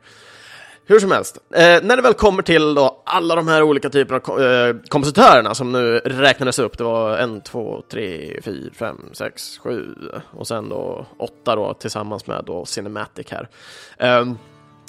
Hur 0.87 0.99
som 0.99 1.11
helst, 1.11 1.37
eh, 1.55 1.83
när 1.83 1.95
det 1.95 2.01
väl 2.01 2.13
kommer 2.13 2.43
till 2.43 2.75
då 2.75 3.01
alla 3.05 3.35
de 3.35 3.47
här 3.47 3.63
olika 3.63 3.89
typerna 3.89 4.15
av 4.15 4.19
kom 4.19 4.43
eh, 4.43 4.75
kompositörerna 4.87 5.55
som 5.55 5.71
nu 5.71 5.99
räknades 5.99 6.59
upp, 6.59 6.77
det 6.77 6.83
var 6.83 7.17
en, 7.17 7.41
två, 7.41 7.81
tre, 7.91 8.39
fyra, 8.43 8.71
fem, 8.73 8.97
sex, 9.13 9.57
sju 9.57 9.95
och 10.31 10.47
sen 10.47 10.69
då 10.69 11.05
åtta 11.19 11.55
då 11.55 11.73
tillsammans 11.73 12.27
med 12.27 12.43
då 12.45 12.65
Cinematic 12.65 13.31
här. 13.31 13.49
Eh, 13.97 14.25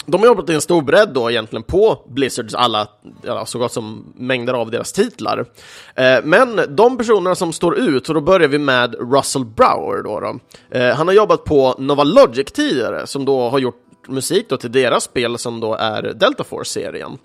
de 0.07 0.21
har 0.21 0.27
jobbat 0.27 0.51
i 0.51 0.55
en 0.55 0.61
stor 0.61 0.83
bredd 0.83 1.09
då 1.15 1.31
egentligen 1.31 1.63
på 1.63 2.05
Blizzards 2.09 2.55
alla, 2.55 2.89
ja, 3.23 3.47
så 3.47 3.59
gott 3.59 3.73
som 3.73 4.13
mängder 4.17 4.55
av 4.55 4.71
deras 4.71 4.93
titlar. 4.93 5.47
Eh, 5.95 6.19
men 6.25 6.61
de 6.69 6.99
personerna 6.99 7.35
som 7.35 7.53
står 7.53 7.79
ut, 7.79 8.09
och 8.09 8.15
då 8.15 8.21
börjar 8.21 8.49
vi 8.49 8.59
med 8.59 8.95
Russell 9.13 9.45
Brower 9.45 10.03
då. 10.03 10.21
då. 10.21 10.39
Eh, 10.79 10.95
han 10.95 11.07
har 11.07 11.15
jobbat 11.15 11.45
på 11.45 11.75
Nova 11.79 12.05
Logic 12.05 12.53
tidigare, 12.53 13.07
som 13.07 13.25
då 13.25 13.49
har 13.49 13.59
gjort 13.59 13.86
musik 14.09 14.49
då 14.49 14.57
till 14.57 14.73
deras 14.73 15.05
spel 15.05 15.39
som 15.39 15.61
då 15.61 15.75
är 15.75 16.03
Delta 16.03 16.45
Force-serien. 16.45 17.19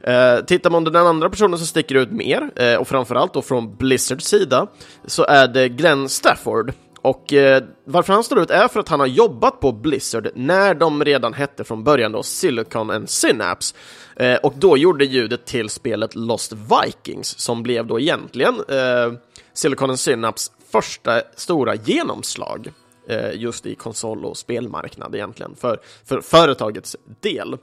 Eh, 0.00 0.44
tittar 0.44 0.70
man 0.70 0.84
på 0.84 0.90
den 0.90 1.06
andra 1.06 1.30
personen 1.30 1.58
som 1.58 1.66
sticker 1.66 1.94
ut 1.94 2.10
mer, 2.10 2.50
eh, 2.56 2.74
och 2.74 2.88
framförallt 2.88 3.34
då 3.34 3.42
från 3.42 3.76
Blizzards 3.76 4.26
sida, 4.26 4.66
så 5.06 5.24
är 5.24 5.48
det 5.48 5.68
Glenn 5.68 6.08
Stafford. 6.08 6.72
Och 7.02 7.32
eh, 7.32 7.62
varför 7.84 8.12
han 8.12 8.24
står 8.24 8.38
ut 8.38 8.50
är 8.50 8.68
för 8.68 8.80
att 8.80 8.88
han 8.88 9.00
har 9.00 9.06
jobbat 9.06 9.60
på 9.60 9.72
Blizzard 9.72 10.28
när 10.34 10.74
de 10.74 11.04
redan 11.04 11.34
hette 11.34 11.64
från 11.64 11.84
början 11.84 12.12
då 12.12 12.22
Silicon 12.22 12.90
and 12.90 13.10
Synapse. 13.10 13.74
Eh, 14.16 14.36
och 14.36 14.52
då 14.56 14.76
gjorde 14.76 15.04
ljudet 15.04 15.46
till 15.46 15.68
spelet 15.68 16.14
Lost 16.14 16.52
Vikings, 16.52 17.38
som 17.38 17.62
blev 17.62 17.86
då 17.86 18.00
egentligen 18.00 18.54
eh, 18.68 19.12
Silicon 19.54 19.90
and 19.90 20.00
Synapse 20.00 20.52
första 20.72 21.22
stora 21.36 21.74
genomslag 21.74 22.72
Eh, 23.08 23.30
just 23.34 23.66
i 23.66 23.74
konsol 23.74 24.24
och 24.24 24.36
spelmarknad 24.36 25.14
egentligen, 25.14 25.54
för, 25.60 25.80
för 26.04 26.20
företagets 26.20 26.96
del. 27.20 27.56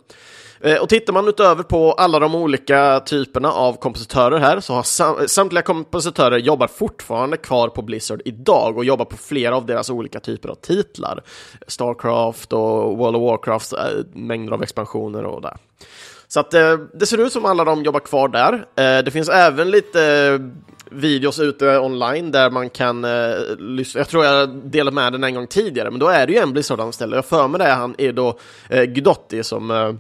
Eh, 0.62 0.78
och 0.78 0.90
tittar 0.90 1.14
man 1.14 1.28
utöver 1.28 1.64
på 1.64 1.92
alla 1.92 2.20
de 2.20 2.36
olika 2.36 3.00
typerna 3.00 3.52
av 3.52 3.74
kompositörer 3.74 4.40
här 4.40 4.60
så 4.60 4.74
har 4.74 4.84
sam 4.84 5.28
samtliga 5.28 5.62
kompositörer 5.62 6.38
jobbar 6.38 6.68
fortfarande 6.68 7.38
kvar 7.38 7.68
på 7.68 7.82
Blizzard 7.82 8.22
idag 8.26 8.78
och 8.78 8.86
jobbar 8.86 9.06
på 9.06 9.18
flera 9.18 9.56
av 9.56 9.66
deras 9.66 9.90
olika 9.90 10.20
typer 10.20 10.50
av 10.50 10.56
titlar. 10.56 11.24
Starcraft 11.68 12.54
och 12.54 12.98
World 12.98 13.16
of 13.16 13.22
Warcraft, 13.22 13.74
eh, 13.74 13.80
mängder 14.14 14.54
av 14.54 14.64
expansioner 14.64 15.24
och 15.24 15.42
där. 15.42 15.58
Så 16.28 16.40
att 16.40 16.54
eh, 16.54 16.78
det 16.94 17.06
ser 17.06 17.18
ut 17.18 17.34
som 17.34 17.46
alla 17.46 17.64
de 17.64 17.84
jobbar 17.84 18.00
kvar 18.00 18.28
där. 18.28 18.54
Eh, 18.54 19.04
det 19.04 19.12
finns 19.12 19.30
även 19.30 19.72
lite 19.72 20.40
videos 20.92 21.40
ute 21.40 21.80
online 21.80 22.32
där 22.32 22.50
man 22.52 22.70
kan 22.70 23.06
eh, 23.06 23.36
lyssna. 23.58 24.00
Jag 24.00 24.08
tror 24.08 24.26
jag 24.26 24.50
delat 24.50 24.94
med 24.94 25.12
den 25.12 25.24
en 25.24 25.36
gång 25.36 25.48
tidigare, 25.48 25.92
men 25.92 26.00
då 26.00 26.08
är 26.08 26.28
det 26.28 26.34
ju 26.34 26.40
en 26.40 26.54
Blizzard-anställd. 26.54 27.14
Jag 27.14 27.26
för 27.26 27.48
mig 27.48 27.60
det, 27.60 27.66
han 27.66 27.96
är 27.98 28.14
då 28.14 28.40
eh, 28.70 28.84
Gudotti 28.84 29.44
som 29.44 29.72
eh, 29.72 29.94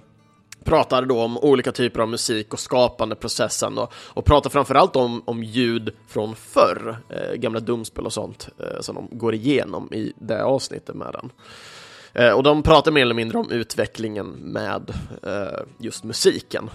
pratar 0.63 1.05
då 1.05 1.21
om 1.21 1.37
olika 1.37 1.71
typer 1.71 1.99
av 2.01 2.09
musik 2.09 2.53
och 2.53 2.59
skapandeprocessen 2.59 3.77
och, 3.77 3.93
och 3.95 4.25
pratar 4.25 4.49
framförallt 4.49 4.95
om, 4.95 5.23
om 5.25 5.43
ljud 5.43 5.93
från 6.07 6.35
förr, 6.35 6.97
eh, 7.09 7.35
gamla 7.35 7.59
dumspel 7.59 8.05
och 8.05 8.13
sånt 8.13 8.49
eh, 8.59 8.81
som 8.81 8.95
de 8.95 9.17
går 9.17 9.33
igenom 9.33 9.93
i 9.93 10.13
det 10.19 10.43
avsnittet 10.43 10.95
med 10.95 11.13
den. 11.13 11.29
Eh, 12.13 12.31
och 12.31 12.43
de 12.43 12.63
pratar 12.63 12.91
mer 12.91 13.01
eller 13.01 13.15
mindre 13.15 13.37
om 13.37 13.51
utvecklingen 13.51 14.27
med 14.27 14.93
eh, 15.23 15.59
just 15.77 16.03
musiken. 16.03 16.69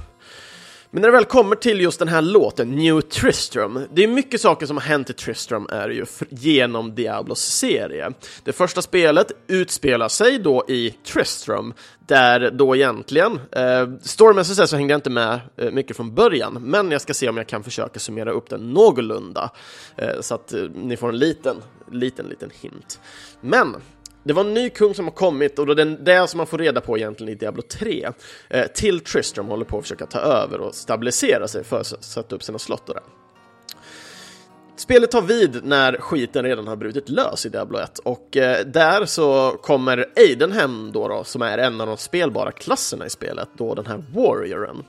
Men 0.91 1.03
när 1.03 1.09
det 1.09 1.13
väl 1.13 1.25
kommer 1.25 1.57
till 1.57 1.81
just 1.81 1.99
den 1.99 2.09
här 2.09 2.23
låten, 2.23 2.71
New 2.71 3.01
Tristram, 3.01 3.87
det 3.93 4.05
är 4.05 4.09
mycket 4.09 4.41
saker 4.41 4.67
som 4.67 4.77
har 4.77 4.85
hänt 4.85 5.11
i 5.11 5.13
Tristram 5.13 5.67
är 5.71 5.89
ju 5.89 6.07
genom 6.29 6.95
Diablos 6.95 7.41
serie. 7.41 8.13
Det 8.45 8.53
första 8.53 8.83
spelet 8.83 9.33
utspelar 9.47 10.09
sig 10.09 10.39
då 10.39 10.65
i 10.69 10.91
Tristram, 10.91 11.75
där 11.99 12.51
då 12.51 12.77
egentligen, 12.77 13.41
eh, 13.53 13.89
storymässigt 14.03 14.57
sett 14.57 14.71
så 14.71 14.77
hängde 14.77 14.93
jag 14.93 14.99
inte 14.99 15.11
med 15.11 15.41
eh, 15.57 15.71
mycket 15.71 15.97
från 15.97 16.15
början, 16.15 16.59
men 16.63 16.91
jag 16.91 17.01
ska 17.01 17.15
se 17.15 17.29
om 17.29 17.37
jag 17.37 17.47
kan 17.47 17.65
försöka 17.65 18.01
summera 18.01 18.31
upp 18.31 18.51
den 18.51 18.73
någorlunda, 18.73 19.51
eh, 19.97 20.21
så 20.21 20.35
att 20.35 20.53
eh, 20.53 20.63
ni 20.75 20.97
får 20.97 21.09
en 21.09 21.19
liten, 21.19 21.57
liten, 21.93 22.27
liten 22.27 22.51
hint. 22.61 23.01
Men 23.41 23.77
det 24.29 24.35
var 24.35 24.45
en 24.45 24.55
ny 24.55 24.71
kung 24.71 24.95
som 24.95 25.05
har 25.05 25.13
kommit 25.13 25.59
och 25.59 25.77
det 25.77 25.83
är 25.83 25.87
det 25.87 26.29
som 26.29 26.39
man 26.39 26.47
får 26.47 26.59
reda 26.59 26.81
på 26.81 26.99
egentligen 26.99 27.33
i 27.33 27.37
Diablo 27.37 27.63
3. 27.63 28.09
Eh, 28.49 28.67
till 28.67 29.01
Tristram 29.01 29.47
håller 29.47 29.65
på 29.65 29.79
att 29.79 29.85
försöka 29.85 30.07
ta 30.07 30.19
över 30.19 30.61
och 30.61 30.75
stabilisera 30.75 31.49
sig 31.49 31.65
för 31.65 31.81
att 31.81 32.05
sätta 32.05 32.37
upp 32.37 32.43
sina 32.43 32.59
slott 32.59 32.89
och 32.89 32.95
det. 32.95 33.01
Spelet 34.77 35.11
tar 35.11 35.23
vid 35.23 35.65
när 35.65 35.97
skiten 35.97 36.45
redan 36.45 36.69
har 36.69 36.77
brutit 36.77 37.09
lös 37.09 37.47
i 37.47 37.49
Diablo 37.49 37.79
1 37.79 37.99
och 37.99 38.37
eh, 38.37 38.67
där 38.67 39.05
så 39.05 39.51
kommer 39.63 40.07
Aiden 40.17 40.53
hem 40.53 40.93
då, 40.93 41.09
då, 41.09 41.25
som 41.25 41.43
är 41.43 41.59
en 41.59 41.81
av 41.81 41.87
de 41.87 41.97
spelbara 41.97 42.53
klasserna 42.53 43.07
i 43.07 43.11
spelet, 43.11 43.49
då 43.57 43.75
den 43.75 43.87
här 43.87 44.05
Warrioren. 44.15 44.85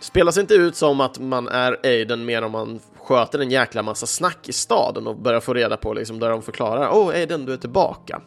Spelas 0.00 0.38
inte 0.38 0.54
ut 0.54 0.76
som 0.76 1.00
att 1.00 1.18
man 1.18 1.48
är 1.48 1.80
Aiden 1.84 2.24
mer 2.24 2.42
om 2.42 2.52
man 2.52 2.80
sköter 3.02 3.38
en 3.38 3.50
jäkla 3.50 3.82
massa 3.82 4.06
snack 4.06 4.48
i 4.48 4.52
staden 4.52 5.06
och 5.06 5.16
börjar 5.16 5.40
få 5.40 5.54
reda 5.54 5.76
på 5.76 5.94
liksom 5.94 6.18
där 6.18 6.30
de 6.30 6.42
förklarar 6.42 6.90
Åh, 6.92 7.08
oh, 7.08 7.14
Aiden, 7.14 7.46
du 7.46 7.52
är 7.52 7.56
tillbaka. 7.56 8.20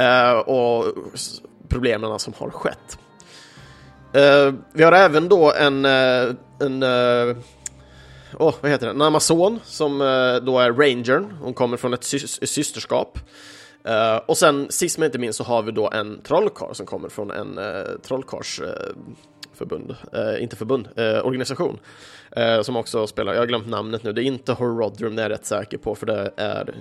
Uh, 0.00 0.38
och 0.38 0.84
problemen 1.68 2.18
som 2.18 2.32
har 2.38 2.50
skett. 2.50 2.98
Uh, 4.16 4.54
vi 4.72 4.84
har 4.84 4.92
även 4.92 5.28
då 5.28 5.52
en, 5.52 5.84
uh, 5.84 6.34
en 6.60 6.84
oh, 8.38 8.54
vad 8.60 8.70
heter 8.70 8.86
det? 8.86 8.92
En 8.92 9.02
Amazon 9.02 9.60
som 9.64 9.98
då 10.42 10.58
är 10.58 10.72
Rangern. 10.72 11.36
Hon 11.42 11.54
kommer 11.54 11.76
från 11.76 11.94
ett 11.94 12.04
sy 12.04 12.18
systerskap. 12.46 13.18
Uh, 13.88 14.16
och 14.26 14.36
sen 14.36 14.66
sist 14.70 14.98
men 14.98 15.06
inte 15.06 15.18
minst 15.18 15.36
så 15.36 15.44
har 15.44 15.62
vi 15.62 15.72
då 15.72 15.90
en 15.90 16.22
trollkarl 16.22 16.74
som 16.74 16.86
kommer 16.86 17.08
från 17.08 17.30
en 17.30 17.58
uh, 17.58 17.98
trollkarls 18.02 18.60
uh, 18.60 18.66
förbund, 19.56 19.96
eh, 20.12 20.42
inte 20.42 20.56
förbund, 20.56 20.88
eh, 20.96 21.26
organisation. 21.26 21.78
Eh, 22.30 22.62
som 22.62 22.76
också 22.76 23.06
spelar, 23.06 23.32
jag 23.32 23.40
har 23.40 23.46
glömt 23.46 23.68
namnet 23.68 24.02
nu, 24.02 24.12
det 24.12 24.22
är 24.22 24.24
inte 24.24 24.52
Horodrum, 24.52 25.16
det 25.16 25.22
är 25.22 25.24
jag 25.24 25.32
rätt 25.34 25.46
säker 25.46 25.78
på 25.78 25.94
för 25.94 26.06
det 26.06 26.30
är 26.36 26.74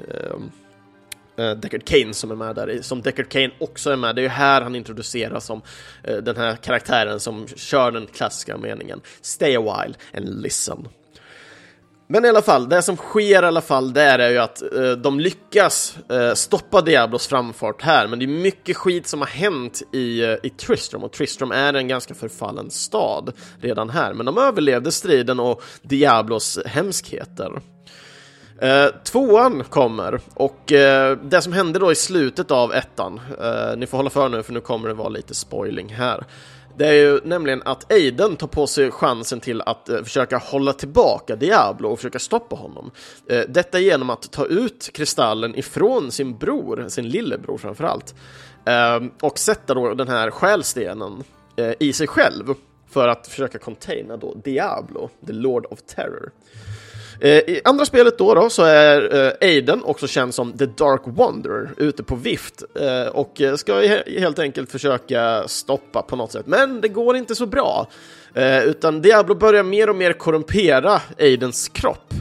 eh, 1.38 1.52
Deckard 1.56 1.86
Kane 1.86 2.14
som 2.14 2.32
är 2.32 2.36
med 2.36 2.56
där, 2.56 2.80
som 2.82 3.02
Deckard 3.02 3.30
Kane 3.30 3.52
också 3.60 3.92
är 3.92 3.96
med. 3.96 4.16
Det 4.16 4.22
är 4.22 4.24
ju 4.24 4.30
här 4.30 4.62
han 4.62 4.76
introduceras 4.76 5.46
som 5.46 5.62
den 6.02 6.38
här 6.38 6.56
karaktären 6.56 7.20
som 7.20 7.48
kör 7.48 7.92
den 7.92 8.08
klassiska 8.08 8.58
meningen 8.58 9.02
Stay 9.22 9.56
a 9.56 9.62
while 9.62 9.96
and 10.14 10.42
listen. 10.42 10.88
Men 12.08 12.26
i 12.26 12.30
alla 12.30 12.42
fall, 12.42 12.70
det 12.70 12.82
som 12.82 12.98
sker 12.98 13.44
i 13.44 13.46
alla 13.46 13.62
fall, 13.62 13.94
där 13.94 14.20
är 14.20 14.30
ju 14.30 14.38
att 14.38 14.62
eh, 14.62 14.92
de 14.92 15.20
lyckas 15.20 15.98
eh, 16.10 16.34
stoppa 16.34 16.82
Diablos 16.82 17.28
framfart 17.28 17.82
här, 17.82 18.08
men 18.08 18.20
det 18.20 18.26
är 18.26 18.28
mycket 18.28 18.78
skit 18.78 19.08
som 19.08 19.20
har 19.20 19.28
hänt 19.28 19.82
i, 19.94 20.24
eh, 20.24 20.36
i 20.44 20.50
Tristram, 20.50 21.04
och 21.04 21.12
Tristram 21.12 21.52
är 21.52 21.74
en 21.74 21.88
ganska 21.88 22.14
förfallen 22.14 22.72
stad 22.72 23.34
redan 23.62 23.90
här, 23.90 24.14
men 24.14 24.26
de 24.26 24.38
överlevde 24.38 24.92
striden 24.92 25.40
och 25.40 25.64
Diablos 25.82 26.60
hemskheter. 26.66 27.62
Eh, 28.62 28.88
tvåan 29.04 29.64
kommer 29.64 30.20
och 30.34 30.72
eh, 30.72 31.18
det 31.18 31.42
som 31.42 31.54
hände 31.54 31.80
då 31.80 31.92
i 31.92 31.96
slutet 31.96 32.52
av 32.52 32.74
ettan, 32.74 33.22
eh, 33.42 33.78
ni 33.78 33.88
får 33.88 33.98
hålla 33.98 34.10
för 34.10 34.30
nu 34.30 34.44
för 34.44 34.54
nu 34.54 34.62
kommer 34.62 34.88
det 34.88 34.94
vara 34.94 35.10
lite 35.10 35.36
spoiling 35.36 35.94
här. 35.94 36.26
Det 36.78 36.88
är 36.88 36.94
ju 36.94 37.20
nämligen 37.24 37.62
att 37.66 37.92
Aiden 37.92 38.36
tar 38.36 38.48
på 38.48 38.68
sig 38.68 38.92
chansen 38.92 39.40
till 39.40 39.62
att 39.62 39.90
eh, 39.90 40.04
försöka 40.04 40.38
hålla 40.38 40.74
tillbaka 40.74 41.36
Diablo 41.36 41.90
och 41.90 42.00
försöka 42.00 42.20
stoppa 42.20 42.56
honom. 42.56 42.92
Eh, 43.30 43.42
detta 43.50 43.80
genom 43.80 44.10
att 44.10 44.32
ta 44.32 44.46
ut 44.46 44.90
kristallen 44.94 45.56
ifrån 45.56 46.12
sin 46.12 46.38
bror, 46.38 46.86
sin 46.90 47.10
lillebror 47.10 47.58
framförallt, 47.58 48.16
ehm, 48.66 49.12
och 49.22 49.40
sätta 49.40 49.74
då 49.74 49.94
den 49.94 50.08
här 50.08 50.32
själstenen 50.32 51.24
eh, 51.58 51.74
i 51.80 51.94
sig 51.94 52.08
själv 52.08 52.54
för 52.90 53.08
att 53.08 53.28
försöka 53.28 53.58
containa 53.58 54.18
då 54.18 54.34
Diablo, 54.34 55.10
the 55.28 55.34
Lord 55.34 55.66
of 55.70 55.82
Terror. 55.82 56.32
Eh, 57.20 57.30
I 57.30 57.62
andra 57.64 57.86
spelet 57.86 58.18
då, 58.18 58.34
då 58.34 58.50
så 58.50 58.64
är 58.64 59.26
eh, 59.26 59.48
Aiden 59.50 59.84
också 59.84 60.08
känd 60.08 60.34
som 60.34 60.54
The 60.58 60.66
Dark 60.66 61.02
Wanderer 61.06 61.70
ute 61.78 62.04
på 62.04 62.16
vift 62.16 62.64
eh, 62.80 63.08
och 63.08 63.42
ska 63.58 63.82
helt 64.20 64.40
enkelt 64.40 64.72
försöka 64.72 65.48
stoppa 65.48 66.02
på 66.02 66.16
något 66.16 66.32
sätt. 66.32 66.48
Men 66.48 66.82
det 66.82 66.88
går 66.88 67.16
inte 67.16 67.36
så 67.36 67.46
bra. 67.46 67.88
utan 68.66 69.02
Diablo 69.02 69.36
börjar 69.36 69.64
mer 69.64 69.90
och 69.90 69.96
mer 69.96 70.14
korrumpera 70.14 71.02
Aidens 71.20 71.70
kropp 71.70 72.14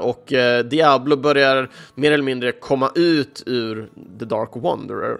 och 0.00 0.32
Diablo 0.64 1.16
börjar 1.16 1.70
mer 1.94 2.12
eller 2.12 2.24
mindre 2.24 2.52
komma 2.52 2.90
ut 2.94 3.42
ur 3.46 3.88
The 4.18 4.24
Dark 4.24 4.50
Wanderer 4.54 5.18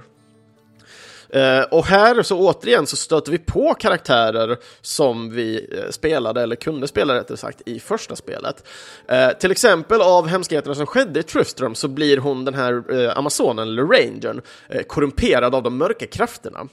Eh, 1.35 1.63
och 1.63 1.87
här 1.87 2.23
så 2.23 2.39
återigen 2.39 2.87
så 2.87 2.97
stöter 2.97 3.33
vi 3.33 3.39
på 3.39 3.75
karaktärer 3.75 4.57
som 4.81 5.31
vi 5.31 5.69
eh, 5.73 5.91
spelade, 5.91 6.43
eller 6.43 6.57
kunde 6.57 6.89
spela 6.89 7.15
rättare 7.15 7.37
sagt, 7.37 7.63
i 7.67 7.81
första 7.81 8.17
spelet. 8.17 8.65
Eh, 9.09 9.29
till 9.31 9.51
exempel 9.51 10.01
av 10.01 10.27
hemskheterna 10.27 10.75
som 10.75 10.87
skedde 10.87 11.21
i 11.21 11.23
Tristram 11.23 11.75
så 11.75 11.89
blir 11.89 12.19
hon 12.19 12.45
den 12.45 12.55
här 12.55 12.85
Amazonen, 13.19 13.69
eller 13.69 13.83
Rangern, 13.83 14.41
korrumperad 14.87 15.55
av 15.55 15.63
de 15.63 15.79
mörka 15.79 16.07
krafterna. 16.07 16.69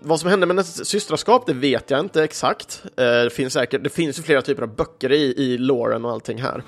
Vad 0.00 0.20
som 0.20 0.30
hände 0.30 0.46
med 0.46 0.56
hennes 0.56 0.88
systraskap, 0.88 1.46
det 1.46 1.52
vet 1.52 1.90
jag 1.90 2.00
inte 2.00 2.24
exakt. 2.24 2.82
det, 2.94 3.32
finns 3.32 3.52
säkert, 3.52 3.84
det 3.84 3.90
finns 3.90 4.18
ju 4.18 4.22
flera 4.22 4.42
typer 4.42 4.62
av 4.62 4.76
böcker 4.76 5.12
i, 5.12 5.34
i 5.36 5.58
loren 5.58 6.04
och 6.04 6.10
allting 6.10 6.42
här. 6.42 6.62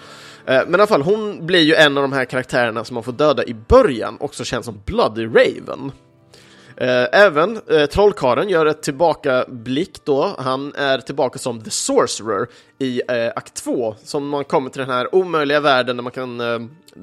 men 0.45 0.71
i 0.71 0.75
alla 0.75 0.87
fall, 0.87 1.03
hon 1.03 1.47
blir 1.47 1.63
ju 1.63 1.75
en 1.75 1.97
av 1.97 2.03
de 2.03 2.13
här 2.13 2.25
karaktärerna 2.25 2.85
som 2.85 2.95
man 2.95 3.03
får 3.03 3.13
döda 3.13 3.45
i 3.45 3.55
början, 3.55 4.17
också 4.21 4.45
känd 4.45 4.65
som 4.65 4.81
Bloody 4.85 5.27
Raven. 5.27 5.93
Eh, 6.77 7.07
även 7.13 7.61
eh, 7.71 7.87
Trollkaren 7.87 8.49
gör 8.49 8.67
ett 8.67 8.83
tillbakablick 8.83 10.05
då. 10.05 10.35
Han 10.39 10.75
är 10.75 10.99
tillbaka 10.99 11.39
som 11.39 11.63
The 11.63 11.71
Sorcerer 11.71 12.47
i 12.79 13.03
eh, 13.09 13.33
akt 13.37 13.55
2, 13.55 13.95
som 14.05 14.29
man 14.29 14.45
kommer 14.45 14.71
till 14.71 14.81
den 14.81 14.91
här 14.91 15.15
omöjliga 15.15 15.61
världen 15.61 15.97
där 15.97 16.03
man 16.03 16.13
kan 16.13 16.41
eh, 16.41 16.59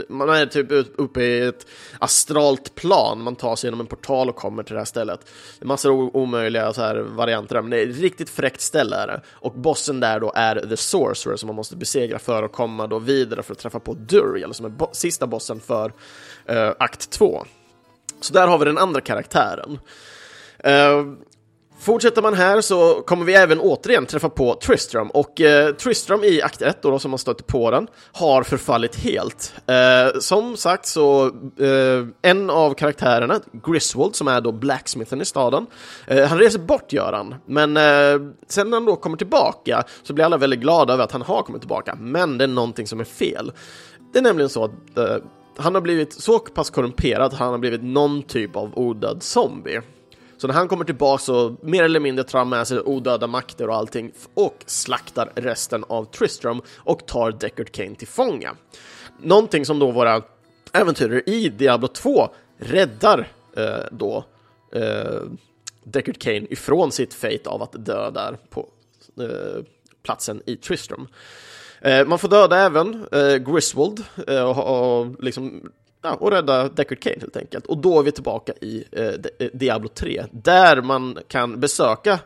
man 0.10 0.30
är 0.30 0.46
typ 0.46 0.72
uppe 0.96 1.22
i 1.22 1.42
ett 1.48 1.68
astralt 2.00 2.76
plan, 2.76 3.22
man 3.22 3.36
tar 3.36 3.56
sig 3.56 3.68
genom 3.68 3.80
en 3.80 3.88
portal 3.88 4.30
och 4.30 4.36
kommer 4.36 4.64
till 4.64 4.74
det 4.74 4.80
här 4.80 4.86
stället. 4.86 5.20
Det 5.60 5.66
är 5.66 5.68
massor 5.68 6.18
omöjliga 6.18 6.74
så 6.74 6.82
här 6.82 6.96
varianter, 6.96 7.62
men 7.62 7.70
det 7.70 7.80
är 7.80 7.90
ett 7.90 7.98
riktigt 7.98 8.30
fräckt 8.30 8.62
ställe 8.62 8.96
är 8.96 9.08
det. 9.08 9.22
Och 9.30 9.54
bossen 9.54 10.00
där 10.00 10.20
då 10.20 10.32
är 10.36 10.56
The 10.70 10.78
Sorcerer 10.78 11.36
som 11.36 11.48
man 11.48 11.56
måste 11.56 11.76
besegra 11.76 12.20
för 12.20 12.44
att 12.44 12.52
komma 12.52 12.88
då 12.88 13.00
vidare 13.00 13.44
för 13.44 13.54
att 13.54 13.60
träffa 13.60 13.80
på 13.80 13.94
Duriel 13.94 14.54
som 14.54 14.66
är 14.66 14.70
bo 14.70 14.90
sista 14.92 15.28
bossen 15.28 15.60
för 15.60 15.94
eh, 16.46 16.72
akt 16.80 17.10
2. 17.10 17.46
Så 18.24 18.34
där 18.34 18.48
har 18.48 18.58
vi 18.58 18.66
den 18.66 18.78
andra 18.78 19.02
karaktären. 19.02 19.80
Uh, 20.68 21.14
Fortsätter 21.80 22.22
man 22.22 22.34
här 22.34 22.62
så 22.62 23.02
kommer 23.02 23.26
vi 23.26 23.34
även 23.34 23.60
återigen 23.60 24.06
träffa 24.06 24.30
på 24.30 24.56
Tristram 24.56 25.10
och 25.10 25.40
uh, 25.40 25.76
Tristram 25.76 26.24
i 26.24 26.42
akt 26.42 26.62
1 26.62 26.82
då, 26.82 26.92
då, 26.92 27.00
som 27.00 27.12
man 27.12 27.18
stöter 27.18 27.44
på 27.44 27.72
den 27.72 27.88
har 28.12 28.44
förfallit 28.44 28.96
helt. 28.96 29.54
Uh, 29.70 30.20
som 30.20 30.58
sagt 30.58 30.86
så 30.86 31.32
en 32.22 32.50
av 32.50 32.74
karaktärerna, 32.74 33.40
Griswold, 33.68 34.16
som 34.16 34.28
är 34.28 34.42
då 34.42 34.52
blacksmithen 34.52 35.22
i 35.22 35.26
staden, 35.26 35.66
han 36.08 36.40
reser 36.40 36.60
bort 36.60 36.94
Göran 36.94 37.36
men 37.46 37.76
sen 38.48 38.70
när 38.70 38.78
han 38.78 38.86
då 38.86 38.96
kommer 38.96 39.18
tillbaka 39.18 39.84
så 40.04 40.14
blir 40.14 40.26
alla 40.26 40.38
väldigt 40.38 40.60
glada 40.60 40.94
över 40.94 41.04
att 41.04 41.12
han 41.12 41.22
har 41.22 41.42
kommit 41.42 41.62
tillbaka, 41.62 41.96
men 42.00 42.38
det 42.38 42.44
är 42.44 42.48
någonting 42.48 42.88
som 42.88 43.00
är 43.00 43.04
fel. 43.04 43.52
Det 44.14 44.20
är 44.20 44.24
nämligen 44.24 44.50
så 44.50 44.64
att 44.64 44.72
han 45.58 45.76
har 45.76 45.82
blivit 45.82 46.14
så 46.14 46.40
pass 46.40 46.70
korrumperad 46.70 47.22
att 47.22 47.34
han 47.34 47.52
har 47.52 47.58
blivit 47.58 47.84
någon 47.84 48.24
typ 48.24 48.56
av 48.56 48.78
odöd 48.80 49.24
zombie. 49.24 49.82
Så 50.38 50.48
när 50.48 50.54
han 50.54 50.68
kommer 50.68 50.86
tillbaka 50.86 51.22
så 51.24 51.56
mer 51.62 51.84
eller 51.84 52.00
mindre 52.00 52.24
tar 52.24 52.40
han 52.40 52.50
med 52.50 52.68
sig 52.68 52.80
odöda 52.80 53.28
makter 53.28 53.70
och 53.70 53.76
allting 53.76 54.12
och 54.34 54.64
slaktar 54.66 55.32
resten 55.36 55.84
av 55.88 56.06
Tristram 56.06 56.62
och 56.78 57.06
tar 57.08 57.32
Deckard 57.32 57.72
Kane 57.72 57.96
till 57.96 58.08
fånga. 58.08 58.56
Någonting 59.22 59.66
som 59.66 59.80
då 59.80 59.92
våra 59.92 60.22
äventyrare 60.74 61.22
i 61.26 61.50
Diablo 61.50 61.88
2 61.88 62.30
räddar 62.58 63.28
eh, 63.58 63.86
då 63.92 64.26
eh, 64.72 65.22
Deckard 65.84 66.20
Kane 66.20 66.48
ifrån 66.50 66.92
sitt 66.92 67.14
fate 67.14 67.50
av 67.50 67.62
att 67.62 67.86
dö 67.86 68.12
där 68.12 68.38
på 68.50 68.70
eh, 69.20 69.64
platsen 70.04 70.42
i 70.46 70.56
Tristram. 70.56 71.08
Eh, 71.84 72.06
man 72.06 72.20
får 72.20 72.30
döda 72.30 72.58
även 72.58 73.06
eh, 73.12 73.36
Griswold 73.36 74.04
eh, 74.28 74.44
och, 74.44 75.00
och 75.00 75.24
liksom 75.24 75.72
ja, 76.02 76.14
och 76.14 76.32
rädda 76.32 76.70
Deckard 76.70 77.00
Kane 77.00 77.16
helt 77.20 77.38
enkelt. 77.38 77.66
Och 77.66 77.78
då 77.78 78.00
är 78.00 78.04
vi 78.04 78.12
tillbaka 78.12 78.54
i 78.62 78.84
Diablo 79.54 79.90
3, 79.90 80.26
där 80.32 80.82
man 80.82 81.20
kan 81.28 81.60
besöka 81.60 82.20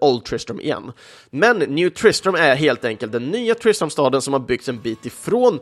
Old 0.00 0.24
Tristram 0.24 0.60
igen. 0.60 0.92
Men 1.30 1.56
New 1.58 1.90
Tristram 1.90 2.34
är 2.34 2.54
helt 2.54 2.84
enkelt 2.84 3.12
den 3.12 3.24
nya 3.24 3.54
Tristram-staden 3.54 4.22
som 4.22 4.32
har 4.32 4.40
byggts 4.40 4.68
en 4.68 4.80
bit 4.80 5.06
ifrån 5.06 5.60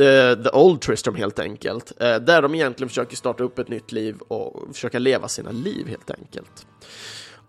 Uh, 0.00 0.42
The 0.42 0.50
Old 0.50 0.80
Tristram 0.80 1.14
helt 1.14 1.38
enkelt, 1.38 1.92
uh, 2.02 2.16
där 2.16 2.42
de 2.42 2.54
egentligen 2.54 2.88
försöker 2.88 3.16
starta 3.16 3.44
upp 3.44 3.58
ett 3.58 3.68
nytt 3.68 3.92
liv 3.92 4.16
och 4.28 4.62
försöka 4.72 4.98
leva 4.98 5.28
sina 5.28 5.50
liv 5.50 5.88
helt 5.88 6.10
enkelt. 6.10 6.66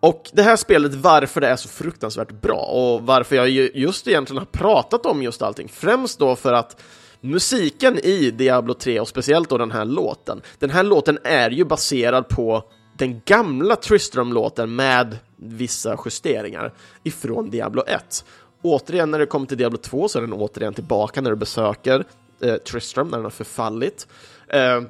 Och 0.06 0.30
det 0.34 0.42
här 0.42 0.56
spelet, 0.56 0.94
varför 0.94 1.42
det 1.42 1.48
är 1.48 1.56
så 1.56 1.70
fruktansvärt 1.70 2.32
bra 2.32 2.60
och 2.60 3.02
varför 3.02 3.36
jag 3.36 3.50
just 3.50 4.08
egentligen 4.08 4.38
har 4.38 4.46
pratat 4.46 5.06
om 5.06 5.24
just 5.24 5.42
allting, 5.42 5.70
främst 5.70 6.20
då 6.20 6.36
för 6.36 6.54
att 6.54 6.82
musiken 7.22 8.00
i 8.00 8.32
Diablo 8.32 8.74
3 8.74 9.00
och 9.00 9.08
speciellt 9.08 9.50
då 9.50 9.58
den 9.58 9.72
här 9.72 9.86
låten, 9.86 10.42
den 10.60 10.70
här 10.70 10.84
låten 10.84 11.18
är 11.24 11.50
ju 11.50 11.66
baserad 11.66 12.28
på 12.28 12.64
den 12.98 13.22
gamla 13.26 13.76
Tristram-låten 13.76 14.76
med 14.76 15.18
vissa 15.36 15.98
justeringar 16.06 16.74
ifrån 17.04 17.50
Diablo 17.50 17.84
1. 17.88 18.26
Återigen 18.62 19.12
när 19.12 19.20
det 19.20 19.26
kommer 19.26 19.46
till 19.46 19.58
Diablo 19.58 19.78
2 19.78 20.08
så 20.08 20.18
är 20.18 20.22
den 20.22 20.34
återigen 20.34 20.74
tillbaka 20.74 21.22
när 21.22 21.30
du 21.30 21.36
besöker 21.36 22.06
eh, 22.42 22.56
Tristram, 22.56 23.08
när 23.08 23.18
den 23.18 23.24
har 23.24 23.32
förfallit. 23.32 24.08
Eh, 24.48 24.82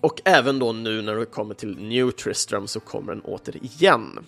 och 0.00 0.20
även 0.24 0.58
då 0.58 0.72
nu 0.72 1.02
när 1.02 1.14
du 1.14 1.24
kommer 1.24 1.54
till 1.54 1.76
New 1.76 2.10
Tristram 2.10 2.66
så 2.66 2.80
kommer 2.80 3.12
den 3.14 3.22
återigen. 3.24 4.18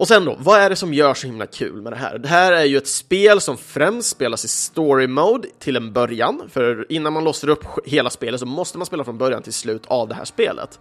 Och 0.00 0.08
sen 0.08 0.24
då, 0.24 0.36
vad 0.38 0.60
är 0.60 0.70
det 0.70 0.76
som 0.76 0.94
gör 0.94 1.14
så 1.14 1.26
himla 1.26 1.46
kul 1.46 1.82
med 1.82 1.92
det 1.92 1.96
här? 1.96 2.18
Det 2.18 2.28
här 2.28 2.52
är 2.52 2.64
ju 2.64 2.76
ett 2.76 2.88
spel 2.88 3.40
som 3.40 3.56
främst 3.56 4.08
spelas 4.08 4.44
i 4.44 4.48
story 4.48 5.06
mode 5.06 5.48
till 5.58 5.76
en 5.76 5.92
början, 5.92 6.42
för 6.52 6.86
innan 6.88 7.12
man 7.12 7.24
låser 7.24 7.48
upp 7.48 7.64
hela 7.84 8.10
spelet 8.10 8.40
så 8.40 8.46
måste 8.46 8.78
man 8.78 8.86
spela 8.86 9.04
från 9.04 9.18
början 9.18 9.42
till 9.42 9.52
slut 9.52 9.82
av 9.86 10.08
det 10.08 10.14
här 10.14 10.24
spelet. 10.24 10.80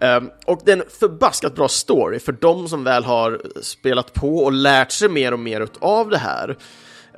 Um, 0.00 0.30
och 0.46 0.60
det 0.64 0.72
är 0.72 0.76
en 0.76 0.82
förbaskat 1.00 1.54
bra 1.54 1.68
story 1.68 2.18
för 2.18 2.32
de 2.32 2.68
som 2.68 2.84
väl 2.84 3.04
har 3.04 3.42
spelat 3.62 4.14
på 4.14 4.38
och 4.38 4.52
lärt 4.52 4.92
sig 4.92 5.08
mer 5.08 5.32
och 5.32 5.38
mer 5.38 5.68
av 5.78 6.10
det 6.10 6.18
här. 6.18 6.56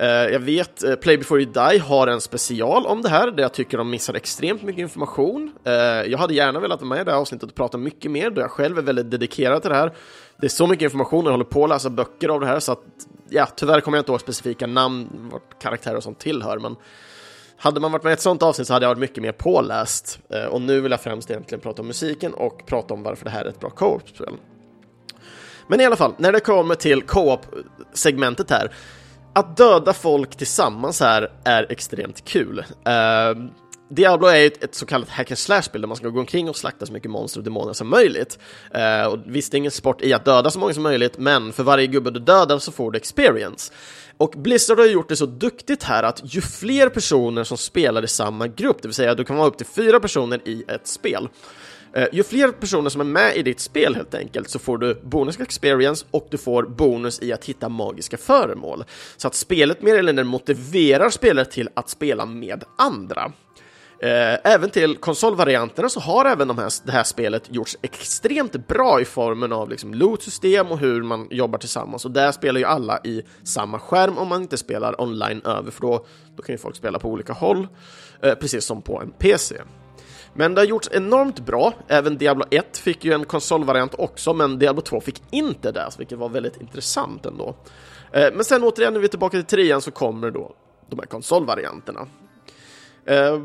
Uh, 0.01 0.07
jag 0.07 0.39
vet, 0.39 0.83
uh, 0.83 0.95
Play 0.95 1.17
before 1.17 1.41
you 1.41 1.51
die 1.53 1.79
har 1.79 2.07
en 2.07 2.21
special 2.21 2.85
om 2.85 3.01
det 3.01 3.09
här, 3.09 3.31
där 3.31 3.43
jag 3.43 3.53
tycker 3.53 3.77
de 3.77 3.89
missar 3.89 4.13
extremt 4.13 4.63
mycket 4.63 4.81
information. 4.81 5.51
Uh, 5.67 5.73
jag 6.11 6.17
hade 6.17 6.33
gärna 6.33 6.59
velat 6.59 6.81
vara 6.81 6.89
med 6.89 7.01
i 7.01 7.03
det 7.03 7.11
här 7.11 7.17
avsnittet 7.17 7.49
och 7.49 7.55
prata 7.55 7.77
mycket 7.77 8.11
mer, 8.11 8.29
då 8.29 8.41
jag 8.41 8.51
själv 8.51 8.77
är 8.77 8.81
väldigt 8.81 9.11
dedikerad 9.11 9.61
till 9.61 9.71
det 9.71 9.77
här 9.77 9.93
det 10.41 10.47
är 10.47 10.49
så 10.49 10.67
mycket 10.67 10.83
information 10.83 11.19
och 11.19 11.27
jag 11.27 11.31
håller 11.31 11.43
på 11.45 11.63
att 11.63 11.69
läsa 11.69 11.89
böcker 11.89 12.29
av 12.29 12.39
det 12.39 12.47
här 12.47 12.59
så 12.59 12.71
att 12.71 12.83
ja, 13.29 13.47
tyvärr 13.55 13.81
kommer 13.81 13.97
jag 13.97 14.01
inte 14.01 14.11
ihåg 14.11 14.21
specifika 14.21 14.67
namn, 14.67 15.29
vart 15.31 15.61
karaktärer 15.61 15.95
och 15.95 16.03
sånt 16.03 16.19
tillhör, 16.19 16.59
men 16.59 16.75
hade 17.57 17.79
man 17.79 17.91
varit 17.91 18.03
med 18.03 18.11
i 18.11 18.13
ett 18.13 18.21
sånt 18.21 18.43
avsnitt 18.43 18.67
så 18.67 18.73
hade 18.73 18.85
jag 18.85 18.89
varit 18.89 18.99
mycket 18.99 19.23
mer 19.23 19.31
påläst. 19.31 20.19
Eh, 20.29 20.45
och 20.45 20.61
nu 20.61 20.81
vill 20.81 20.91
jag 20.91 21.01
främst 21.01 21.29
egentligen 21.29 21.61
prata 21.61 21.81
om 21.81 21.87
musiken 21.87 22.33
och 22.33 22.65
prata 22.65 22.93
om 22.93 23.03
varför 23.03 23.25
det 23.25 23.31
här 23.31 23.45
är 23.45 23.49
ett 23.49 23.59
bra 23.59 23.69
co-op-spel. 23.69 24.33
Men 25.67 25.81
i 25.81 25.85
alla 25.85 25.95
fall, 25.95 26.13
när 26.17 26.31
det 26.31 26.39
kommer 26.39 26.75
till 26.75 27.01
co-op-segmentet 27.01 28.51
här, 28.51 28.71
att 29.33 29.57
döda 29.57 29.93
folk 29.93 30.35
tillsammans 30.35 30.99
här 30.99 31.31
är 31.43 31.71
extremt 31.71 32.25
kul. 32.25 32.59
Uh, 32.59 33.45
Diablo 33.89 34.27
är 34.27 34.47
ett, 34.47 34.63
ett 34.63 34.75
så 34.75 34.85
kallat 34.85 35.09
hack 35.09 35.31
and 35.31 35.37
slash-spel 35.37 35.81
där 35.81 35.87
man 35.87 35.97
ska 35.97 36.09
gå 36.09 36.19
omkring 36.19 36.49
och 36.49 36.57
slakta 36.57 36.85
så 36.85 36.93
mycket 36.93 37.11
monster 37.11 37.39
och 37.39 37.43
demoner 37.43 37.73
som 37.73 37.89
möjligt. 37.89 38.39
Uh, 38.75 39.07
och 39.07 39.19
visst, 39.25 39.51
det 39.51 39.55
är 39.55 39.57
ingen 39.59 39.71
sport 39.71 40.01
i 40.01 40.13
att 40.13 40.25
döda 40.25 40.51
så 40.51 40.59
många 40.59 40.73
som 40.73 40.83
möjligt, 40.83 41.17
men 41.17 41.53
för 41.53 41.63
varje 41.63 41.87
gubbe 41.87 42.11
du 42.11 42.19
dödar 42.19 42.59
så 42.59 42.71
får 42.71 42.91
du 42.91 42.97
experience. 42.97 43.73
Och 44.17 44.33
Blizzard 44.37 44.79
har 44.79 44.85
gjort 44.85 45.09
det 45.09 45.15
så 45.15 45.25
duktigt 45.25 45.83
här 45.83 46.03
att 46.03 46.21
ju 46.23 46.41
fler 46.41 46.89
personer 46.89 47.43
som 47.43 47.57
spelar 47.57 48.03
i 48.03 48.07
samma 48.07 48.47
grupp, 48.47 48.81
det 48.81 48.87
vill 48.87 48.95
säga 48.95 49.15
du 49.15 49.23
kan 49.23 49.37
vara 49.37 49.47
upp 49.47 49.57
till 49.57 49.65
fyra 49.65 49.99
personer 49.99 50.41
i 50.45 50.63
ett 50.67 50.87
spel, 50.87 51.29
Uh, 51.97 52.05
ju 52.11 52.23
fler 52.23 52.51
personer 52.51 52.89
som 52.89 53.01
är 53.01 53.05
med 53.05 53.37
i 53.37 53.43
ditt 53.43 53.59
spel 53.59 53.95
helt 53.95 54.15
enkelt 54.15 54.49
så 54.49 54.59
får 54.59 54.77
du 54.77 55.01
bonus 55.03 55.39
experience 55.39 56.05
och 56.11 56.27
du 56.31 56.37
får 56.37 56.63
bonus 56.63 57.21
i 57.21 57.33
att 57.33 57.45
hitta 57.45 57.69
magiska 57.69 58.17
föremål. 58.17 58.83
Så 59.17 59.27
att 59.27 59.35
spelet 59.35 59.81
mer 59.81 59.93
eller 59.95 60.13
mindre 60.13 60.25
motiverar 60.25 61.09
spelare 61.09 61.45
till 61.45 61.69
att 61.73 61.89
spela 61.89 62.25
med 62.25 62.63
andra. 62.77 63.31
Eh, 64.01 64.51
även 64.53 64.69
till 64.69 64.97
konsolvarianterna 64.97 65.89
så 65.89 65.99
har 65.99 66.25
även 66.25 66.47
de 66.47 66.57
här, 66.57 66.71
det 66.85 66.91
här 66.91 67.03
spelet 67.03 67.43
gjorts 67.53 67.77
extremt 67.81 68.67
bra 68.67 69.01
i 69.01 69.05
formen 69.05 69.53
av 69.53 69.69
liksom 69.69 69.93
loot-system 69.93 70.67
och 70.67 70.79
hur 70.79 71.03
man 71.03 71.27
jobbar 71.31 71.59
tillsammans. 71.59 72.05
Och 72.05 72.11
där 72.11 72.31
spelar 72.31 72.59
ju 72.59 72.65
alla 72.65 72.99
i 73.03 73.23
samma 73.43 73.79
skärm 73.79 74.17
om 74.17 74.27
man 74.27 74.41
inte 74.41 74.57
spelar 74.57 75.01
online 75.01 75.41
över, 75.45 75.71
för 75.71 75.81
då, 75.81 76.05
då 76.35 76.43
kan 76.43 76.53
ju 76.53 76.57
folk 76.57 76.75
spela 76.75 76.99
på 76.99 77.09
olika 77.09 77.33
håll, 77.33 77.67
eh, 78.21 78.33
precis 78.33 78.65
som 78.65 78.81
på 78.81 79.01
en 79.01 79.11
PC. 79.11 79.55
Men 80.33 80.55
det 80.55 80.61
har 80.61 80.65
gjorts 80.65 80.89
enormt 80.91 81.39
bra. 81.39 81.73
Även 81.87 82.17
Diablo 82.17 82.45
1 82.51 82.77
fick 82.77 83.05
ju 83.05 83.13
en 83.13 83.25
konsolvariant 83.25 83.95
också, 83.97 84.33
men 84.33 84.59
Diablo 84.59 84.81
2 84.81 85.01
fick 85.01 85.21
inte 85.31 85.71
det, 85.71 85.89
vilket 85.97 86.17
var 86.17 86.29
väldigt 86.29 86.61
intressant 86.61 87.25
ändå. 87.25 87.55
Eh, 88.11 88.27
men 88.33 88.43
sen 88.43 88.63
återigen, 88.63 88.93
när 88.93 88.99
vi 88.99 89.05
är 89.05 89.09
tillbaka 89.09 89.37
till 89.37 89.57
trean 89.57 89.81
så 89.81 89.91
kommer 89.91 90.31
då 90.31 90.55
de 90.89 90.99
här 90.99 91.05
konsolvarianterna. 91.05 92.07
Eh, 93.05 93.39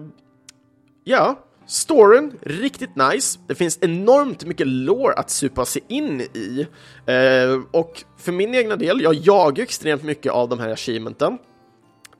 Ja, 1.06 1.38
storyn, 1.66 2.38
riktigt 2.42 2.96
nice. 2.96 3.38
Det 3.46 3.54
finns 3.54 3.78
enormt 3.82 4.44
mycket 4.44 4.66
lore 4.66 5.14
att 5.14 5.30
supa 5.30 5.64
sig 5.64 5.82
in 5.88 6.20
i. 6.20 6.66
Eh, 7.06 7.60
och 7.70 8.04
för 8.18 8.32
min 8.32 8.54
egna 8.54 8.76
del, 8.76 9.00
jag 9.00 9.14
jagar 9.14 9.62
extremt 9.62 10.02
mycket 10.02 10.32
av 10.32 10.48
de 10.48 10.60
här 10.60 10.68
achievementen 10.68 11.38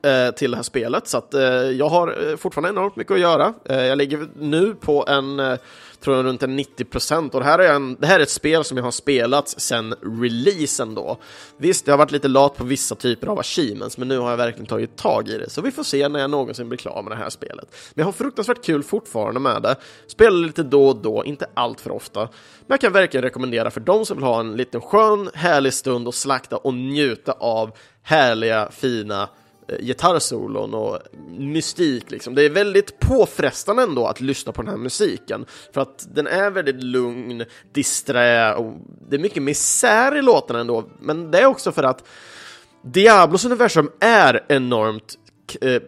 eh, 0.05 0.31
till 0.35 0.51
det 0.51 0.57
här 0.57 0.63
spelet, 0.63 1.07
så 1.07 1.17
att 1.17 1.33
eh, 1.33 1.41
jag 1.51 1.89
har 1.89 2.29
eh, 2.29 2.37
fortfarande 2.37 2.69
enormt 2.69 2.95
mycket 2.95 3.13
att 3.13 3.19
göra. 3.19 3.53
Eh, 3.69 3.85
jag 3.85 3.97
ligger 3.97 4.27
nu 4.35 4.75
på 4.75 5.05
en 5.07 5.39
eh, 5.39 5.57
tror 5.99 6.15
jag 6.15 6.25
runt 6.25 6.43
en 6.43 6.55
90 6.55 6.85
procent 6.85 7.33
och 7.33 7.39
det 7.39 7.45
här, 7.45 7.59
är 7.59 7.73
en, 7.73 7.95
det 7.99 8.07
här 8.07 8.19
är 8.19 8.23
ett 8.23 8.29
spel 8.29 8.63
som 8.63 8.77
jag 8.77 8.83
har 8.83 8.91
spelat 8.91 9.49
sedan 9.49 9.93
releasen 10.21 10.95
då. 10.95 11.17
Visst, 11.57 11.87
jag 11.87 11.93
har 11.93 11.97
varit 11.97 12.11
lite 12.11 12.27
lat 12.27 12.57
på 12.57 12.63
vissa 12.63 12.95
typer 12.95 13.27
av 13.27 13.39
achievements, 13.39 13.97
men 13.97 14.07
nu 14.07 14.17
har 14.17 14.29
jag 14.29 14.37
verkligen 14.37 14.65
tagit 14.65 14.97
tag 14.97 15.29
i 15.29 15.37
det, 15.37 15.49
så 15.49 15.61
vi 15.61 15.71
får 15.71 15.83
se 15.83 16.09
när 16.09 16.19
jag 16.19 16.29
någonsin 16.29 16.69
blir 16.69 16.77
klar 16.77 17.03
med 17.03 17.11
det 17.11 17.15
här 17.15 17.29
spelet. 17.29 17.75
Men 17.93 18.01
jag 18.01 18.05
har 18.05 18.11
fruktansvärt 18.11 18.63
kul 18.63 18.83
fortfarande 18.83 19.39
med 19.39 19.61
det, 19.61 19.75
spelar 20.07 20.37
lite 20.37 20.63
då 20.63 20.87
och 20.87 20.95
då, 20.95 21.25
inte 21.25 21.45
allt 21.53 21.81
för 21.81 21.91
ofta, 21.91 22.19
men 22.19 22.67
jag 22.67 22.81
kan 22.81 22.93
verkligen 22.93 23.23
rekommendera 23.23 23.71
för 23.71 23.81
de 23.81 24.05
som 24.05 24.17
vill 24.17 24.25
ha 24.25 24.39
en 24.39 24.55
liten 24.55 24.81
skön, 24.81 25.29
härlig 25.33 25.73
stund 25.73 26.07
och 26.07 26.15
slakta 26.15 26.57
och 26.57 26.73
njuta 26.73 27.31
av 27.31 27.71
härliga, 28.03 28.69
fina 28.71 29.29
gitarrsolon 29.79 30.73
och 30.73 30.99
mystik 31.37 32.11
liksom. 32.11 32.35
Det 32.35 32.43
är 32.43 32.49
väldigt 32.49 32.99
påfrestande 32.99 33.83
ändå 33.83 34.07
att 34.07 34.21
lyssna 34.21 34.51
på 34.51 34.61
den 34.61 34.71
här 34.71 34.77
musiken, 34.77 35.45
för 35.73 35.81
att 35.81 36.07
den 36.15 36.27
är 36.27 36.49
väldigt 36.49 36.83
lugn, 36.83 37.45
disträ 37.73 38.53
och 38.53 38.73
det 39.09 39.15
är 39.15 39.19
mycket 39.19 39.43
misär 39.43 40.17
i 40.17 40.21
låtarna 40.21 40.59
ändå, 40.59 40.83
men 40.99 41.31
det 41.31 41.39
är 41.39 41.45
också 41.45 41.71
för 41.71 41.83
att 41.83 42.03
Diablos 42.81 43.45
universum 43.45 43.91
är 43.99 44.43
enormt 44.47 45.15
eh, 45.61 45.81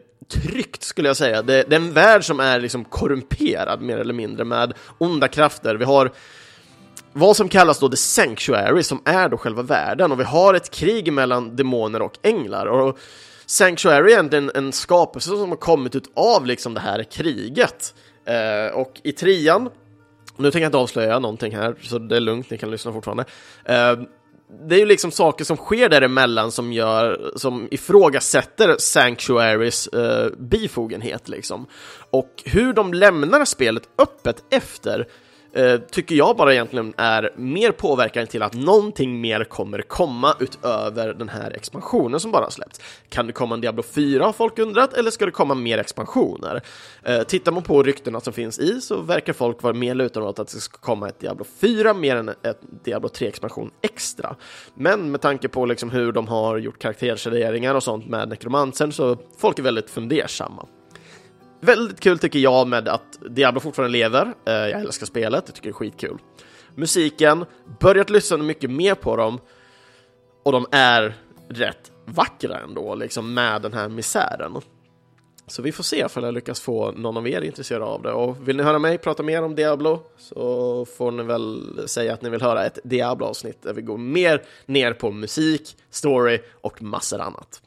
skulle 0.79 1.09
jag 1.09 1.17
säga. 1.17 1.41
Det, 1.41 1.63
det, 1.69 1.75
är 1.75 1.79
en 1.79 1.93
värld 1.93 2.25
som 2.25 2.39
är 2.39 2.59
liksom 2.59 2.85
korrumperad 2.85 3.81
mer 3.81 3.97
eller 3.97 4.13
mindre 4.13 4.45
med 4.45 4.73
onda 4.97 5.27
krafter. 5.27 5.75
Vi 5.75 5.85
har 5.85 6.11
vad 7.13 7.37
som 7.37 7.49
kallas 7.49 7.79
då 7.79 7.89
The 7.89 7.97
Sanctuary, 7.97 8.83
som 8.83 9.01
är 9.05 9.29
då 9.29 9.37
själva 9.37 9.61
världen, 9.61 10.11
och 10.11 10.19
vi 10.19 10.23
har 10.23 10.53
ett 10.53 10.71
krig 10.71 11.13
mellan 11.13 11.55
demoner 11.55 12.01
och 12.01 12.17
änglar. 12.21 12.65
Och 12.65 12.99
Sanctuary 13.47 14.13
är 14.13 14.33
en, 14.33 14.51
en 14.55 14.71
skapelse 14.71 15.29
som 15.29 15.49
har 15.49 15.57
kommit 15.57 15.95
ut 15.95 16.11
av 16.15 16.45
liksom 16.45 16.73
det 16.73 16.79
här 16.79 17.03
kriget. 17.03 17.93
Eh, 18.25 18.75
och 18.75 19.01
i 19.03 19.11
trian, 19.11 19.69
nu 20.37 20.51
tänker 20.51 20.61
jag 20.61 20.67
inte 20.67 20.77
avslöja 20.77 21.19
någonting 21.19 21.55
här, 21.55 21.75
så 21.81 21.99
det 21.99 22.15
är 22.15 22.19
lugnt, 22.19 22.49
ni 22.49 22.57
kan 22.57 22.71
lyssna 22.71 22.93
fortfarande. 22.93 23.25
Eh, 23.65 23.99
det 24.67 24.75
är 24.75 24.79
ju 24.79 24.85
liksom 24.85 25.11
saker 25.11 25.45
som 25.45 25.57
sker 25.57 25.89
däremellan 25.89 26.51
som 26.51 26.73
gör, 26.73 27.31
som 27.35 27.67
ifrågasätter 27.71 28.75
Sanctuaries 28.79 29.87
eh, 29.87 30.29
bifogenhet 30.37 31.29
liksom. 31.29 31.65
Och 32.09 32.43
hur 32.45 32.73
de 32.73 32.93
lämnar 32.93 33.45
spelet 33.45 33.83
öppet 33.97 34.43
efter 34.49 35.07
Eh, 35.53 35.77
tycker 35.77 36.15
jag 36.15 36.35
bara 36.35 36.53
egentligen 36.53 36.93
är 36.97 37.31
mer 37.35 37.71
påverkan 37.71 38.27
till 38.27 38.43
att 38.43 38.53
någonting 38.53 39.21
mer 39.21 39.43
kommer 39.43 39.81
komma 39.81 40.35
utöver 40.39 41.13
den 41.13 41.29
här 41.29 41.51
expansionen 41.51 42.19
som 42.19 42.31
bara 42.31 42.49
släppts. 42.49 42.81
Kan 43.09 43.27
det 43.27 43.33
komma 43.33 43.55
en 43.55 43.61
Diablo 43.61 43.83
4 43.83 44.25
har 44.25 44.33
folk 44.33 44.59
undrat, 44.59 44.93
eller 44.93 45.11
ska 45.11 45.25
det 45.25 45.31
komma 45.31 45.55
mer 45.55 45.77
expansioner? 45.77 46.61
Eh, 47.03 47.23
tittar 47.23 47.51
man 47.51 47.63
på 47.63 47.83
ryktena 47.83 48.19
som 48.19 48.33
finns 48.33 48.59
i 48.59 48.81
så 48.81 49.01
verkar 49.01 49.33
folk 49.33 49.63
vara 49.63 49.73
mer 49.73 49.95
lutade 49.95 50.25
åt 50.25 50.39
att 50.39 50.47
det 50.47 50.59
ska 50.59 50.77
komma 50.77 51.09
ett 51.09 51.19
Diablo 51.19 51.45
4 51.59 51.93
mer 51.93 52.15
än 52.15 52.29
ett 52.29 52.61
Diablo 52.83 53.09
3-expansion 53.09 53.71
extra. 53.81 54.35
Men 54.73 55.11
med 55.11 55.21
tanke 55.21 55.47
på 55.47 55.65
liksom 55.65 55.89
hur 55.89 56.11
de 56.11 56.27
har 56.27 56.57
gjort 56.57 56.79
karaktärsregleringar 56.79 57.75
och 57.75 57.83
sånt 57.83 58.07
med 58.07 58.29
nekromansen 58.29 58.91
så 58.91 59.17
folk 59.37 59.59
är 59.59 59.63
väldigt 59.63 59.89
fundersamma. 59.89 60.67
Väldigt 61.59 61.99
kul 61.99 62.19
tycker 62.19 62.39
jag 62.39 62.67
med 62.67 62.87
att 62.87 63.19
Diablo 63.29 63.59
fortfarande 63.59 63.91
lever. 63.91 64.33
Eh, 64.45 64.53
jag 64.53 64.81
älskar 64.81 65.05
spelet, 65.05 65.43
jag 65.47 65.55
tycker 65.55 65.69
det 65.69 65.71
är 65.71 65.73
skitkul. 65.73 66.17
Musiken, 66.75 67.45
börjat 67.79 68.09
lyssna 68.09 68.37
mycket 68.37 68.71
mer 68.71 68.95
på 68.95 69.15
dem 69.15 69.39
och 70.43 70.51
de 70.51 70.65
är 70.71 71.15
rätt 71.49 71.91
vackra 72.05 72.59
ändå, 72.59 72.95
liksom 72.95 73.33
med 73.33 73.61
den 73.61 73.73
här 73.73 73.89
misären. 73.89 74.61
Så 75.47 75.61
vi 75.61 75.71
får 75.71 75.83
se 75.83 76.05
om 76.15 76.23
jag 76.23 76.33
lyckas 76.33 76.59
få 76.59 76.91
någon 76.91 77.17
av 77.17 77.27
er 77.27 77.41
intresserad 77.41 77.81
av 77.81 78.01
det. 78.01 78.11
Och 78.11 78.47
vill 78.47 78.57
ni 78.57 78.63
höra 78.63 78.79
mig 78.79 78.97
prata 78.97 79.23
mer 79.23 79.43
om 79.43 79.55
Diablo 79.55 79.99
så 80.17 80.85
får 80.85 81.11
ni 81.11 81.23
väl 81.23 81.83
säga 81.85 82.13
att 82.13 82.21
ni 82.21 82.29
vill 82.29 82.41
höra 82.41 82.65
ett 82.65 82.79
Diablo-avsnitt 82.83 83.61
där 83.61 83.73
vi 83.73 83.81
går 83.81 83.97
mer 83.97 84.43
ner 84.65 84.93
på 84.93 85.11
musik, 85.11 85.77
story 85.89 86.39
och 86.61 86.81
massor 86.81 87.19
annat. 87.19 87.61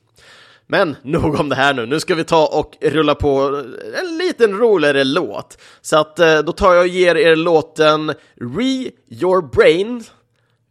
Men 0.71 0.97
nog 1.03 1.41
om 1.41 1.49
det 1.49 1.55
här 1.55 1.75
nu, 1.75 1.87
nu 1.87 2.01
ska 2.01 2.14
vi 2.14 2.25
ta 2.25 2.47
och 2.47 2.77
rulla 2.81 3.14
på 3.14 3.62
en 4.03 4.18
liten 4.18 4.59
roligare 4.59 5.05
låt. 5.05 5.59
Så 5.81 5.99
att 5.99 6.18
eh, 6.18 6.39
då 6.39 6.53
tar 6.53 6.75
jag 6.75 6.81
och 6.81 6.89
ger 6.89 7.16
er 7.16 7.37
låten 7.37 8.09
Re 8.41 8.91
Your 9.09 9.43
Brain 9.43 10.05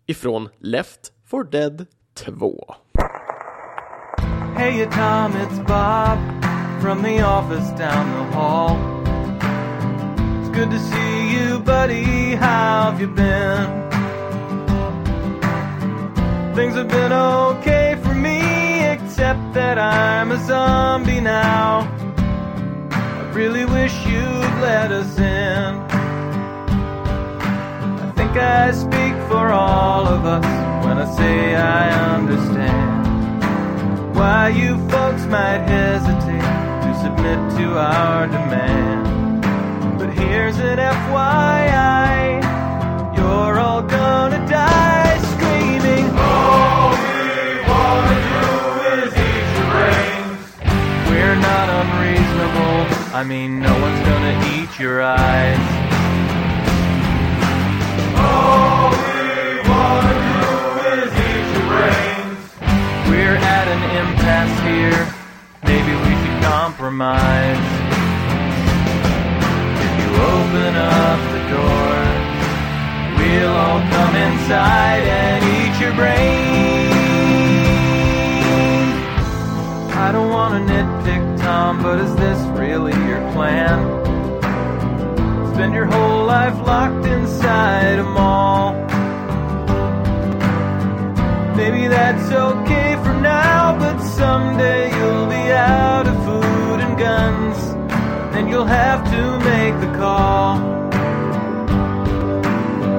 ifrån 0.07 0.49
Left 0.59 0.99
for 1.29 1.43
Dead 1.43 1.85
2. 2.17 2.75
Hey 4.57 4.85
Tom, 4.85 5.33
it's 5.35 5.67
Bob 5.67 6.19
from 6.81 7.03
the 7.03 7.21
office 7.21 7.69
down 7.77 8.05
the 8.17 8.37
hall. 8.37 8.77
It's 10.41 10.49
good 10.57 10.71
to 10.71 10.79
see 10.79 11.37
you, 11.37 11.59
buddy. 11.59 12.35
How 12.35 12.91
have 12.91 13.01
you 13.01 13.07
been? 13.15 13.89
Things 16.55 16.75
have 16.75 16.87
been 16.87 17.13
okay. 17.13 17.88
That 19.19 19.77
I'm 19.77 20.31
a 20.31 20.37
zombie 20.45 21.19
now. 21.19 21.81
I 22.89 23.31
really 23.33 23.65
wish 23.65 23.93
you'd 24.05 24.61
let 24.61 24.91
us 24.91 25.19
in. 25.19 25.75
I 27.99 28.11
think 28.15 28.37
I 28.37 28.71
speak 28.71 29.13
for 29.27 29.49
all 29.49 30.07
of 30.07 30.25
us 30.25 30.45
when 30.85 30.97
I 30.97 31.05
say 31.17 31.55
I 31.55 32.15
understand 32.15 34.15
why 34.15 34.47
you 34.49 34.77
folks 34.87 35.25
might 35.25 35.67
hesitate 35.67 36.41
to 36.85 36.93
submit 37.03 37.39
to 37.57 37.77
our 37.77 38.25
demand. 38.27 39.41
But 39.99 40.13
here's 40.13 40.57
an 40.59 40.79
FYI 40.79 42.39
you're 43.17 43.59
all 43.59 43.81
gonna 43.81 44.47
die 44.47 44.98
I 53.11 53.23
mean, 53.23 53.59
no 53.59 53.73
one's 53.73 53.99
gonna 54.05 54.35
eat 54.53 54.79
your 54.79 55.01
eyes. 55.01 55.57
All 58.13 58.91
we 58.93 59.65
wanna 59.65 60.13
do 60.29 60.45
is 60.93 61.09
eat 61.27 61.47
your 61.53 61.65
brains. 61.73 62.41
We're 63.09 63.35
at 63.35 63.67
an 63.67 63.81
impasse 63.97 64.57
here. 64.61 65.01
Maybe 65.63 65.91
we 66.05 66.11
should 66.21 66.39
compromise. 66.43 67.65
If 69.85 69.93
you 69.99 70.09
open 70.37 70.73
up 70.77 71.19
the 71.33 71.43
door, 71.49 71.97
we'll 73.17 73.55
all 73.57 73.81
come 73.89 74.15
inside 74.15 74.78
Tom, 81.69 81.83
but 81.83 81.99
is 81.99 82.15
this 82.15 82.39
really 82.57 82.93
your 83.07 83.21
plan? 83.33 83.77
Spend 85.53 85.71
your 85.75 85.85
whole 85.85 86.25
life 86.25 86.57
locked 86.65 87.05
inside 87.05 87.99
a 87.99 88.03
mall. 88.03 88.73
Maybe 91.55 91.87
that's 91.87 92.31
okay 92.31 92.95
for 93.03 93.13
now, 93.13 93.77
but 93.77 93.99
someday 93.99 94.89
you'll 94.97 95.27
be 95.27 95.45
out 95.51 96.07
of 96.07 96.15
food 96.25 96.79
and 96.85 96.97
guns, 96.97 97.57
and 98.35 98.49
you'll 98.49 98.73
have 98.81 99.03
to 99.13 99.21
make 99.51 99.75
the 99.79 99.95
call. 99.99 100.57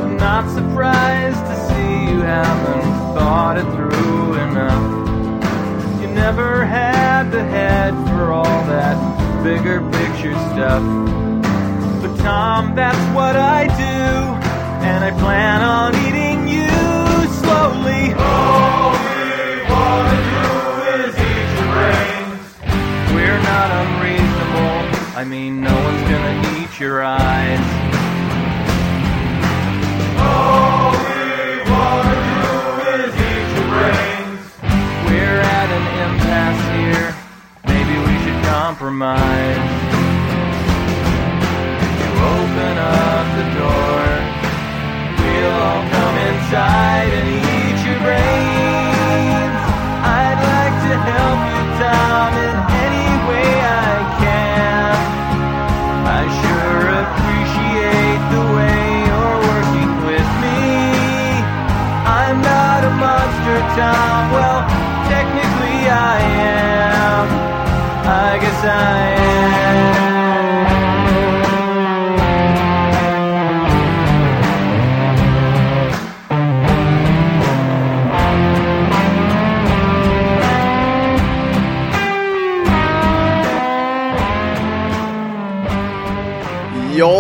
I'm 0.04 0.16
not 0.16 0.48
surprised 0.48 1.44
to 1.50 1.56
see 1.66 2.12
you 2.12 2.20
haven't 2.20 3.14
thought 3.14 3.56
it 3.58 3.68
through 3.74 4.34
enough 4.34 6.00
You 6.00 6.06
never 6.14 6.64
had 6.64 6.99
the 7.40 7.46
head 7.46 7.94
for 8.08 8.32
all 8.32 8.60
that 8.66 8.96
bigger 9.42 9.80
picture 9.92 10.34
stuff. 10.52 10.82
But 12.02 12.14
Tom, 12.18 12.74
that's 12.74 13.04
what 13.16 13.34
I 13.34 13.64
do, 13.64 14.04
and 14.84 15.02
I 15.02 15.10
plan 15.12 15.62
on 15.62 15.94
eating 16.06 16.40
you 16.56 16.68
slowly. 17.40 18.12
All 18.12 18.92
we 18.92 19.62
wanna 19.72 20.18
do 20.34 20.48
is 21.00 21.12
eat 21.30 21.48
your 21.56 21.68
brains. 21.76 22.44
We're 23.16 23.42
not 23.52 23.68
unreasonable. 23.82 24.76
I 25.16 25.24
mean, 25.24 25.62
no 25.62 25.74
one's 25.86 26.04
gonna 26.12 26.36
eat 26.58 26.78
your 26.78 27.02
eyes. 27.02 27.66
All 30.28 30.92
we 31.08 31.70
wanna 31.72 32.16
do 32.28 32.48
is 33.00 33.12
eat 33.30 33.48
your 33.56 33.68
brains 33.72 34.42
We're 35.06 35.40
at 35.58 35.68
an 35.78 35.86
impasse 36.04 36.69
compromise. 38.70 39.56
You 41.98 42.10
open 42.38 42.74
up 42.78 43.26
the 43.38 43.46
door, 43.58 44.02
we'll 45.18 45.58
all 45.66 45.82
come 45.90 46.16
inside 46.28 47.10
and 47.18 47.28
eat 47.28 47.84
your 47.84 47.98
brains. 47.98 48.49
Ja, 68.62 68.66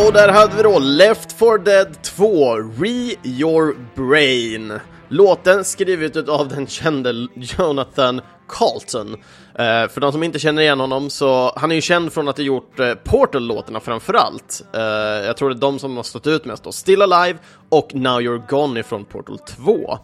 och 0.06 0.12
där 0.12 0.28
hade 0.32 0.56
vi 0.56 0.62
då 0.62 0.78
Left 0.78 1.32
for 1.32 1.58
Dead 1.58 2.02
2, 2.02 2.56
Re 2.56 3.14
Your 3.22 3.76
Brain. 3.94 4.72
Låten 5.08 5.64
skrivet 5.64 6.28
av 6.28 6.48
den 6.48 6.66
kände 6.66 7.28
Jonathan 7.34 8.20
Carlton. 8.48 9.16
Uh, 9.60 9.88
för 9.88 10.00
de 10.00 10.12
som 10.12 10.22
inte 10.22 10.38
känner 10.38 10.62
igen 10.62 10.80
honom 10.80 11.10
så, 11.10 11.52
han 11.56 11.70
är 11.70 11.74
ju 11.74 11.80
känd 11.80 12.12
från 12.12 12.28
att 12.28 12.36
ha 12.36 12.44
gjort 12.44 12.80
uh, 12.80 12.94
Portal-låtarna 12.94 13.80
framförallt. 13.80 14.62
Uh, 14.76 14.82
jag 15.26 15.36
tror 15.36 15.48
det 15.50 15.56
är 15.56 15.60
de 15.60 15.78
som 15.78 15.96
har 15.96 16.02
stått 16.02 16.26
ut 16.26 16.44
mest 16.44 16.64
då. 16.64 16.72
Still 16.72 17.02
Alive 17.02 17.38
och 17.68 17.94
Now 17.94 18.20
You're 18.20 18.42
Gone 18.48 18.80
ifrån 18.80 19.04
Portal 19.04 19.38
2. 19.38 19.98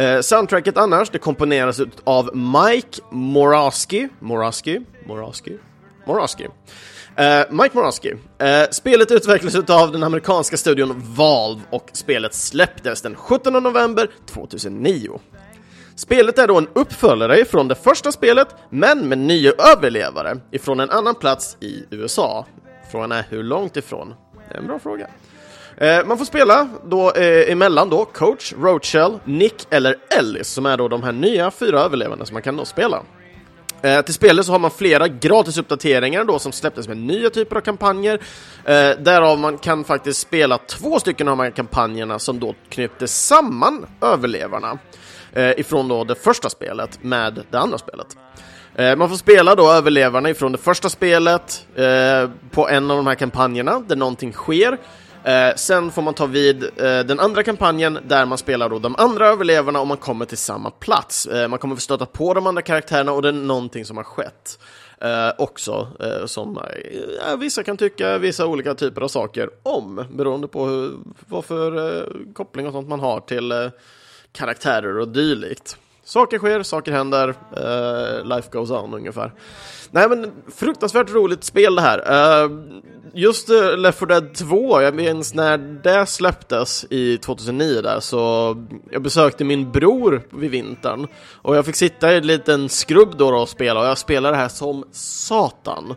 Uh, 0.00 0.20
soundtracket 0.20 0.76
annars, 0.76 1.10
det 1.10 1.18
komponeras 1.18 1.80
av 2.04 2.36
Mike 2.36 3.02
Moraski, 3.10 4.08
Moraski, 4.20 4.80
Moraski, 5.06 5.58
Moraski. 6.06 6.44
Uh, 6.44 7.62
Mike 7.62 7.76
Moraski. 7.76 8.12
Uh, 8.12 8.70
spelet 8.70 9.10
utvecklades 9.10 9.70
av 9.70 9.92
den 9.92 10.02
amerikanska 10.02 10.56
studion 10.56 10.94
Valve 10.96 11.62
och 11.70 11.90
spelet 11.92 12.34
släpptes 12.34 13.02
den 13.02 13.14
17 13.14 13.52
november 13.52 14.10
2009. 14.26 15.20
Spelet 15.96 16.38
är 16.38 16.46
då 16.48 16.58
en 16.58 16.68
uppföljare 16.72 17.40
ifrån 17.40 17.68
det 17.68 17.74
första 17.74 18.12
spelet, 18.12 18.48
men 18.70 19.08
med 19.08 19.18
nya 19.18 19.52
överlevare 19.52 20.38
ifrån 20.50 20.80
en 20.80 20.90
annan 20.90 21.14
plats 21.14 21.56
i 21.60 21.84
USA. 21.90 22.46
Frågan 22.90 23.12
är 23.12 23.26
hur 23.30 23.42
långt 23.42 23.76
ifrån? 23.76 24.14
Det 24.48 24.54
är 24.54 24.58
en 24.58 24.66
bra 24.66 24.78
fråga. 24.78 25.06
Eh, 25.76 26.06
man 26.06 26.18
får 26.18 26.24
spela 26.24 26.68
då 26.84 27.12
eh, 27.12 27.52
emellan 27.52 27.90
då 27.90 28.04
Coach, 28.04 28.52
Roachell, 28.52 29.18
Nick 29.24 29.66
eller 29.70 29.96
Ellis 30.18 30.48
som 30.48 30.66
är 30.66 30.76
då 30.76 30.88
de 30.88 31.02
här 31.02 31.12
nya 31.12 31.50
fyra 31.50 31.80
överlevarna 31.80 32.24
som 32.24 32.34
man 32.34 32.42
kan 32.42 32.56
då 32.56 32.64
spela. 32.64 33.02
Eh, 33.82 34.02
till 34.02 34.14
spelet 34.14 34.46
så 34.46 34.52
har 34.52 34.58
man 34.58 34.70
flera 34.70 35.08
gratisuppdateringar 35.08 36.24
då 36.24 36.38
som 36.38 36.52
släpptes 36.52 36.88
med 36.88 36.96
nya 36.96 37.30
typer 37.30 37.56
av 37.56 37.60
kampanjer. 37.60 38.20
Eh, 38.64 38.90
därav 38.98 39.38
man 39.38 39.58
kan 39.58 39.84
faktiskt 39.84 40.20
spela 40.20 40.58
två 40.58 40.98
stycken 40.98 41.28
av 41.28 41.36
de 41.36 41.42
här 41.42 41.50
kampanjerna 41.50 42.18
som 42.18 42.40
då 42.40 42.54
knyter 42.68 43.06
samman 43.06 43.86
överlevarna 44.00 44.70
eh, 44.70 44.78
Eh, 45.36 45.60
ifrån 45.60 45.88
då 45.88 46.04
det 46.04 46.14
första 46.14 46.50
spelet 46.50 46.98
med 47.02 47.42
det 47.50 47.58
andra 47.58 47.78
spelet. 47.78 48.16
Eh, 48.74 48.96
man 48.96 49.08
får 49.08 49.16
spela 49.16 49.54
då 49.54 49.72
överlevarna 49.72 50.30
ifrån 50.30 50.52
det 50.52 50.58
första 50.58 50.88
spelet 50.88 51.66
eh, 51.74 52.30
på 52.50 52.68
en 52.68 52.90
av 52.90 52.96
de 52.96 53.06
här 53.06 53.14
kampanjerna 53.14 53.80
där 53.80 53.96
någonting 53.96 54.32
sker. 54.32 54.78
Eh, 55.24 55.54
sen 55.56 55.90
får 55.90 56.02
man 56.02 56.14
ta 56.14 56.26
vid 56.26 56.62
eh, 56.62 56.98
den 56.98 57.20
andra 57.20 57.42
kampanjen 57.42 57.98
där 58.08 58.26
man 58.26 58.38
spelar 58.38 58.68
då 58.68 58.78
de 58.78 58.96
andra 58.98 59.28
överlevarna 59.28 59.80
och 59.80 59.86
man 59.86 59.96
kommer 59.96 60.24
till 60.24 60.38
samma 60.38 60.70
plats. 60.70 61.26
Eh, 61.26 61.48
man 61.48 61.58
kommer 61.58 61.74
få 61.74 61.80
stöta 61.80 62.06
på 62.06 62.34
de 62.34 62.46
andra 62.46 62.62
karaktärerna 62.62 63.12
och 63.12 63.22
det 63.22 63.28
är 63.28 63.32
någonting 63.32 63.84
som 63.84 63.96
har 63.96 64.04
skett. 64.04 64.58
Eh, 65.00 65.32
också 65.38 65.88
eh, 66.00 66.26
som 66.26 66.58
eh, 66.58 67.36
vissa 67.36 67.62
kan 67.62 67.76
tycka 67.76 68.18
vissa 68.18 68.46
olika 68.46 68.74
typer 68.74 69.02
av 69.02 69.08
saker 69.08 69.50
om 69.62 70.04
beroende 70.10 70.48
på 70.48 70.66
hur, 70.66 70.92
vad 71.28 71.44
för 71.44 71.98
eh, 71.98 72.06
koppling 72.34 72.66
och 72.66 72.72
sånt 72.72 72.88
man 72.88 73.00
har 73.00 73.20
till 73.20 73.52
eh, 73.52 73.68
karaktärer 74.36 74.98
och 74.98 75.08
dylikt. 75.08 75.76
Saker 76.04 76.38
sker, 76.38 76.62
saker 76.62 76.92
händer, 76.92 77.28
uh, 77.28 78.36
life 78.36 78.48
goes 78.52 78.70
on 78.70 78.94
ungefär. 78.94 79.32
Nej 79.90 80.08
men 80.08 80.32
fruktansvärt 80.54 81.10
roligt 81.10 81.44
spel 81.44 81.74
det 81.74 81.82
här. 81.82 81.98
Uh, 82.44 82.50
just 83.14 83.50
uh, 83.50 83.76
Left 83.76 83.98
4 83.98 84.06
Dead 84.06 84.34
2, 84.34 84.82
jag 84.82 84.94
minns 84.94 85.34
när 85.34 85.58
det 85.58 86.06
släpptes 86.06 86.86
i 86.90 87.18
2009 87.18 87.80
där 87.82 88.00
så 88.00 88.56
jag 88.90 89.02
besökte 89.02 89.44
min 89.44 89.72
bror 89.72 90.22
vid 90.30 90.50
vintern 90.50 91.06
och 91.42 91.56
jag 91.56 91.66
fick 91.66 91.76
sitta 91.76 92.12
i 92.12 92.16
en 92.16 92.26
liten 92.26 92.68
skrubb 92.68 93.16
då, 93.16 93.30
då 93.30 93.36
och 93.36 93.48
spela 93.48 93.80
och 93.80 93.86
jag 93.86 93.98
spelade 93.98 94.36
det 94.36 94.40
här 94.40 94.48
som 94.48 94.84
satan. 94.92 95.94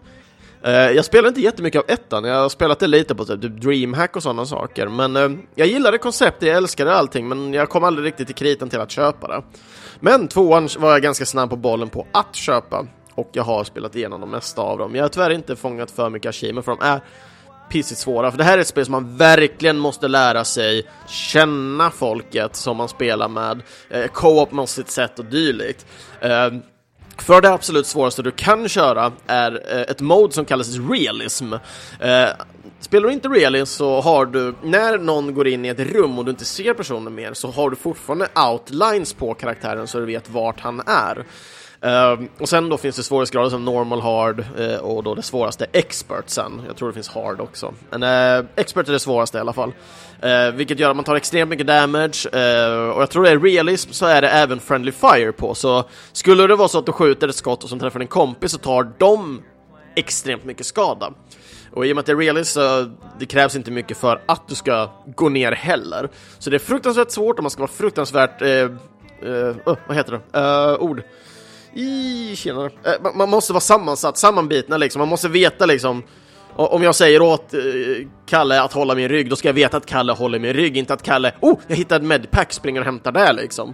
Eh, 0.64 0.72
jag 0.72 1.06
spelar 1.06 1.30
inte 1.30 1.42
jättemycket 1.42 1.80
av 1.80 1.86
ettan, 1.88 2.24
jag 2.24 2.36
har 2.36 2.50
spelat 2.50 2.80
det 2.80 2.88
lite 2.88 3.16
på 3.16 3.26
typ 3.26 3.42
DreamHack 3.42 4.16
och 4.16 4.24
sådana 4.24 4.46
saker, 4.46 4.88
men 4.88 5.16
eh, 5.16 5.30
jag 5.56 5.68
gillade 5.68 5.98
konceptet, 5.98 6.48
jag 6.48 6.58
älskade 6.58 6.96
allting, 6.96 7.28
men 7.28 7.54
jag 7.54 7.70
kom 7.70 7.84
aldrig 7.84 8.08
riktigt 8.08 8.28
till 8.28 8.36
kritan 8.36 8.70
till 8.70 8.80
att 8.80 8.92
köpa 8.92 9.28
det. 9.28 9.44
Men 10.00 10.28
tvåan 10.28 10.70
var 10.78 10.92
jag 10.92 11.02
ganska 11.02 11.26
snabb 11.26 11.50
på 11.50 11.56
bollen 11.56 11.90
på 11.90 12.08
att 12.14 12.36
köpa, 12.36 12.88
och 13.16 13.30
jag 13.34 13.44
har 13.44 13.64
spelat 13.64 13.96
igenom 13.96 14.22
de 14.22 14.32
mesta 14.32 14.62
av 14.62 14.78
dem. 14.78 14.96
Jag 14.96 15.04
har 15.04 15.10
tyvärr 15.10 15.30
inte 15.30 15.56
fångat 15.56 15.92
för 15.92 16.10
mycket 16.10 16.30
achievement, 16.30 16.66
för 16.66 16.72
de 16.72 16.86
är 16.86 17.02
pissigt 17.70 18.00
svåra, 18.00 18.32
för 18.32 18.38
det 18.38 18.44
här 18.44 18.58
är 18.58 18.62
ett 18.62 18.68
spel 18.68 18.86
som 18.86 18.92
man 18.92 19.18
verkligen 19.18 19.78
måste 19.78 20.08
lära 20.08 20.44
sig 20.44 20.88
känna 21.08 21.92
folket 21.92 22.56
som 22.56 22.78
man 22.78 22.90
spelar 22.90 23.28
med, 23.28 23.62
eh, 23.90 24.08
co-op 24.08 24.52
med 24.52 24.70
sitt 24.70 24.90
sätt 24.90 25.20
och 25.20 25.26
dylikt. 25.26 25.86
Eh, 26.22 26.50
för 27.22 27.42
det 27.42 27.50
absolut 27.50 27.88
svåraste 27.88 28.22
du 28.22 28.32
kan 28.32 28.70
köra 28.70 29.12
är 29.28 29.76
eh, 29.76 29.82
ett 29.82 30.02
mode 30.02 30.34
som 30.34 30.46
kallas 30.46 30.78
realism. 30.92 31.54
Eh, 32.00 32.30
spelar 32.80 33.08
du 33.08 33.14
inte 33.14 33.28
realism 33.28 33.78
så 33.78 34.02
har 34.02 34.26
du, 34.26 34.56
när 34.64 34.98
någon 34.98 35.34
går 35.34 35.48
in 35.48 35.66
i 35.66 35.68
ett 35.68 35.80
rum 35.80 36.20
och 36.20 36.26
du 36.26 36.32
inte 36.32 36.46
ser 36.46 36.74
personen 36.74 37.16
mer, 37.16 37.34
så 37.34 37.52
har 37.52 37.70
du 37.70 37.76
fortfarande 37.76 38.28
outlines 38.52 39.14
på 39.14 39.34
karaktären 39.34 39.88
så 39.88 40.00
du 40.00 40.06
vet 40.06 40.30
vart 40.30 40.60
han 40.60 40.82
är. 40.86 41.26
Uh, 41.86 42.26
och 42.40 42.50
sen 42.50 42.70
då 42.70 42.78
finns 42.78 42.96
det 42.96 43.04
svårighetsgrader 43.04 43.50
som 43.50 43.66
normal, 43.66 44.02
hard 44.02 44.46
uh, 44.60 44.78
och 44.78 45.04
då 45.04 45.16
det 45.16 45.22
svåraste 45.22 45.66
expert 45.72 46.30
sen. 46.30 46.62
Jag 46.68 46.76
tror 46.76 46.88
det 46.88 46.94
finns 46.94 47.10
hard 47.10 47.42
också. 47.42 47.74
Men 47.90 48.04
uh, 48.04 48.46
expert 48.56 48.88
är 48.88 48.92
det 48.92 49.00
svåraste 49.00 49.38
i 49.38 49.42
alla 49.42 49.54
fall. 49.54 49.74
Eh, 50.22 50.52
vilket 50.52 50.80
gör 50.80 50.90
att 50.90 50.96
man 50.96 51.06
tar 51.06 51.16
extremt 51.16 51.50
mycket 51.50 51.68
damage 51.68 52.28
och 52.94 53.02
jag 53.02 53.10
tror 53.10 53.24
det 53.24 53.30
är 53.30 53.40
realism 53.40 53.92
så 53.92 54.06
är 54.06 54.22
det 54.22 54.30
även 54.30 54.60
friendly 54.60 54.92
fire 54.92 55.32
på. 55.32 55.56
Så 55.56 55.84
skulle 56.12 56.48
det 56.48 56.56
vara 56.56 56.68
så 56.68 56.80
att 56.80 56.86
du 56.86 56.92
skjuter 56.92 57.28
ett 57.28 57.36
skott 57.36 57.64
och 57.64 57.70
som 57.70 57.80
träffar 57.80 58.00
en 58.00 58.08
kompis 58.08 58.52
så 58.52 58.58
tar 58.58 58.92
de 58.98 59.42
extremt 59.96 60.46
mycket 60.46 60.66
skada. 60.66 61.14
Och 61.74 61.86
i 61.86 61.92
och 61.92 61.96
med 61.96 62.00
att 62.00 62.06
det 62.06 62.12
är 62.12 62.16
realism 62.16 62.60
så 62.60 62.90
det 63.20 63.26
krävs 63.26 63.56
inte 63.56 63.72
mycket 63.72 63.98
för 63.98 64.22
att 64.26 64.48
du 64.48 64.56
ska 64.56 64.90
gå 65.16 65.30
ner 65.30 65.52
heller. 65.52 66.10
Så 66.40 66.50
det 66.50 66.58
är 66.58 66.60
fruktansvärt 66.60 67.12
svårt 67.12 67.38
och 67.38 67.44
man 67.44 67.52
ska 67.52 67.62
vara 67.62 67.72
fruktansvärt, 67.72 68.42
uh, 68.42 68.70
vad 69.88 69.98
heter 69.98 70.20
det, 70.32 70.78
ord 70.78 71.04
i 71.74 72.36
tjenare. 72.36 72.72
Eh, 72.84 73.16
man 73.16 73.30
måste 73.30 73.54
vara 73.54 73.62
sammansatt, 73.62 74.18
sammanbitna 74.18 74.78
liksom. 74.78 75.00
Man 75.00 75.10
måste 75.10 75.28
veta 75.28 75.66
liksom. 75.66 76.04
Om 76.56 76.84
jag 76.84 76.96
säger 76.96 77.22
åt 77.22 77.54
eh, 77.54 77.60
Kalle 78.26 78.62
att 78.62 78.74
hålla 78.74 78.96
min 78.96 79.10
rygg, 79.10 79.30
då 79.30 79.36
ska 79.36 79.48
jag 79.48 79.54
veta 79.54 79.78
att 79.78 79.86
Kalle 79.86 80.14
håller 80.14 80.40
min 80.40 80.54
rygg, 80.54 80.78
inte 80.78 80.94
att 80.94 81.04
Kalle, 81.04 81.34
oh, 81.42 81.60
jag 81.68 81.76
hittade 81.76 82.06
medpack, 82.06 82.54
springer 82.54 82.80
och 82.80 82.86
hämtar 82.86 83.12
det 83.12 83.34
liksom. 83.34 83.74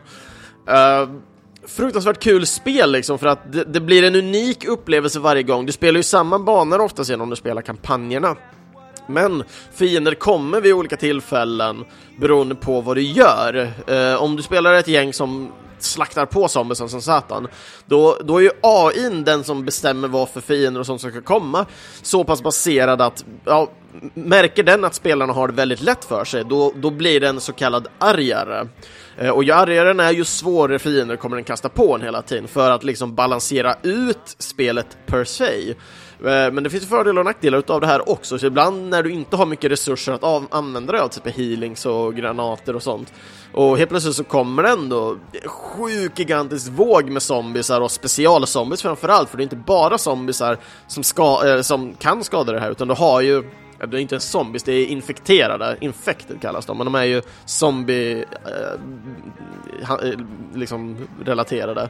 Uh, 0.69 1.19
fruktansvärt 1.67 2.19
kul 2.19 2.45
spel 2.45 2.91
liksom, 2.91 3.19
för 3.19 3.27
att 3.27 3.51
det, 3.51 3.63
det, 3.63 3.81
blir 3.81 4.03
en 4.03 4.15
unik 4.15 4.65
upplevelse 4.65 5.19
varje 5.19 5.43
gång. 5.43 5.65
Du 5.65 5.71
spelar 5.71 5.97
ju 5.97 6.03
samma 6.03 6.39
banor 6.39 6.81
oftast 6.81 7.09
genom 7.09 7.29
du 7.29 7.35
spelar 7.35 7.61
kampanjerna. 7.61 8.35
Men 9.07 9.43
fiender 9.73 10.13
kommer 10.13 10.61
vid 10.61 10.73
olika 10.73 10.97
tillfällen 10.97 11.85
beroende 12.19 12.55
på 12.55 12.81
vad 12.81 12.97
du 12.97 13.01
gör. 13.01 13.71
Uh, 13.89 14.23
om 14.23 14.35
du 14.35 14.43
spelar 14.43 14.73
ett 14.73 14.87
gäng 14.87 15.13
som 15.13 15.51
slaktar 15.85 16.25
på 16.25 16.47
zombiesen 16.47 16.89
som 16.89 17.01
satan, 17.01 17.47
då, 17.85 18.17
då 18.23 18.37
är 18.37 18.41
ju 18.41 18.51
AI 18.61 19.09
den 19.09 19.43
som 19.43 19.65
bestämmer 19.65 20.07
vad 20.07 20.29
för 20.29 20.41
fiender 20.41 20.79
och 20.79 20.85
sånt 20.85 21.01
som 21.01 21.11
ska 21.11 21.21
komma 21.21 21.65
så 22.01 22.23
pass 22.23 22.43
baserad 22.43 23.01
att, 23.01 23.25
ja, 23.45 23.69
märker 24.13 24.63
den 24.63 24.85
att 24.85 24.93
spelarna 24.93 25.33
har 25.33 25.47
det 25.47 25.53
väldigt 25.53 25.81
lätt 25.81 26.05
för 26.05 26.25
sig, 26.25 26.43
då, 26.49 26.73
då 26.75 26.89
blir 26.89 27.19
den 27.19 27.41
så 27.41 27.53
kallad 27.53 27.87
argare. 27.97 28.67
Eh, 29.17 29.29
och 29.29 29.43
ju 29.43 29.51
argare 29.51 29.87
den 29.87 29.99
är, 29.99 30.11
ju 30.11 30.25
svårare 30.25 30.79
fiender 30.79 31.15
kommer 31.15 31.35
den 31.35 31.43
kasta 31.43 31.69
på 31.69 31.95
en 31.95 32.01
hela 32.01 32.21
tiden 32.21 32.47
för 32.47 32.71
att 32.71 32.83
liksom 32.83 33.15
balansera 33.15 33.75
ut 33.83 34.35
spelet 34.37 34.97
per 35.05 35.23
se. 35.23 35.73
Eh, 36.19 36.51
men 36.51 36.63
det 36.63 36.69
finns 36.69 36.89
fördelar 36.89 37.19
och 37.19 37.25
nackdelar 37.25 37.57
utav 37.57 37.81
det 37.81 37.87
här 37.87 38.09
också, 38.09 38.39
så 38.39 38.45
ibland 38.45 38.89
när 38.89 39.03
du 39.03 39.11
inte 39.11 39.35
har 39.35 39.45
mycket 39.45 39.71
resurser 39.71 40.13
att 40.13 40.23
av 40.23 40.47
använda 40.51 40.91
dig 40.91 41.01
av, 41.01 41.07
typ 41.07 41.37
healings 41.37 41.85
och 41.85 42.15
granater 42.15 42.75
och 42.75 42.83
sånt, 42.83 43.13
och 43.51 43.77
helt 43.77 43.89
plötsligt 43.89 44.15
så 44.15 44.23
kommer 44.23 44.63
det 44.63 44.69
ändå 44.69 45.17
sjuk 45.45 46.19
gigantisk 46.19 46.71
våg 46.71 47.09
med 47.09 47.21
zombisar 47.21 47.81
och 47.81 47.91
specialzombies 47.91 48.81
framförallt, 48.81 49.29
för 49.29 49.37
det 49.37 49.41
är 49.41 49.45
inte 49.45 49.55
bara 49.55 49.97
zombisar 49.97 50.57
som, 50.87 51.03
ska, 51.03 51.47
äh, 51.47 51.61
som 51.61 51.93
kan 51.93 52.23
skada 52.23 52.51
det 52.51 52.59
här, 52.59 52.71
utan 52.71 52.87
du 52.87 52.93
har 52.93 53.21
ju 53.21 53.43
det 53.77 53.97
är 53.97 54.01
inte 54.01 54.19
zombies, 54.19 54.63
det 54.63 54.73
är 54.73 54.85
infekterade, 54.85 55.77
infected 55.81 56.41
kallas 56.41 56.65
de, 56.65 56.77
men 56.77 56.85
de 56.85 56.95
är 56.95 57.03
ju 57.03 57.21
zombie 57.45 58.25
eh, 58.45 59.89
eh 59.89 60.19
liksom 60.53 61.07
relaterade. 61.25 61.89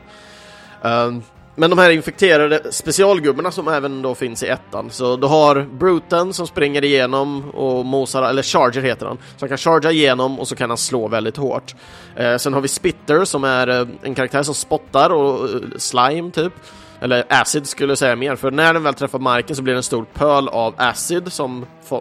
Um, 0.82 1.23
men 1.56 1.70
de 1.70 1.80
här 1.80 1.89
infekterade 1.89 2.72
specialgubbarna 2.72 3.51
som 3.51 3.68
även 3.68 4.01
då 4.01 4.16
finns 4.16 4.43
i 4.43 4.47
ettan, 4.47 4.89
så 4.89 5.16
du 5.16 5.28
har 5.28 5.68
Bruten 5.80 6.34
som 6.34 6.47
springer 6.47 6.84
igenom 6.84 7.49
och 7.49 7.86
mosar, 7.86 8.24
eller 8.24 8.43
Charger 8.43 8.82
heter 8.82 9.06
han, 9.06 9.18
som 9.38 9.47
kan 9.47 9.58
charga 9.58 9.91
igenom 9.91 10.39
och 10.39 10.47
så 10.47 10.56
kan 10.56 10.70
han 10.70 10.78
slå 10.78 11.08
väldigt 11.08 11.38
hårt. 11.38 11.76
Eh, 12.16 12.38
sen 12.38 12.53
har 12.53 12.62
vi 12.62 12.68
Spitter 12.68 13.26
som 13.26 13.43
är 13.43 13.68
eh, 13.68 13.88
en 14.01 14.16
karaktär 14.16 14.43
som 14.43 14.56
spottar 14.56 15.10
och 15.10 15.49
eh, 15.49 15.56
slime 15.78 16.32
typ. 16.32 16.53
Eller 17.01 17.24
acid 17.30 17.68
skulle 17.68 17.91
jag 17.91 17.97
säga 17.97 18.16
mer, 18.16 18.36
för 18.36 18.51
när 18.51 18.74
den 18.74 18.84
väl 18.84 18.93
träffar 18.93 19.20
marken 19.20 19.56
så 19.56 19.62
blir 19.62 19.74
det 19.74 19.80
en 19.80 19.84
stor 19.84 20.06
pöl 20.14 20.47
av 20.47 20.74
acid 20.78 21.34
som 21.34 21.66
eh, 21.91 21.97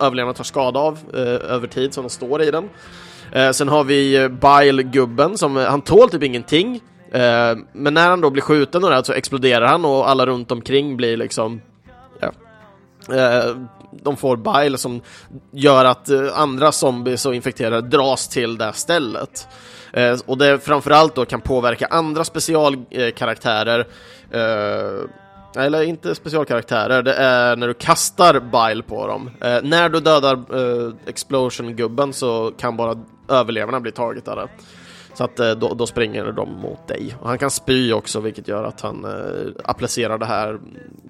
överlevarna 0.00 0.34
tar 0.34 0.44
skada 0.44 0.80
av 0.80 0.98
eh, 1.14 1.52
över 1.54 1.66
tid, 1.66 1.94
som 1.94 2.04
de 2.04 2.10
står 2.10 2.42
i 2.42 2.50
den. 2.50 2.68
Eh, 3.32 3.50
sen 3.50 3.68
har 3.68 3.84
vi 3.84 4.16
eh, 4.16 4.28
Bile-gubben 4.28 5.38
som, 5.38 5.56
eh, 5.56 5.64
han 5.64 5.80
tål 5.80 6.10
typ 6.10 6.22
ingenting, 6.22 6.80
Eh, 7.14 7.56
men 7.72 7.94
när 7.94 8.10
han 8.10 8.20
då 8.20 8.30
blir 8.30 8.42
skjuten 8.42 8.84
och 8.84 8.90
det, 8.90 9.04
så 9.04 9.12
exploderar 9.12 9.66
han 9.66 9.84
och 9.84 10.10
alla 10.10 10.26
runt 10.26 10.52
omkring 10.52 10.96
blir 10.96 11.16
liksom 11.16 11.60
ja, 12.20 12.32
eh, 13.16 13.56
de 13.92 14.16
får 14.16 14.36
bile 14.36 14.78
som 14.78 15.00
gör 15.50 15.84
att 15.84 16.08
eh, 16.08 16.38
andra 16.38 16.72
zombies 16.72 17.26
och 17.26 17.34
infekterade 17.34 17.88
dras 17.88 18.28
till 18.28 18.58
det 18.58 18.72
stället. 18.72 19.48
Och 20.26 20.38
det 20.38 20.58
framförallt 20.58 21.14
då 21.14 21.24
kan 21.24 21.40
påverka 21.40 21.86
andra 21.86 22.24
specialkaraktärer 22.24 23.86
eller 25.56 25.82
inte 25.82 26.14
specialkaraktärer, 26.14 27.02
det 27.02 27.14
är 27.14 27.56
när 27.56 27.68
du 27.68 27.74
kastar 27.74 28.40
bile 28.40 28.82
på 28.82 29.06
dem. 29.06 29.30
Eh, 29.40 29.58
när 29.62 29.88
du 29.88 30.00
dödar 30.00 30.34
eh, 30.34 30.92
explosion-gubben 31.06 32.12
så 32.12 32.52
kan 32.58 32.76
bara 32.76 32.98
överlevarna 33.28 33.80
bli 33.80 33.92
targetade. 33.92 34.48
Så 35.14 35.24
att 35.24 35.40
eh, 35.40 35.50
då, 35.50 35.74
då, 35.74 35.86
springer 35.86 36.32
de 36.32 36.52
mot 36.52 36.88
dig. 36.88 37.16
Och 37.20 37.28
han 37.28 37.38
kan 37.38 37.50
spy 37.50 37.92
också 37.92 38.20
vilket 38.20 38.48
gör 38.48 38.64
att 38.64 38.80
han 38.80 39.04
eh, 39.04 39.52
applicerar 39.64 40.18
det 40.18 40.26
här 40.26 40.58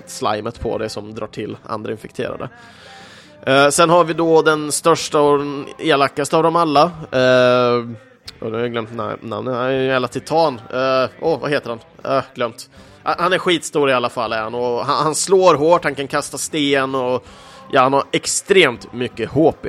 slimet 0.07 0.61
på 0.61 0.79
dig 0.79 0.91
som 0.91 1.15
drar 1.15 1.27
till 1.27 1.57
andra 1.67 1.93
infekterade. 1.93 2.49
Eh, 3.47 3.69
sen 3.69 3.91
har 3.91 4.05
vi 4.05 4.15
då 4.15 4.43
den 4.43 4.73
största 4.73 5.21
och 5.21 5.39
den 5.39 5.67
elakaste 5.79 6.37
av 6.37 6.43
dem 6.43 6.57
alla. 6.57 6.83
Eh, 7.13 7.85
nu 8.41 8.51
har 8.51 8.59
jag 8.59 8.73
glömt 8.73 8.95
namnet, 8.95 9.55
han 9.55 9.71
är 9.71 9.71
en 9.71 9.85
jävla 9.85 10.09
titan. 10.09 10.61
Eh, 10.73 11.09
åh, 11.21 11.35
oh, 11.35 11.41
vad 11.41 11.51
heter 11.51 11.71
han? 11.71 12.17
Eh, 12.17 12.25
glömt. 12.35 12.71
Han 13.03 13.33
är 13.33 13.39
skitstor 13.39 13.91
i 13.91 13.93
alla 13.93 14.09
fall 14.09 14.33
är 14.33 14.43
han 14.43 14.55
och 14.55 14.87
han, 14.87 15.05
han 15.05 15.15
slår 15.15 15.55
hårt, 15.55 15.85
han 15.85 15.95
kan 15.95 16.09
kasta 16.09 16.39
sten 16.39 16.95
och 16.95 17.27
ja, 17.73 17.83
han 17.83 17.93
har 17.93 18.05
extremt 18.13 18.93
mycket 18.93 19.31
HP. 19.31 19.67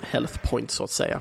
Health 0.00 0.50
point 0.50 0.70
så 0.70 0.84
att 0.84 0.90
säga. 0.90 1.20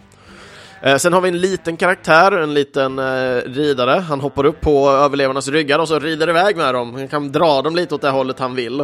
Eh, 0.81 0.97
sen 0.97 1.13
har 1.13 1.21
vi 1.21 1.29
en 1.29 1.39
liten 1.41 1.77
karaktär, 1.77 2.31
en 2.31 2.53
liten 2.53 2.99
eh, 2.99 3.41
ridare. 3.45 3.91
Han 3.91 4.21
hoppar 4.21 4.45
upp 4.45 4.61
på 4.61 4.89
överlevarnas 4.89 5.47
ryggar 5.47 5.79
och 5.79 5.87
så 5.87 5.99
rider 5.99 6.29
iväg 6.29 6.57
med 6.57 6.73
dem. 6.73 6.93
Han 6.93 7.07
kan 7.07 7.31
dra 7.31 7.61
dem 7.61 7.75
lite 7.75 7.95
åt 7.95 8.01
det 8.01 8.09
hållet 8.09 8.39
han 8.39 8.55
vill. 8.55 8.79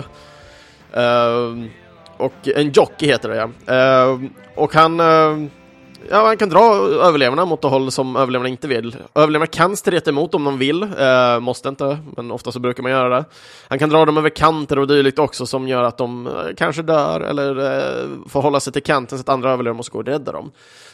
Eh, 0.93 1.67
och 2.17 2.47
en 2.55 2.71
jockey 2.71 3.05
heter 3.05 3.29
det 3.29 3.35
ja. 3.35 3.73
Eh, 3.73 4.19
och 4.55 4.73
han 4.73 4.99
eh, 4.99 5.49
Ja, 6.09 6.25
han 6.25 6.37
kan 6.37 6.49
dra 6.49 6.59
överlevarna 7.01 7.45
mot 7.45 7.61
det 7.61 7.67
håll 7.67 7.91
som 7.91 8.15
överlevarna 8.15 8.49
inte 8.49 8.67
vill. 8.67 8.95
Överlevarna 9.15 9.47
kan 9.47 9.77
streta 9.77 10.09
emot 10.09 10.35
om 10.35 10.43
de 10.43 10.57
vill, 10.57 10.83
eh, 10.83 11.39
måste 11.39 11.69
inte, 11.69 11.97
men 12.15 12.31
ofta 12.31 12.51
så 12.51 12.59
brukar 12.59 12.83
man 12.83 12.91
göra 12.91 13.09
det. 13.09 13.25
Han 13.67 13.79
kan 13.79 13.89
dra 13.89 14.05
dem 14.05 14.17
över 14.17 14.29
kanter 14.29 14.79
och 14.79 14.87
dylikt 14.87 15.19
också 15.19 15.45
som 15.45 15.67
gör 15.67 15.83
att 15.83 15.97
de 15.97 16.27
eh, 16.27 16.33
kanske 16.57 16.81
dör 16.81 17.21
eller 17.21 17.59
eh, 17.59 18.09
får 18.29 18.41
hålla 18.41 18.59
sig 18.59 18.73
till 18.73 18.83
kanten 18.83 19.17
så 19.17 19.21
att 19.21 19.29
andra 19.29 19.51
överlevare 19.51 19.77
måste 19.77 19.91
gå 19.91 19.99
och 19.99 20.05
rädda 20.05 20.31
dem 20.31 20.51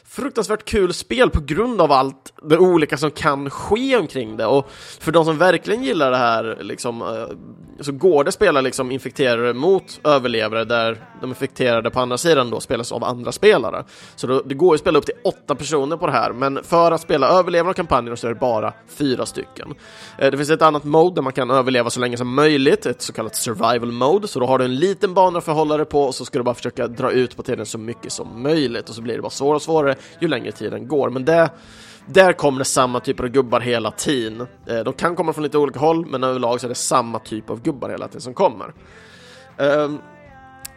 fruktansvärt 0.09 0.65
kul 0.65 0.93
spel 0.93 1.29
på 1.29 1.39
grund 1.39 1.81
av 1.81 1.91
allt 1.91 2.33
det 2.41 2.57
olika 2.57 2.97
som 2.97 3.11
kan 3.11 3.49
ske 3.49 3.97
omkring 3.97 4.37
det 4.37 4.45
och 4.45 4.69
för 4.99 5.11
de 5.11 5.25
som 5.25 5.37
verkligen 5.37 5.83
gillar 5.83 6.11
det 6.11 6.17
här 6.17 6.57
liksom, 6.61 7.01
eh, 7.01 7.37
så 7.79 7.91
går 7.91 8.23
det 8.23 8.27
att 8.27 8.33
spela 8.33 8.61
liksom 8.61 8.91
infekterade 8.91 9.53
mot 9.53 9.99
överlevare 10.03 10.65
där 10.65 11.05
de 11.21 11.29
infekterade 11.29 11.89
på 11.89 11.99
andra 11.99 12.17
sidan 12.17 12.49
då 12.49 12.59
spelas 12.59 12.91
av 12.91 13.03
andra 13.03 13.31
spelare. 13.31 13.83
Så 14.15 14.27
då, 14.27 14.41
det 14.45 14.55
går 14.55 14.73
att 14.73 14.79
spela 14.79 14.99
upp 14.99 15.05
till 15.05 15.15
åtta 15.23 15.55
personer 15.55 15.97
på 15.97 16.05
det 16.05 16.11
här, 16.11 16.31
men 16.31 16.63
för 16.63 16.91
att 16.91 17.01
spela 17.01 17.27
överlevare 17.27 17.69
och 17.69 17.75
kampanjer 17.75 18.15
så 18.15 18.27
är 18.27 18.33
det 18.33 18.39
bara 18.39 18.73
fyra 18.87 19.25
stycken. 19.25 19.73
Eh, 20.17 20.31
det 20.31 20.37
finns 20.37 20.49
ett 20.49 20.61
annat 20.61 20.83
mode 20.83 21.15
där 21.15 21.21
man 21.21 21.33
kan 21.33 21.51
överleva 21.51 21.89
så 21.89 21.99
länge 21.99 22.17
som 22.17 22.33
möjligt, 22.35 22.85
ett 22.85 23.01
så 23.01 23.13
kallat 23.13 23.35
survival 23.35 23.91
mode, 23.91 24.27
så 24.27 24.39
då 24.39 24.45
har 24.45 24.57
du 24.57 24.65
en 24.65 24.75
liten 24.75 25.13
bana 25.13 25.37
att 25.37 25.45
förhålla 25.45 25.77
dig 25.77 25.85
på 25.85 26.03
och 26.03 26.15
så 26.15 26.25
ska 26.25 26.39
du 26.39 26.43
bara 26.43 26.55
försöka 26.55 26.87
dra 26.87 27.11
ut 27.11 27.35
på 27.35 27.43
tiden 27.43 27.65
så 27.65 27.77
mycket 27.77 28.11
som 28.11 28.43
möjligt 28.43 28.89
och 28.89 28.95
så 28.95 29.01
blir 29.01 29.15
det 29.15 29.21
bara 29.21 29.29
svårare 29.29 29.55
och 29.55 29.61
svårare 29.61 29.95
ju 30.19 30.27
längre 30.27 30.51
tiden 30.51 30.87
går. 30.87 31.09
Men 31.09 31.25
det, 31.25 31.49
där 32.05 32.33
kommer 32.33 32.59
det 32.59 32.65
samma 32.65 32.99
typer 32.99 33.23
av 33.23 33.29
gubbar 33.29 33.59
hela 33.59 33.91
tiden. 33.91 34.47
Eh, 34.67 34.79
de 34.79 34.93
kan 34.93 35.15
komma 35.15 35.33
från 35.33 35.43
lite 35.43 35.57
olika 35.57 35.79
håll, 35.79 36.05
men 36.05 36.23
överlag 36.23 36.59
så 36.59 36.67
är 36.67 36.69
det 36.69 36.75
samma 36.75 37.19
typ 37.19 37.49
av 37.49 37.61
gubbar 37.61 37.89
hela 37.89 38.07
tiden 38.07 38.21
som 38.21 38.33
kommer. 38.33 38.73
Ehm, 39.57 39.99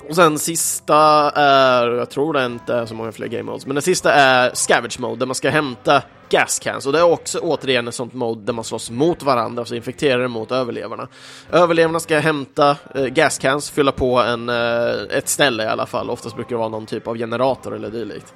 och 0.09 0.15
sen 0.15 0.39
sista 0.39 0.97
är, 1.31 1.89
jag 1.89 2.11
tror 2.11 2.33
det 2.33 2.47
inte 2.47 2.75
är 2.75 2.87
så 2.87 2.95
många 2.95 3.13
fler 3.13 3.27
game 3.27 3.43
modes, 3.43 3.67
men 3.67 3.75
den 3.75 3.83
sista 3.83 4.13
är 4.13 4.51
Scavage 4.55 5.01
mode 5.01 5.19
där 5.19 5.27
man 5.27 5.35
ska 5.35 5.51
hämta 5.51 6.03
gas 6.29 6.59
cans 6.59 6.87
och 6.87 6.93
det 6.93 6.99
är 6.99 7.13
också 7.13 7.39
återigen 7.39 7.89
ett 7.89 7.95
sånt 7.95 8.15
mode 8.15 8.45
där 8.45 8.53
man 8.53 8.65
slåss 8.65 8.91
mot 8.91 9.23
varandra, 9.23 9.61
alltså 9.61 9.75
infekterade 9.75 10.29
mot 10.29 10.53
överlevarna. 10.53 11.09
Överlevarna 11.53 12.01
ska 12.01 12.19
hämta 12.19 12.77
eh, 12.95 13.05
gas 13.05 13.39
cans, 13.39 13.71
fylla 13.71 13.93
på 13.93 14.19
en, 14.19 14.49
eh, 14.49 14.93
ett 15.11 15.29
ställe 15.29 15.65
i 15.65 15.67
alla 15.67 15.87
fall, 15.87 16.11
oftast 16.11 16.37
brukar 16.37 16.51
det 16.51 16.59
vara 16.59 16.69
någon 16.69 16.87
typ 16.87 17.07
av 17.07 17.17
generator 17.17 17.75
eller 17.77 17.91
dylikt. 17.91 18.35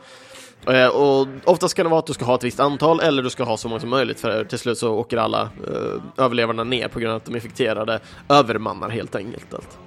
Eh, 0.67 0.87
och 0.87 1.29
oftast 1.45 1.75
kan 1.75 1.85
det 1.85 1.91
vara 1.91 1.99
att 1.99 2.07
du 2.07 2.13
ska 2.13 2.25
ha 2.25 2.35
ett 2.35 2.45
visst 2.45 2.61
antal 2.61 3.01
eller 3.01 3.23
du 3.23 3.31
ska 3.31 3.45
ha 3.45 3.57
så 3.57 3.69
många 3.69 3.81
som 3.81 3.91
möjligt 3.91 4.21
för 4.21 4.45
till 4.45 4.59
slut 4.59 4.79
så 4.79 4.95
åker 4.95 5.17
alla 5.17 5.43
eh, 5.43 6.25
överlevarna 6.25 6.65
ner 6.65 6.89
på 6.89 6.99
grund 6.99 7.11
av 7.11 7.17
att 7.17 7.25
de 7.25 7.35
infekterade 7.35 8.01
övermannar 8.29 8.89
helt 8.89 9.15
enkelt. 9.15 9.79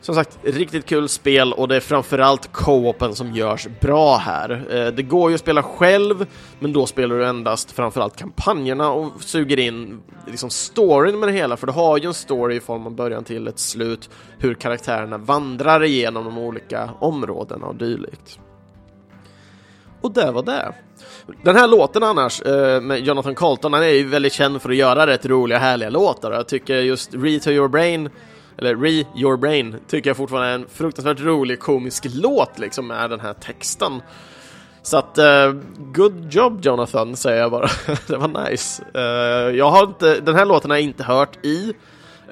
Som 0.00 0.14
sagt, 0.14 0.38
riktigt 0.42 0.86
kul 0.86 1.08
spel 1.08 1.52
och 1.52 1.68
det 1.68 1.76
är 1.76 1.80
framförallt 1.80 2.52
co-open 2.52 3.14
som 3.14 3.32
görs 3.32 3.68
bra 3.80 4.16
här. 4.16 4.50
Eh, 4.70 4.86
det 4.86 5.02
går 5.02 5.30
ju 5.30 5.34
att 5.34 5.40
spela 5.40 5.62
själv, 5.62 6.26
men 6.58 6.72
då 6.72 6.86
spelar 6.86 7.16
du 7.16 7.26
endast 7.26 7.72
framförallt 7.72 8.16
kampanjerna 8.16 8.90
och 8.90 9.22
suger 9.22 9.58
in 9.58 10.00
liksom 10.26 10.50
storyn 10.50 11.18
med 11.18 11.28
det 11.28 11.32
hela, 11.32 11.56
för 11.56 11.66
du 11.66 11.72
har 11.72 11.98
ju 11.98 12.06
en 12.06 12.14
story 12.14 12.56
i 12.56 12.60
form 12.60 12.86
av 12.86 12.94
början 12.94 13.24
till 13.24 13.48
ett 13.48 13.58
slut, 13.58 14.10
hur 14.38 14.54
karaktärerna 14.54 15.18
vandrar 15.18 15.84
igenom 15.84 16.24
de 16.24 16.38
olika 16.38 16.90
områdena 17.00 17.66
och 17.66 17.74
dylikt. 17.74 18.38
Och 20.00 20.12
det 20.12 20.30
var 20.30 20.42
det. 20.42 20.72
Den 21.42 21.56
här 21.56 21.68
låten 21.68 22.02
annars, 22.02 22.42
eh, 22.42 22.80
med 22.80 23.00
Jonathan 23.00 23.34
Colton, 23.34 23.72
han 23.72 23.82
är 23.82 23.88
ju 23.88 24.08
väldigt 24.08 24.32
känd 24.32 24.62
för 24.62 24.70
att 24.70 24.76
göra 24.76 25.06
rätt 25.06 25.26
roliga, 25.26 25.58
härliga 25.58 25.90
låtar. 25.90 26.32
Jag 26.32 26.48
tycker 26.48 26.74
just 26.74 27.14
Re 27.14 27.38
to 27.38 27.50
your 27.50 27.68
brain, 27.68 28.10
eller 28.58 28.76
Re 28.76 29.04
your 29.16 29.36
brain, 29.36 29.76
tycker 29.88 30.10
jag 30.10 30.16
fortfarande 30.16 30.48
är 30.48 30.54
en 30.54 30.66
fruktansvärt 30.72 31.20
rolig 31.20 31.60
komisk 31.60 32.06
låt 32.08 32.58
liksom 32.58 32.86
med 32.86 33.10
den 33.10 33.20
här 33.20 33.32
texten. 33.34 34.02
Så 34.82 34.96
att, 34.96 35.18
uh, 35.18 35.60
good 35.76 36.34
job 36.34 36.60
Jonathan, 36.62 37.16
säger 37.16 37.40
jag 37.40 37.50
bara. 37.50 37.68
det 38.06 38.16
var 38.16 38.50
nice. 38.50 38.82
Uh, 38.96 39.56
jag 39.56 39.70
har 39.70 39.82
inte, 39.82 40.20
den 40.20 40.34
här 40.34 40.44
låten 40.44 40.70
har 40.70 40.78
jag 40.78 40.84
inte 40.84 41.04
hört 41.04 41.44
i 41.44 41.72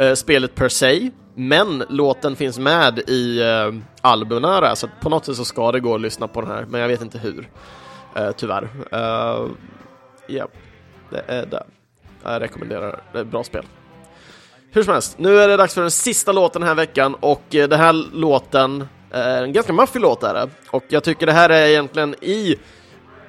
uh, 0.01 0.15
spelet 0.15 0.55
per 0.55 0.69
se, 0.69 1.11
men 1.39 1.85
låten 1.89 2.37
finns 2.37 2.59
med 2.59 2.99
i 2.99 3.43
uh, 3.43 3.75
albumen 4.01 4.77
så 4.77 4.89
på 5.01 5.09
något 5.09 5.25
sätt 5.25 5.37
så 5.37 5.45
ska 5.45 5.73
det 5.73 5.81
gå 5.81 5.95
att 5.95 6.01
lyssna 6.01 6.29
på 6.29 6.41
den 6.41 6.51
här, 6.51 6.67
men 6.69 6.81
jag 6.81 6.89
vet 6.89 7.03
inte 7.03 7.19
hur. 7.19 7.49
Uh, 8.19 8.31
tyvärr. 8.37 8.63
Uh, 8.93 9.51
ja, 10.27 10.49
det 11.11 11.23
är 11.27 11.47
det. 11.47 11.65
Jag 12.25 12.43
rekommenderar 12.43 13.01
det. 13.13 13.19
är 13.19 13.23
ett 13.23 13.29
bra 13.29 13.45
spel. 13.45 13.65
Hur 14.71 14.83
som 14.83 14.93
helst, 14.93 15.19
nu 15.19 15.39
är 15.39 15.49
det 15.49 15.57
dags 15.57 15.75
för 15.75 15.81
den 15.81 15.91
sista 15.91 16.33
låten 16.33 16.61
den 16.61 16.69
här 16.69 16.75
veckan 16.75 17.15
och 17.15 17.43
den 17.51 17.73
här 17.73 17.93
låten 18.13 18.89
är 19.11 19.43
en 19.43 19.53
ganska 19.53 19.73
maffig 19.73 20.01
låt 20.01 20.23
är 20.23 20.35
det. 20.35 20.49
Och 20.71 20.85
jag 20.89 21.05
tycker 21.05 21.27
det 21.27 21.33
här 21.33 21.51
är 21.51 21.67
egentligen 21.67 22.15
i 22.21 22.57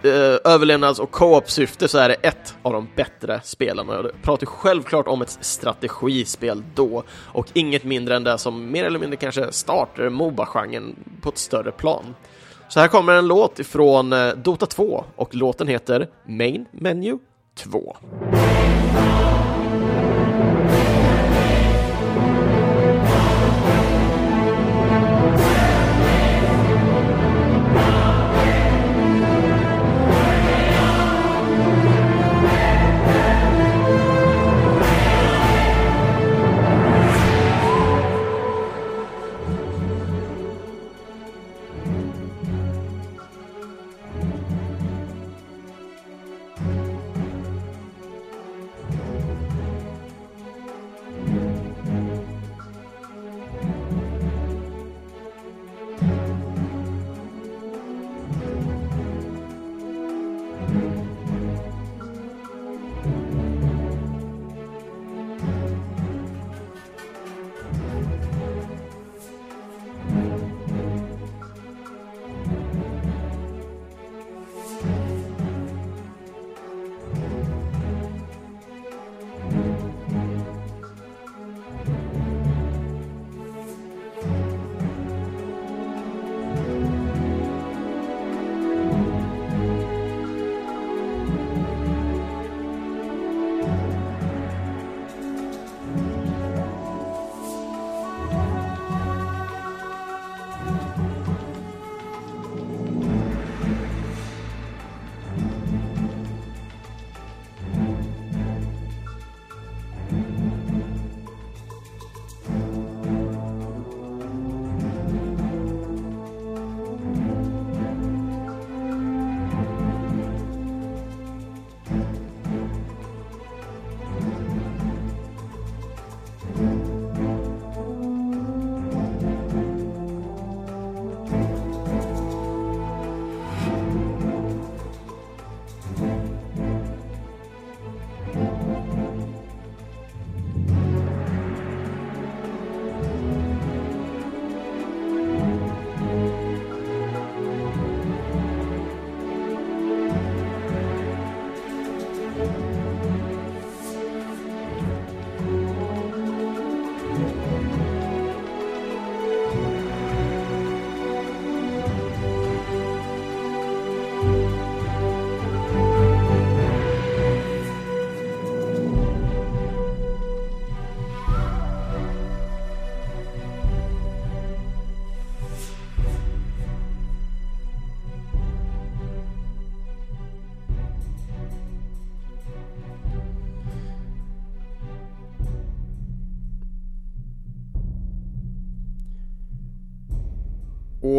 eh, 0.06 0.52
överlevnads 0.54 1.00
och 1.00 1.12
co-op-syfte 1.12 1.88
så 1.88 1.98
är 1.98 2.10
det 2.10 2.16
ett 2.16 2.56
av 2.62 2.74
de 2.74 2.88
bättre 2.96 3.42
spelen. 3.44 3.88
Jag 3.90 4.12
pratar 4.22 4.46
självklart 4.46 5.08
om 5.08 5.22
ett 5.22 5.38
strategispel 5.42 6.64
då 6.76 7.04
och 7.12 7.48
inget 7.54 7.84
mindre 7.84 8.16
än 8.16 8.24
det 8.24 8.38
som 8.38 8.72
mer 8.72 8.84
eller 8.84 9.00
mindre 9.00 9.18
kanske 9.18 9.52
startar 9.52 10.10
Moba-genren 10.10 10.96
på 11.22 11.30
ett 11.30 11.38
större 11.38 11.72
plan. 11.72 12.16
Så 12.70 12.80
här 12.80 12.88
kommer 12.88 13.14
en 13.14 13.28
låt 13.28 13.60
ifrån 13.60 14.14
eh, 14.14 14.30
Dota 14.30 14.66
2 14.66 15.06
och 15.16 15.36
låten 15.36 15.68
heter 15.68 16.08
Main 16.26 16.66
Menu 16.72 17.18
2. 17.56 17.98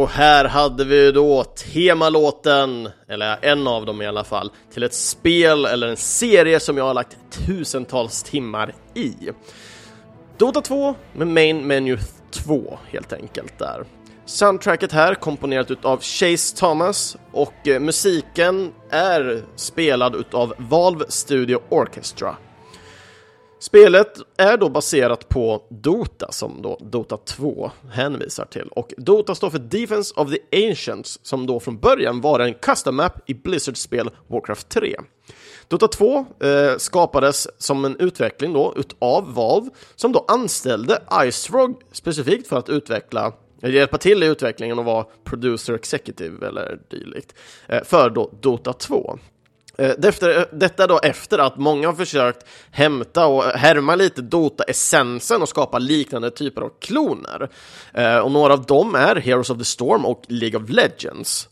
Och 0.00 0.10
här 0.10 0.44
hade 0.44 0.84
vi 0.84 1.12
då 1.12 1.44
temalåten, 1.44 2.88
eller 3.08 3.38
en 3.42 3.66
av 3.66 3.86
dem 3.86 4.02
i 4.02 4.06
alla 4.06 4.24
fall, 4.24 4.50
till 4.72 4.82
ett 4.82 4.94
spel 4.94 5.64
eller 5.64 5.88
en 5.88 5.96
serie 5.96 6.60
som 6.60 6.76
jag 6.76 6.84
har 6.84 6.94
lagt 6.94 7.16
tusentals 7.30 8.22
timmar 8.22 8.74
i. 8.94 9.14
Dota 10.38 10.60
2 10.60 10.94
med 11.12 11.26
Main 11.26 11.66
Menu 11.66 11.98
2 12.30 12.78
helt 12.86 13.12
enkelt 13.12 13.58
där. 13.58 13.84
Soundtracket 14.26 14.92
här 14.92 15.14
komponerat 15.14 15.70
utav 15.70 16.00
Chase 16.00 16.56
Thomas 16.56 17.16
och 17.32 17.68
eh, 17.68 17.80
musiken 17.80 18.72
är 18.90 19.42
spelad 19.56 20.14
utav 20.16 20.54
Valve 20.58 21.04
Studio 21.08 21.60
Orchestra. 21.68 22.36
Spelet 23.60 24.18
är 24.36 24.56
då 24.56 24.68
baserat 24.68 25.28
på 25.28 25.62
Dota 25.70 26.32
som 26.32 26.62
då 26.62 26.78
Dota 26.80 27.16
2 27.16 27.70
hänvisar 27.90 28.44
till 28.44 28.68
och 28.68 28.94
Dota 28.96 29.34
står 29.34 29.50
för 29.50 29.58
Defense 29.58 30.14
of 30.16 30.30
the 30.30 30.68
Ancients 30.68 31.20
som 31.22 31.46
då 31.46 31.60
från 31.60 31.78
början 31.78 32.20
var 32.20 32.40
en 32.40 32.54
custom 32.54 32.96
map 32.96 33.30
i 33.30 33.34
Blizzards 33.34 33.80
spel 33.80 34.10
Warcraft 34.26 34.68
3. 34.68 34.96
Dota 35.68 35.88
2 35.88 36.26
eh, 36.40 36.76
skapades 36.78 37.48
som 37.58 37.84
en 37.84 37.96
utveckling 37.96 38.52
då 38.52 38.74
utav 38.76 39.34
Valve 39.34 39.70
som 39.96 40.12
då 40.12 40.24
anställde 40.28 41.02
Icerog 41.24 41.82
specifikt 41.92 42.48
för 42.48 42.58
att 42.58 42.68
utveckla 42.68 43.32
hjälpa 43.62 43.98
till 43.98 44.22
i 44.22 44.26
utvecklingen 44.26 44.78
och 44.78 44.84
vara 44.84 45.06
producer 45.24 45.74
executive 45.74 46.46
eller 46.46 46.78
dylikt 46.90 47.34
eh, 47.68 47.82
för 47.84 48.10
då 48.10 48.30
Dota 48.40 48.72
2. 48.72 49.18
Eh, 49.78 49.90
eh, 49.90 50.44
detta 50.52 50.86
då 50.86 50.98
efter 51.02 51.38
att 51.38 51.56
många 51.56 51.88
har 51.88 51.94
försökt 51.94 52.46
hämta 52.70 53.26
och 53.26 53.44
härma 53.44 53.94
lite 53.94 54.22
Dota-essensen 54.22 55.42
och 55.42 55.48
skapa 55.48 55.78
liknande 55.78 56.30
typer 56.30 56.62
av 56.62 56.70
kloner. 56.80 57.48
Eh, 57.94 58.18
och 58.18 58.32
några 58.32 58.52
av 58.52 58.66
dem 58.66 58.94
är 58.94 59.16
Heroes 59.16 59.50
of 59.50 59.58
the 59.58 59.64
Storm 59.64 60.06
och 60.06 60.22
League 60.28 60.60
of 60.60 60.70
Legends. 60.70 61.48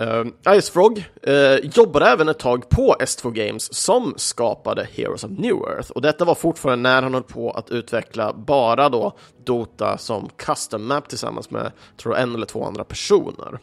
Uh, 0.00 0.56
Icefrog 0.56 1.04
uh, 1.28 1.56
jobbade 1.56 2.06
även 2.06 2.28
ett 2.28 2.38
tag 2.38 2.68
på 2.68 2.96
S2 3.00 3.30
Games 3.30 3.74
som 3.74 4.14
skapade 4.16 4.88
Heroes 4.92 5.24
of 5.24 5.30
New 5.30 5.54
Earth 5.54 5.90
och 5.90 6.02
detta 6.02 6.24
var 6.24 6.34
fortfarande 6.34 6.90
när 6.90 7.02
han 7.02 7.14
höll 7.14 7.22
på 7.22 7.50
att 7.50 7.70
utveckla 7.70 8.32
bara 8.32 8.88
då 8.88 9.16
Dota 9.44 9.98
som 9.98 10.28
custom 10.36 10.86
map 10.86 11.08
tillsammans 11.08 11.50
med, 11.50 11.72
tror 11.96 12.14
jag, 12.14 12.22
en 12.22 12.34
eller 12.34 12.46
två 12.46 12.64
andra 12.64 12.84
personer. 12.84 13.58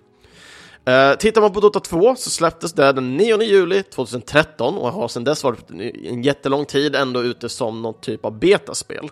Uh, 0.89 1.17
tittar 1.17 1.41
man 1.41 1.53
på 1.53 1.59
Dota 1.59 1.79
2 1.79 2.15
så 2.15 2.29
släpptes 2.29 2.73
det 2.73 2.91
den 2.91 3.17
9 3.17 3.41
juli 3.41 3.83
2013 3.83 4.77
och 4.77 4.91
har 4.91 5.07
sedan 5.07 5.23
dess 5.23 5.43
varit 5.43 5.69
en 6.03 6.23
jättelång 6.23 6.65
tid 6.65 6.95
ändå 6.95 7.23
ute 7.23 7.49
som 7.49 7.81
någon 7.81 8.01
typ 8.01 8.25
av 8.25 8.39
betaspel. 8.39 9.09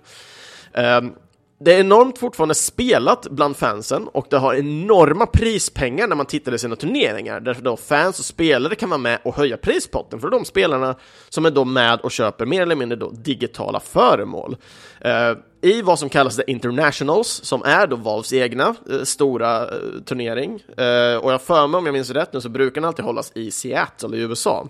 Uh, 0.77 1.11
det 1.59 1.73
är 1.73 1.79
enormt 1.79 2.17
fortfarande 2.17 2.55
spelat 2.55 3.27
bland 3.29 3.57
fansen 3.57 4.07
och 4.07 4.27
det 4.29 4.37
har 4.37 4.55
enorma 4.55 5.25
prispengar 5.25 6.07
när 6.07 6.15
man 6.15 6.25
tittar 6.25 6.53
i 6.53 6.59
sina 6.59 6.75
turneringar 6.75 7.39
därför 7.39 7.61
då 7.61 7.77
fans 7.77 8.19
och 8.19 8.25
spelare 8.25 8.75
kan 8.75 8.89
vara 8.89 8.97
med 8.97 9.19
och 9.23 9.35
höja 9.35 9.57
prispotten 9.57 10.19
för 10.19 10.29
de 10.29 10.45
spelarna 10.45 10.95
som 11.29 11.45
är 11.45 11.51
då 11.51 11.65
med 11.65 11.99
och 11.99 12.11
köper 12.11 12.45
mer 12.45 12.61
eller 12.61 12.75
mindre 12.75 12.97
då 12.97 13.09
digitala 13.09 13.79
föremål. 13.79 14.57
Uh, 15.05 15.37
I 15.61 15.81
vad 15.81 15.99
som 15.99 16.09
kallas 16.09 16.35
The 16.35 16.51
Internationals 16.51 17.27
som 17.27 17.63
är 17.63 17.87
då 17.87 17.95
Valves 17.95 18.33
egna 18.33 18.75
uh, 18.91 19.03
stora 19.03 19.65
uh, 19.65 20.01
turnering 20.05 20.53
och 21.21 21.31
jag 21.31 21.41
för 21.41 21.67
mig 21.67 21.77
om 21.77 21.85
jag 21.85 21.93
minns 21.93 22.09
rätt 22.09 22.33
nu 22.33 22.41
så 22.41 22.49
brukar 22.49 22.81
den 22.81 22.87
alltid 22.87 23.05
hållas 23.05 23.31
i 23.35 23.51
Seattle 23.51 24.17
i 24.17 24.19
USA. 24.19 24.67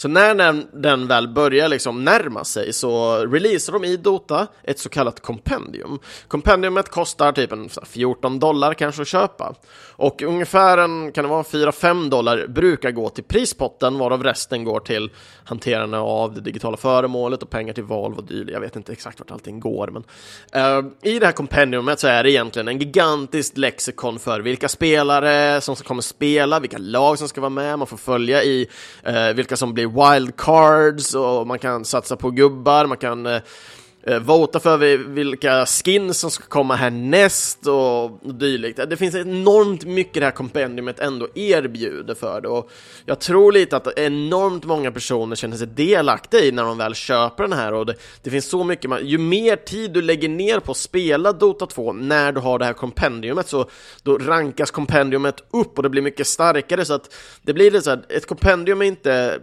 Så 0.00 0.08
när 0.08 0.34
den, 0.34 0.66
den 0.72 1.06
väl 1.06 1.28
börjar 1.28 1.68
liksom 1.68 2.04
närma 2.04 2.44
sig 2.44 2.72
så 2.72 3.16
releasar 3.16 3.72
de 3.72 3.84
i 3.84 3.96
Dota 3.96 4.46
ett 4.62 4.78
så 4.78 4.88
kallat 4.88 5.20
kompendium. 5.20 5.98
Kompendiumet 6.28 6.88
kostar 6.88 7.32
typ 7.32 7.52
en 7.52 7.68
14 7.86 8.38
dollar 8.38 8.74
kanske 8.74 9.02
att 9.02 9.08
köpa. 9.08 9.54
Och 9.96 10.22
ungefär 10.22 10.78
en, 10.78 11.12
kan 11.12 11.24
det 11.24 11.30
vara 11.30 11.42
4-5 11.42 12.10
dollar 12.10 12.46
brukar 12.46 12.90
gå 12.90 13.08
till 13.08 13.24
prispotten 13.24 13.98
varav 13.98 14.22
resten 14.22 14.64
går 14.64 14.80
till 14.80 15.10
hanterande 15.44 15.98
av 15.98 16.34
det 16.34 16.40
digitala 16.40 16.76
föremålet 16.76 17.42
och 17.42 17.50
pengar 17.50 17.74
till 17.74 17.84
Valve 17.84 18.16
och 18.16 18.24
dylikt. 18.24 18.52
Jag 18.52 18.60
vet 18.60 18.76
inte 18.76 18.92
exakt 18.92 19.18
vart 19.18 19.30
allting 19.30 19.60
går 19.60 19.90
men 19.92 20.04
uh, 20.56 20.90
i 21.02 21.18
det 21.18 21.26
här 21.26 21.32
kompendiumet 21.32 22.00
så 22.00 22.06
är 22.06 22.22
det 22.22 22.30
egentligen 22.30 22.68
en 22.68 22.78
gigantiskt 22.78 23.58
lexikon 23.58 24.18
för 24.18 24.40
vilka 24.40 24.68
spelare 24.68 25.60
som 25.60 25.76
kommer 25.76 26.02
spela, 26.02 26.60
vilka 26.60 26.78
lag 26.78 27.18
som 27.18 27.28
ska 27.28 27.40
vara 27.40 27.50
med, 27.50 27.78
man 27.78 27.86
får 27.86 27.96
följa 27.96 28.42
i 28.42 28.68
uh, 29.08 29.32
vilka 29.34 29.56
som 29.56 29.74
blir 29.74 29.87
wildcards 29.88 31.14
och 31.14 31.46
man 31.46 31.58
kan 31.58 31.84
satsa 31.84 32.16
på 32.16 32.30
gubbar, 32.30 32.86
man 32.86 32.98
kan 32.98 33.26
eh, 33.26 33.42
Eh, 34.02 34.18
vota 34.18 34.60
för 34.60 34.96
vilka 34.96 35.66
skins 35.66 36.18
som 36.18 36.30
ska 36.30 36.44
komma 36.44 36.74
härnäst 36.76 37.66
och, 37.66 38.04
och 38.04 38.34
dylikt. 38.34 38.80
Det 38.90 38.96
finns 38.96 39.14
enormt 39.14 39.84
mycket 39.84 40.14
det 40.14 40.24
här 40.24 40.30
kompendiumet 40.30 41.00
ändå 41.00 41.28
erbjuder 41.34 42.14
för 42.14 42.40
det. 42.40 42.48
Och 42.48 42.70
jag 43.04 43.20
tror 43.20 43.52
lite 43.52 43.76
att 43.76 43.98
enormt 43.98 44.64
många 44.64 44.92
personer 44.92 45.36
känner 45.36 45.56
sig 45.56 45.66
delaktiga 45.66 46.40
i 46.40 46.52
när 46.52 46.64
de 46.64 46.78
väl 46.78 46.94
köper 46.94 47.42
den 47.42 47.52
här. 47.52 47.72
Och 47.72 47.86
det, 47.86 47.94
det 48.22 48.30
finns 48.30 48.48
så 48.48 48.64
mycket, 48.64 48.90
man, 48.90 49.06
ju 49.06 49.18
mer 49.18 49.56
tid 49.56 49.90
du 49.90 50.02
lägger 50.02 50.28
ner 50.28 50.60
på 50.60 50.70
att 50.70 50.78
spela 50.78 51.32
Dota 51.32 51.66
2 51.66 51.92
när 51.92 52.32
du 52.32 52.40
har 52.40 52.58
det 52.58 52.64
här 52.64 52.72
kompendiumet 52.72 53.48
så 53.48 53.70
då 54.02 54.18
rankas 54.18 54.70
kompendiumet 54.70 55.44
upp 55.50 55.76
och 55.76 55.82
det 55.82 55.88
blir 55.88 56.02
mycket 56.02 56.26
starkare. 56.26 56.84
Så 56.84 56.94
att 56.94 57.14
det 57.42 57.54
blir 57.54 57.70
lite 57.70 57.84
så 57.84 57.90
här, 57.90 58.04
ett 58.08 58.26
kompendium 58.26 58.82
är 58.82 58.86
inte 58.86 59.40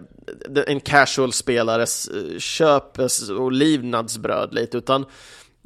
en 0.67 0.79
casual-spelares 0.79 2.07
eh, 2.07 2.39
köpes 2.39 3.29
och 3.29 3.51
livnadsbröd 3.51 4.53
lite, 4.55 4.77
utan 4.77 5.05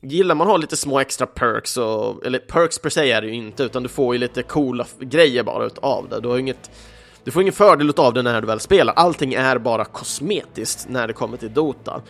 gillar 0.01 0.35
man 0.35 0.47
att 0.47 0.51
ha 0.51 0.57
lite 0.57 0.77
små 0.77 0.99
extra 0.99 1.27
perks, 1.27 1.77
och, 1.77 2.25
eller 2.25 2.39
perks 2.39 2.79
per 2.79 2.89
se 2.89 3.11
är 3.11 3.21
det 3.21 3.27
ju 3.27 3.33
inte, 3.33 3.63
utan 3.63 3.83
du 3.83 3.89
får 3.89 4.15
ju 4.15 4.19
lite 4.19 4.43
coola 4.43 4.85
grejer 4.99 5.43
bara 5.43 5.65
utav 5.65 6.09
det. 6.09 6.19
Du 6.19 6.27
har 6.27 6.37
inget 6.37 6.71
du 7.23 7.31
får 7.31 7.41
ingen 7.41 7.53
fördel 7.53 7.93
av 7.97 8.13
det 8.13 8.21
när 8.21 8.41
du 8.41 8.47
väl 8.47 8.59
spelar, 8.59 8.93
allting 8.93 9.33
är 9.33 9.57
bara 9.57 9.85
kosmetiskt 9.85 10.89
när 10.89 11.07
det 11.07 11.13
kommer 11.13 11.37
till 11.37 11.53
Dota. 11.53 12.01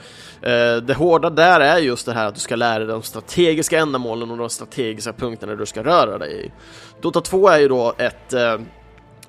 Eh, 0.42 0.76
det 0.76 0.94
hårda 0.94 1.30
där 1.30 1.60
är 1.60 1.78
just 1.78 2.06
det 2.06 2.14
här 2.14 2.28
att 2.28 2.34
du 2.34 2.40
ska 2.40 2.56
lära 2.56 2.80
dig 2.80 2.88
de 2.88 3.02
strategiska 3.02 3.80
ändamålen 3.80 4.32
och 4.32 4.38
de 4.38 4.50
strategiska 4.50 5.14
punkterna 5.14 5.56
du 5.56 5.66
ska 5.66 5.84
röra 5.84 6.18
dig 6.18 6.46
i. 6.46 6.52
Dota 7.02 7.22
2 7.22 7.50
är 7.50 7.60
ju 7.60 7.68
då 7.68 7.94
ett 7.98 8.34
eh, 8.34 8.58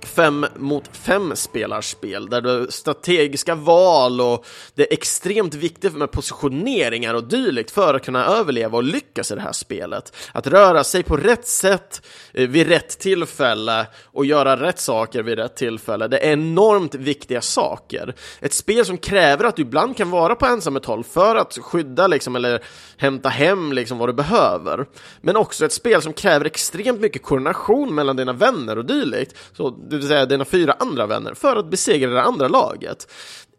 fem 0.06 0.46
mot 0.56 0.96
fem 0.96 1.36
spelarspel 1.36 2.30
där 2.30 2.40
du 2.40 2.66
strategiska 2.70 3.54
val 3.54 4.20
och 4.20 4.46
det 4.74 4.82
är 4.82 4.92
extremt 4.92 5.54
viktigt 5.54 5.96
med 5.96 6.10
positioneringar 6.10 7.14
och 7.14 7.24
dylikt 7.24 7.70
för 7.70 7.94
att 7.94 8.04
kunna 8.04 8.24
överleva 8.24 8.76
och 8.76 8.84
lyckas 8.84 9.30
i 9.30 9.34
det 9.34 9.40
här 9.40 9.52
spelet. 9.52 10.16
Att 10.32 10.46
röra 10.46 10.84
sig 10.84 11.02
på 11.02 11.16
rätt 11.16 11.46
sätt 11.46 12.06
eh, 12.32 12.48
vid 12.48 12.68
rätt 12.68 12.98
tillfälle 12.98 13.86
och 14.04 14.26
göra 14.26 14.56
rätt 14.56 14.80
saker 14.80 15.22
vid 15.22 15.38
rätt 15.38 15.56
tillfälle. 15.56 16.08
Det 16.08 16.18
är 16.18 16.32
enormt 16.32 16.94
viktiga 16.94 17.40
saker. 17.40 18.14
Ett 18.40 18.52
spel 18.52 18.84
som 18.84 18.98
kräver 18.98 19.44
att 19.44 19.56
du 19.56 19.62
ibland 19.62 19.96
kan 19.96 20.10
vara 20.10 20.34
på 20.34 20.46
ensam 20.46 20.76
ett 20.76 20.84
håll 20.84 21.04
för 21.04 21.36
att 21.36 21.58
skydda 21.62 22.06
liksom, 22.06 22.36
eller 22.36 22.62
hämta 22.96 23.28
hem 23.28 23.72
liksom, 23.72 23.98
vad 23.98 24.08
du 24.08 24.12
behöver. 24.12 24.86
Men 25.20 25.36
också 25.36 25.64
ett 25.64 25.72
spel 25.72 26.02
som 26.02 26.12
kräver 26.12 26.44
extremt 26.44 27.00
mycket 27.00 27.22
koordination 27.22 27.94
mellan 27.94 28.16
dina 28.16 28.32
vänner 28.32 28.78
och 28.78 28.84
dylikt. 28.84 29.36
Så 29.52 29.70
det 29.90 29.96
vill 29.96 30.08
säga 30.08 30.26
dina 30.26 30.44
fyra 30.44 30.76
andra 30.78 31.06
vänner, 31.06 31.34
för 31.34 31.56
att 31.56 31.70
besegra 31.70 32.10
det 32.10 32.22
andra 32.22 32.48
laget. 32.48 33.12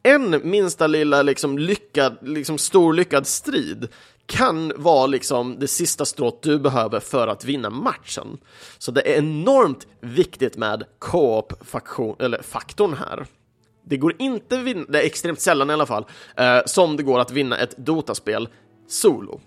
En 0.03 0.41
minsta 0.43 0.87
lilla 0.87 1.21
liksom 1.21 1.57
lyckad, 1.57 2.17
liksom 2.21 2.57
stor 2.57 2.93
lyckad 2.93 3.27
strid 3.27 3.87
kan 4.25 4.73
vara 4.75 5.07
liksom 5.07 5.59
det 5.59 5.67
sista 5.67 6.05
strået 6.05 6.41
du 6.41 6.59
behöver 6.59 6.99
för 6.99 7.27
att 7.27 7.45
vinna 7.45 7.69
matchen. 7.69 8.37
Så 8.77 8.91
det 8.91 9.01
är 9.01 9.17
enormt 9.17 9.87
viktigt 9.99 10.57
med 10.57 10.83
co-op-faktorn 10.99 12.93
här. 12.93 13.25
Det 13.85 13.97
går 13.97 14.15
inte 14.19 14.57
vinna, 14.57 14.85
det 14.89 15.01
är 15.01 15.05
extremt 15.05 15.39
sällan 15.39 15.69
i 15.69 15.73
alla 15.73 15.85
fall, 15.85 16.05
eh, 16.37 16.59
som 16.65 16.97
det 16.97 17.03
går 17.03 17.19
att 17.19 17.31
vinna 17.31 17.57
ett 17.57 17.77
Dota-spel 17.77 18.49
solo. 18.87 19.41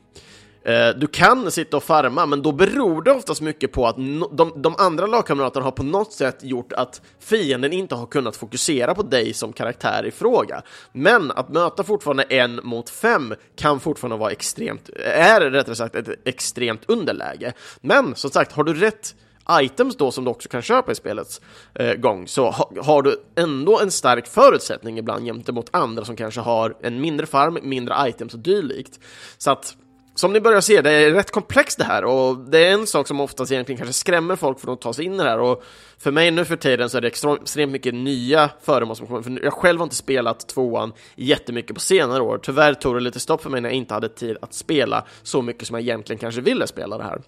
Eh, 0.65 0.89
du 0.89 1.07
kan 1.07 1.51
sitta 1.51 1.77
och 1.77 1.83
farma, 1.83 2.27
men 2.27 2.43
då 2.43 2.53
beror 2.53 3.03
det 3.03 3.13
oftast 3.13 3.41
mycket 3.41 3.73
på 3.73 3.87
att 3.87 3.97
de, 4.33 4.53
de 4.57 4.75
andra 4.79 5.07
lagkamraterna 5.07 5.65
har 5.65 5.73
på 5.73 5.83
något 5.83 6.13
sätt 6.13 6.39
gjort 6.43 6.73
att 6.73 7.03
fienden 7.21 7.73
inte 7.73 7.95
har 7.95 8.07
kunnat 8.07 8.37
fokusera 8.37 8.95
på 8.95 9.03
dig 9.03 9.35
som 9.35 9.53
karaktär 9.53 10.07
i 10.07 10.11
fråga. 10.11 10.63
Men 10.93 11.31
att 11.31 11.49
möta 11.49 11.83
fortfarande 11.83 12.23
en 12.23 12.61
mot 12.63 12.91
fem 12.91 13.35
kan 13.57 13.81
fortfarande 13.81 14.17
vara 14.17 14.31
extremt, 14.31 14.91
är 15.05 15.41
rättare 15.41 15.75
sagt 15.75 15.95
ett 15.95 16.09
extremt 16.25 16.83
underläge. 16.87 17.53
Men 17.81 18.15
som 18.15 18.31
sagt, 18.31 18.53
har 18.53 18.65
du 18.65 18.75
rätt 18.75 19.15
items 19.51 19.97
då 19.97 20.11
som 20.11 20.25
du 20.25 20.31
också 20.31 20.49
kan 20.49 20.63
köpa 20.63 20.93
i 20.93 20.95
spelets 20.95 21.41
eh, 21.75 21.95
gång 21.95 22.29
så 22.29 22.51
ha, 22.51 22.71
har 22.83 23.03
du 23.03 23.23
ändå 23.37 23.81
en 23.81 23.91
stark 23.91 24.27
förutsättning 24.27 24.99
ibland 24.99 25.25
gentemot 25.25 25.69
andra 25.71 26.05
som 26.05 26.17
kanske 26.17 26.41
har 26.41 26.77
en 26.81 27.01
mindre 27.01 27.27
farm, 27.27 27.59
mindre 27.63 28.09
items 28.09 28.35
och 28.35 28.41
dylikt. 28.41 29.01
Så 29.39 29.51
att 29.51 29.77
som 30.15 30.33
ni 30.33 30.41
börjar 30.41 30.61
se, 30.61 30.81
det 30.81 30.91
är 30.91 31.11
rätt 31.11 31.31
komplext 31.31 31.79
det 31.79 31.85
här 31.85 32.05
och 32.05 32.39
det 32.39 32.67
är 32.67 32.73
en 32.73 32.87
sak 32.87 33.09
som 33.09 33.21
oftast 33.21 33.53
egentligen 33.53 33.77
kanske 33.77 33.93
skrämmer 33.93 34.37
folk 34.37 34.61
från 34.61 34.75
att 34.75 34.81
ta 34.81 34.93
sig 34.93 35.05
in 35.05 35.15
i 35.15 35.17
det 35.17 35.23
här 35.23 35.41
och 35.41 35.65
för 35.99 36.11
mig 36.11 36.31
nu 36.31 36.45
för 36.45 36.57
tiden 36.57 36.91
så 36.91 36.97
är 36.97 37.01
det 37.01 37.09
extremt 37.09 37.73
mycket 37.73 37.95
nya 37.95 38.51
föremål 38.63 38.97
som 38.97 39.07
kommer, 39.07 39.23
för 39.23 39.45
jag 39.45 39.53
själv 39.53 39.79
har 39.79 39.85
inte 39.85 39.97
spelat 39.97 40.49
tvåan 40.49 40.93
jättemycket 41.17 41.75
på 41.75 41.81
senare 41.81 42.23
år. 42.23 42.39
Tyvärr 42.43 42.75
tog 42.75 42.95
det 42.95 43.01
lite 43.01 43.21
stopp 43.21 43.43
för 43.43 43.51
mig 43.51 43.61
när 43.61 43.69
jag 43.69 43.77
inte 43.77 43.95
hade 43.95 44.09
tid 44.09 44.37
att 44.43 44.55
spela 44.55 45.05
så 45.23 45.43
mycket 45.43 45.67
som 45.67 45.75
jag 45.75 45.83
egentligen 45.83 46.19
kanske 46.19 46.41
ville 46.41 46.67
spela 46.67 46.99
det 46.99 47.05
här. 47.05 47.21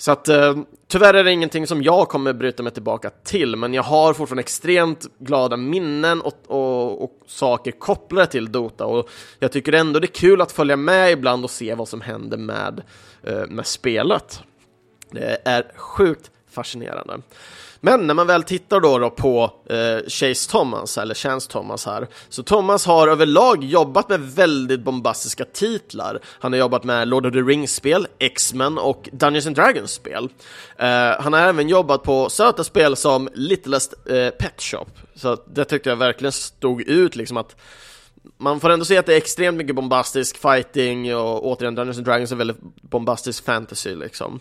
Så 0.00 0.12
att 0.12 0.28
eh, 0.28 0.56
tyvärr 0.86 1.14
är 1.14 1.24
det 1.24 1.32
ingenting 1.32 1.66
som 1.66 1.82
jag 1.82 2.08
kommer 2.08 2.32
bryta 2.32 2.62
mig 2.62 2.72
tillbaka 2.72 3.10
till, 3.10 3.56
men 3.56 3.74
jag 3.74 3.82
har 3.82 4.14
fortfarande 4.14 4.40
extremt 4.40 5.06
glada 5.18 5.56
minnen 5.56 6.20
och, 6.20 6.34
och, 6.46 7.04
och 7.04 7.12
saker 7.26 7.70
kopplade 7.70 8.26
till 8.26 8.52
Dota 8.52 8.86
och 8.86 9.10
jag 9.38 9.52
tycker 9.52 9.72
ändå 9.72 10.00
det 10.00 10.04
är 10.04 10.20
kul 10.20 10.40
att 10.40 10.52
följa 10.52 10.76
med 10.76 11.12
ibland 11.12 11.44
och 11.44 11.50
se 11.50 11.74
vad 11.74 11.88
som 11.88 12.00
händer 12.00 12.36
med, 12.36 12.82
eh, 13.22 13.46
med 13.48 13.66
spelet. 13.66 14.40
Det 15.10 15.38
är 15.44 15.72
sjukt 15.76 16.30
fascinerande. 16.50 17.20
Men 17.80 18.06
när 18.06 18.14
man 18.14 18.26
väl 18.26 18.42
tittar 18.42 18.80
då, 18.80 18.98
då 18.98 19.10
på 19.10 19.50
eh, 19.70 20.08
Chase 20.08 20.50
Thomas, 20.50 20.98
eller 20.98 21.14
Chance 21.14 21.50
Thomas 21.50 21.86
här, 21.86 22.06
så 22.28 22.42
Thomas 22.42 22.86
har 22.86 23.08
överlag 23.08 23.64
jobbat 23.64 24.08
med 24.08 24.20
väldigt 24.20 24.80
bombastiska 24.80 25.44
titlar. 25.44 26.20
Han 26.24 26.52
har 26.52 26.58
jobbat 26.58 26.84
med 26.84 27.08
Lord 27.08 27.26
of 27.26 27.32
the 27.32 27.38
Rings-spel, 27.38 28.06
X-Men 28.18 28.78
och 28.78 29.08
Dungeons 29.12 29.46
and 29.46 29.56
Dragons-spel. 29.56 30.28
Eh, 30.76 31.20
han 31.20 31.32
har 31.32 31.40
även 31.40 31.68
jobbat 31.68 32.02
på 32.02 32.30
söta 32.30 32.64
spel 32.64 32.96
som 32.96 33.28
Littlest 33.34 33.94
eh, 34.06 34.30
Pet 34.30 34.62
Shop, 34.62 34.86
så 35.14 35.36
det 35.54 35.64
tyckte 35.64 35.88
jag 35.88 35.96
verkligen 35.96 36.32
stod 36.32 36.82
ut 36.82 37.16
liksom 37.16 37.36
att 37.36 37.56
man 38.36 38.60
får 38.60 38.70
ändå 38.70 38.84
se 38.84 38.96
att 38.96 39.06
det 39.06 39.12
är 39.12 39.16
extremt 39.16 39.56
mycket 39.58 39.74
bombastisk 39.74 40.36
fighting 40.36 41.16
och 41.16 41.46
återigen 41.46 41.74
Dungeons 41.74 41.96
and 41.96 42.06
Dragons 42.06 42.32
är 42.32 42.36
väldigt 42.36 42.60
bombastisk 42.80 43.44
fantasy 43.44 43.94
liksom. 43.94 44.40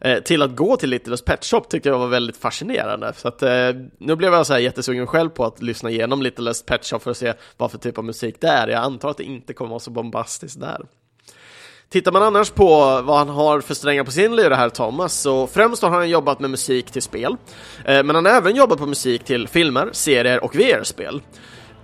Eh, 0.00 0.22
till 0.22 0.42
att 0.42 0.56
gå 0.56 0.76
till 0.76 0.90
Littles 0.90 1.22
Pet 1.22 1.44
Shop 1.44 1.60
tyckte 1.60 1.88
jag 1.88 1.98
var 1.98 2.06
väldigt 2.06 2.36
fascinerande. 2.36 3.12
Så 3.16 3.28
att, 3.28 3.42
eh, 3.42 3.70
nu 3.98 4.16
blev 4.16 4.32
jag 4.32 4.46
så 4.46 4.52
här 4.52 4.60
jättesugen 4.60 5.06
själv 5.06 5.28
på 5.28 5.44
att 5.44 5.62
lyssna 5.62 5.90
igenom 5.90 6.22
Littles 6.22 6.62
Pet 6.62 6.84
Shop 6.84 6.98
för 6.98 7.10
att 7.10 7.16
se 7.16 7.34
vad 7.56 7.70
för 7.70 7.78
typ 7.78 7.98
av 7.98 8.04
musik 8.04 8.36
det 8.40 8.48
är. 8.48 8.68
Jag 8.68 8.82
antar 8.82 9.10
att 9.10 9.16
det 9.16 9.24
inte 9.24 9.52
kommer 9.52 9.70
vara 9.70 9.80
så 9.80 9.90
bombastiskt 9.90 10.60
där. 10.60 10.80
Tittar 11.90 12.12
man 12.12 12.22
annars 12.22 12.50
på 12.50 12.68
vad 13.04 13.18
han 13.18 13.28
har 13.28 13.60
för 13.60 13.74
strängar 13.74 14.04
på 14.04 14.10
sin 14.10 14.36
lyra 14.36 14.56
här, 14.56 14.68
Thomas, 14.68 15.20
så 15.20 15.46
främst 15.46 15.82
har 15.82 15.90
han 15.90 16.10
jobbat 16.10 16.40
med 16.40 16.50
musik 16.50 16.90
till 16.90 17.02
spel, 17.02 17.36
eh, 17.84 18.04
men 18.04 18.14
han 18.14 18.24
har 18.24 18.32
även 18.32 18.56
jobbat 18.56 18.78
på 18.78 18.86
musik 18.86 19.24
till 19.24 19.48
filmer, 19.48 19.88
serier 19.92 20.44
och 20.44 20.56
VR-spel. 20.56 21.20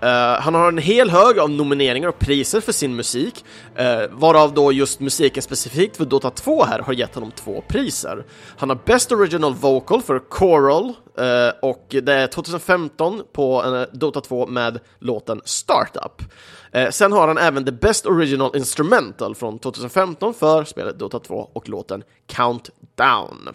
Uh, 0.04 0.40
han 0.40 0.54
har 0.54 0.68
en 0.68 0.78
hel 0.78 1.10
hög 1.10 1.38
av 1.38 1.50
nomineringar 1.50 2.08
och 2.08 2.18
priser 2.18 2.60
för 2.60 2.72
sin 2.72 2.96
musik, 2.96 3.44
uh, 3.80 4.10
varav 4.10 4.54
då 4.54 4.72
just 4.72 5.00
musiken 5.00 5.42
specifikt 5.42 5.96
för 5.96 6.04
Dota 6.04 6.30
2 6.30 6.64
här 6.64 6.78
har 6.78 6.92
gett 6.92 7.14
honom 7.14 7.30
två 7.30 7.64
priser. 7.68 8.24
Han 8.56 8.68
har 8.68 8.78
Best 8.84 9.12
Original 9.12 9.54
Vocal 9.54 10.02
för 10.02 10.22
Choral, 10.28 10.92
uh, 11.20 11.26
eh, 11.26 11.52
och 11.62 11.86
det 12.02 12.12
är 12.14 12.26
2015 12.26 13.22
på 13.32 13.86
Dota 13.92 14.20
2 14.20 14.46
med 14.46 14.80
låten 14.98 15.40
Startup. 15.44 16.22
sen 16.90 17.12
har 17.12 17.28
han 17.28 17.38
även 17.38 17.64
The 17.64 17.72
Best 17.72 18.06
Original 18.06 18.56
Instrumental 18.56 19.34
från 19.34 19.58
2015 19.58 20.34
för 20.34 20.64
spelet 20.64 20.98
Dota 20.98 21.18
2 21.18 21.50
och 21.52 21.68
låten 21.68 22.02
Countdown. 22.26 23.48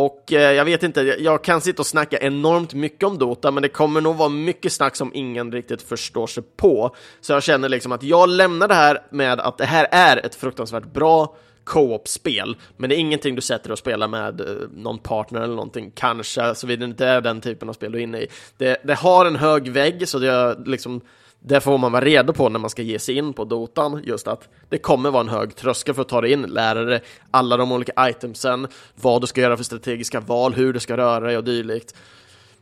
Och 0.00 0.32
eh, 0.32 0.52
jag 0.52 0.64
vet 0.64 0.82
inte, 0.82 1.00
jag 1.00 1.44
kan 1.44 1.60
sitta 1.60 1.82
och 1.82 1.86
snacka 1.86 2.18
enormt 2.18 2.74
mycket 2.74 3.04
om 3.04 3.18
Dota, 3.18 3.50
men 3.50 3.62
det 3.62 3.68
kommer 3.68 4.00
nog 4.00 4.16
vara 4.16 4.28
mycket 4.28 4.72
snack 4.72 4.96
som 4.96 5.10
ingen 5.14 5.52
riktigt 5.52 5.82
förstår 5.82 6.26
sig 6.26 6.42
på. 6.56 6.94
Så 7.20 7.32
jag 7.32 7.42
känner 7.42 7.68
liksom 7.68 7.92
att 7.92 8.02
jag 8.02 8.28
lämnar 8.28 8.68
det 8.68 8.74
här 8.74 9.02
med 9.10 9.40
att 9.40 9.58
det 9.58 9.64
här 9.64 9.88
är 9.90 10.26
ett 10.26 10.34
fruktansvärt 10.34 10.92
bra 10.92 11.36
co-op-spel, 11.64 12.56
men 12.76 12.90
det 12.90 12.96
är 12.96 12.98
ingenting 12.98 13.34
du 13.34 13.40
sätter 13.40 13.72
och 13.72 13.78
spelar 13.78 14.08
med 14.08 14.40
eh, 14.40 14.46
någon 14.74 14.98
partner 14.98 15.40
eller 15.40 15.54
någonting, 15.54 15.92
kanske, 15.94 16.54
såvida 16.54 16.80
det 16.80 16.90
inte 16.90 17.06
är 17.06 17.20
den 17.20 17.40
typen 17.40 17.68
av 17.68 17.72
spel 17.72 17.92
du 17.92 17.98
är 17.98 18.02
inne 18.02 18.20
i. 18.20 18.26
Det, 18.56 18.80
det 18.84 18.94
har 18.94 19.26
en 19.26 19.36
hög 19.36 19.68
vägg, 19.68 20.08
så 20.08 20.18
det 20.18 20.56
liksom 20.66 21.00
det 21.42 21.60
får 21.60 21.78
man 21.78 21.92
vara 21.92 22.04
redo 22.04 22.32
på 22.32 22.48
när 22.48 22.58
man 22.58 22.70
ska 22.70 22.82
ge 22.82 22.98
sig 22.98 23.16
in 23.16 23.32
på 23.32 23.44
Dotan, 23.44 24.02
just 24.04 24.28
att 24.28 24.48
det 24.68 24.78
kommer 24.78 25.10
vara 25.10 25.20
en 25.20 25.28
hög 25.28 25.56
tröskel 25.56 25.94
för 25.94 26.02
att 26.02 26.08
ta 26.08 26.20
dig 26.20 26.32
in, 26.32 26.42
lära 26.42 26.84
dig 26.84 27.02
alla 27.30 27.56
de 27.56 27.72
olika 27.72 28.08
itemsen, 28.08 28.68
vad 29.00 29.20
du 29.20 29.26
ska 29.26 29.40
göra 29.40 29.56
för 29.56 29.64
strategiska 29.64 30.20
val, 30.20 30.54
hur 30.54 30.72
du 30.72 30.80
ska 30.80 30.96
röra 30.96 31.26
dig 31.26 31.36
och 31.36 31.44
dylikt. 31.44 31.94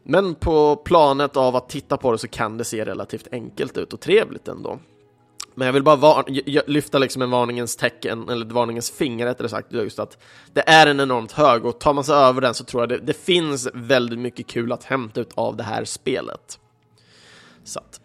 Men 0.03 0.35
på 0.35 0.77
planet 0.77 1.37
av 1.37 1.57
att 1.57 1.69
titta 1.69 1.97
på 1.97 2.13
det 2.13 2.19
så 2.19 2.29
kan 2.29 2.59
det 2.59 2.65
se 2.65 2.85
relativt 2.85 3.29
enkelt 3.33 3.77
ut 3.77 3.93
och 3.93 4.01
trevligt 4.01 4.49
ändå. 4.49 4.79
Men 5.55 5.67
jag 5.67 5.73
vill 5.73 5.83
bara 5.83 6.25
lyfta 6.67 6.99
liksom 6.99 7.23
en 7.23 7.31
varningens 7.31 7.77
tecken, 7.77 8.29
eller 8.29 8.47
varningens 8.47 8.91
finger 8.91 9.27
rättare 9.27 9.49
sagt, 9.49 9.73
just 9.73 9.99
att 9.99 10.19
det 10.53 10.69
är 10.69 10.87
en 10.87 11.01
enormt 11.01 11.33
hög 11.33 11.65
och 11.65 11.81
tar 11.81 11.93
man 11.95 12.05
sig 12.05 12.15
över 12.15 12.41
den 12.41 12.55
så 12.55 12.65
tror 12.65 12.83
jag 12.83 12.89
det, 12.89 12.99
det 12.99 13.13
finns 13.13 13.69
väldigt 13.75 14.19
mycket 14.19 14.47
kul 14.47 14.73
att 14.73 14.85
hämta 14.85 15.21
ut 15.21 15.31
av 15.35 15.57
det 15.57 15.63
här 15.63 15.85
spelet. 15.85 16.59
Så 17.65 17.79
att. 17.79 18.01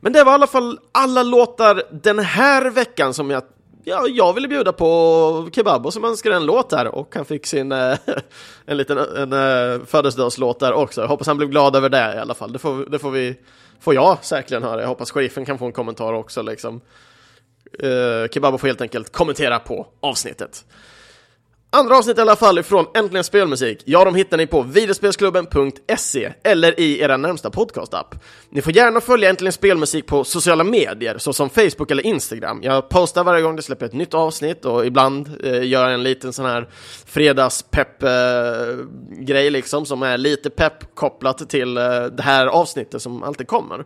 Men 0.00 0.12
det 0.12 0.24
var 0.24 0.32
i 0.32 0.34
alla 0.34 0.46
fall 0.46 0.78
alla 0.92 1.22
låtar 1.22 1.82
den 1.90 2.18
här 2.18 2.70
veckan 2.70 3.14
som 3.14 3.30
jag 3.30 3.42
Ja, 3.84 4.06
jag 4.08 4.32
ville 4.32 4.48
bjuda 4.48 4.72
på 4.72 5.48
Kebabo 5.52 5.90
som 5.90 6.04
önskade 6.04 6.36
en 6.36 6.46
låt 6.46 6.70
där 6.70 6.94
och 6.94 7.14
han 7.14 7.24
fick 7.24 7.46
sin 7.46 7.72
äh, 7.72 7.98
en 8.66 8.76
liten 8.76 8.98
en, 8.98 9.32
äh, 9.32 9.84
födelsedagslåt 9.86 10.60
där 10.60 10.72
också. 10.72 11.00
Jag 11.00 11.08
hoppas 11.08 11.26
han 11.26 11.36
blev 11.36 11.48
glad 11.48 11.76
över 11.76 11.88
det 11.88 12.14
i 12.14 12.18
alla 12.18 12.34
fall. 12.34 12.52
Det 12.52 12.58
får, 12.58 12.90
det 12.90 12.98
får 12.98 13.10
vi 13.10 13.36
får 13.80 13.94
jag 13.94 14.18
säkerligen 14.22 14.62
höra. 14.62 14.80
Jag 14.80 14.88
hoppas 14.88 15.10
sheriffen 15.10 15.44
kan 15.44 15.58
få 15.58 15.66
en 15.66 15.72
kommentar 15.72 16.12
också 16.12 16.42
liksom. 16.42 16.80
Eh, 17.78 17.88
uh, 17.88 18.28
Kebabo 18.28 18.58
får 18.58 18.66
helt 18.66 18.80
enkelt 18.80 19.12
kommentera 19.12 19.58
på 19.58 19.86
avsnittet. 20.00 20.64
Andra 21.70 21.96
avsnitt 21.96 22.18
i 22.18 22.20
alla 22.20 22.36
fall 22.36 22.58
ifrån 22.58 22.86
Äntligen 22.94 23.24
Spelmusik. 23.24 23.82
Ja, 23.84 24.04
de 24.04 24.14
hittar 24.14 24.36
ni 24.36 24.46
på 24.46 24.62
videospelsklubben.se 24.62 26.32
eller 26.42 26.80
i 26.80 27.00
era 27.00 27.16
närmsta 27.16 27.50
podcastapp. 27.50 28.14
Ni 28.50 28.62
får 28.62 28.76
gärna 28.76 29.00
följa 29.00 29.30
Äntligen 29.30 29.52
Spelmusik 29.52 30.06
på 30.06 30.24
sociala 30.24 30.64
medier, 30.64 31.18
såsom 31.18 31.50
Facebook 31.50 31.90
eller 31.90 32.06
Instagram. 32.06 32.60
Jag 32.62 32.88
postar 32.88 33.24
varje 33.24 33.42
gång 33.42 33.56
det 33.56 33.62
släpper 33.62 33.86
ett 33.86 33.92
nytt 33.92 34.14
avsnitt 34.14 34.64
och 34.64 34.86
ibland 34.86 35.44
eh, 35.44 35.64
gör 35.64 35.84
jag 35.84 35.94
en 35.94 36.02
liten 36.02 36.32
sån 36.32 36.46
här 36.46 36.68
fredagspepp-grej 37.06 39.46
eh, 39.46 39.52
liksom, 39.52 39.86
som 39.86 40.02
är 40.02 40.18
lite 40.18 40.50
pepp 40.50 40.94
kopplat 40.94 41.50
till 41.50 41.76
eh, 41.76 42.02
det 42.02 42.22
här 42.22 42.46
avsnittet 42.46 43.02
som 43.02 43.22
alltid 43.22 43.46
kommer. 43.46 43.84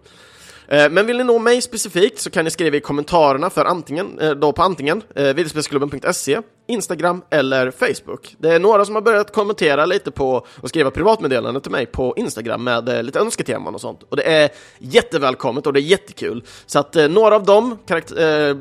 Eh, 0.69 0.91
men 0.91 1.07
vill 1.07 1.17
ni 1.17 1.25
nå 1.25 1.39
mig 1.39 1.61
specifikt 1.61 2.19
så 2.19 2.31
kan 2.31 2.45
ni 2.45 2.51
skriva 2.51 2.77
i 2.77 2.81
kommentarerna 2.81 3.51
för 3.51 3.65
antingen, 3.65 4.19
eh, 4.19 4.31
då 4.31 4.53
på 4.53 4.63
antingen 4.63 5.03
eh, 5.15 5.25
videospelsklubben.se, 5.25 6.41
Instagram 6.67 7.23
eller 7.31 7.71
Facebook. 7.71 8.37
Det 8.39 8.49
är 8.49 8.59
några 8.59 8.85
som 8.85 8.95
har 8.95 9.03
börjat 9.03 9.33
kommentera 9.33 9.87
lite 9.87 10.11
på 10.11 10.47
och 10.61 10.69
skriva 10.69 10.91
privatmeddelanden 10.91 11.63
till 11.63 11.73
mig 11.73 11.87
på 11.87 12.15
Instagram 12.17 12.65
med 12.65 13.05
lite 13.05 13.19
önsketeman 13.19 13.75
och 13.75 13.81
sånt. 13.81 14.03
Och 14.09 14.17
det 14.17 14.23
är 14.23 14.51
jättevälkommet 14.79 15.67
och 15.67 15.73
det 15.73 15.81
är 15.81 15.83
jättekul. 15.83 16.45
Så 16.67 16.79
att 16.79 16.95
några 16.95 17.37
av 17.37 17.45
de 17.45 17.79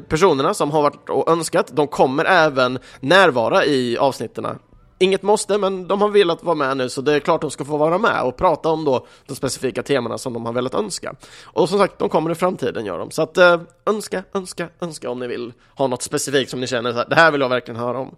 personerna 0.07 0.53
som 0.53 0.71
har 0.71 0.81
varit 0.81 1.09
och 1.09 1.29
önskat, 1.31 1.71
de 1.73 1.87
kommer 1.87 2.25
även 2.25 2.79
närvara 2.99 3.65
i 3.65 3.97
avsnitten 3.97 4.45
Inget 5.01 5.23
måste, 5.23 5.57
men 5.57 5.87
de 5.87 6.01
har 6.01 6.09
velat 6.09 6.43
vara 6.43 6.55
med 6.55 6.77
nu 6.77 6.89
så 6.89 7.01
det 7.01 7.13
är 7.13 7.19
klart 7.19 7.41
de 7.41 7.51
ska 7.51 7.65
få 7.65 7.77
vara 7.77 7.97
med 7.97 8.23
och 8.23 8.37
prata 8.37 8.69
om 8.69 8.85
då 8.85 9.07
de 9.25 9.35
specifika 9.35 9.83
temana 9.83 10.17
som 10.17 10.33
de 10.33 10.45
har 10.45 10.53
velat 10.53 10.73
önska. 10.73 11.15
Och 11.43 11.69
som 11.69 11.79
sagt, 11.79 11.99
de 11.99 12.09
kommer 12.09 12.31
i 12.31 12.35
framtiden 12.35 12.85
gör 12.85 12.99
de. 12.99 13.11
Så 13.11 13.21
att 13.21 13.37
eh, 13.37 13.61
önska, 13.85 14.23
önska, 14.33 14.67
önska 14.81 15.09
om 15.09 15.19
ni 15.19 15.27
vill 15.27 15.53
ha 15.75 15.87
något 15.87 16.01
specifikt 16.01 16.51
som 16.51 16.59
ni 16.59 16.67
känner 16.67 16.91
så 16.91 16.97
här, 16.97 17.09
det 17.09 17.15
här 17.15 17.31
vill 17.31 17.41
jag 17.41 17.49
verkligen 17.49 17.79
höra 17.79 17.99
om. 17.99 18.15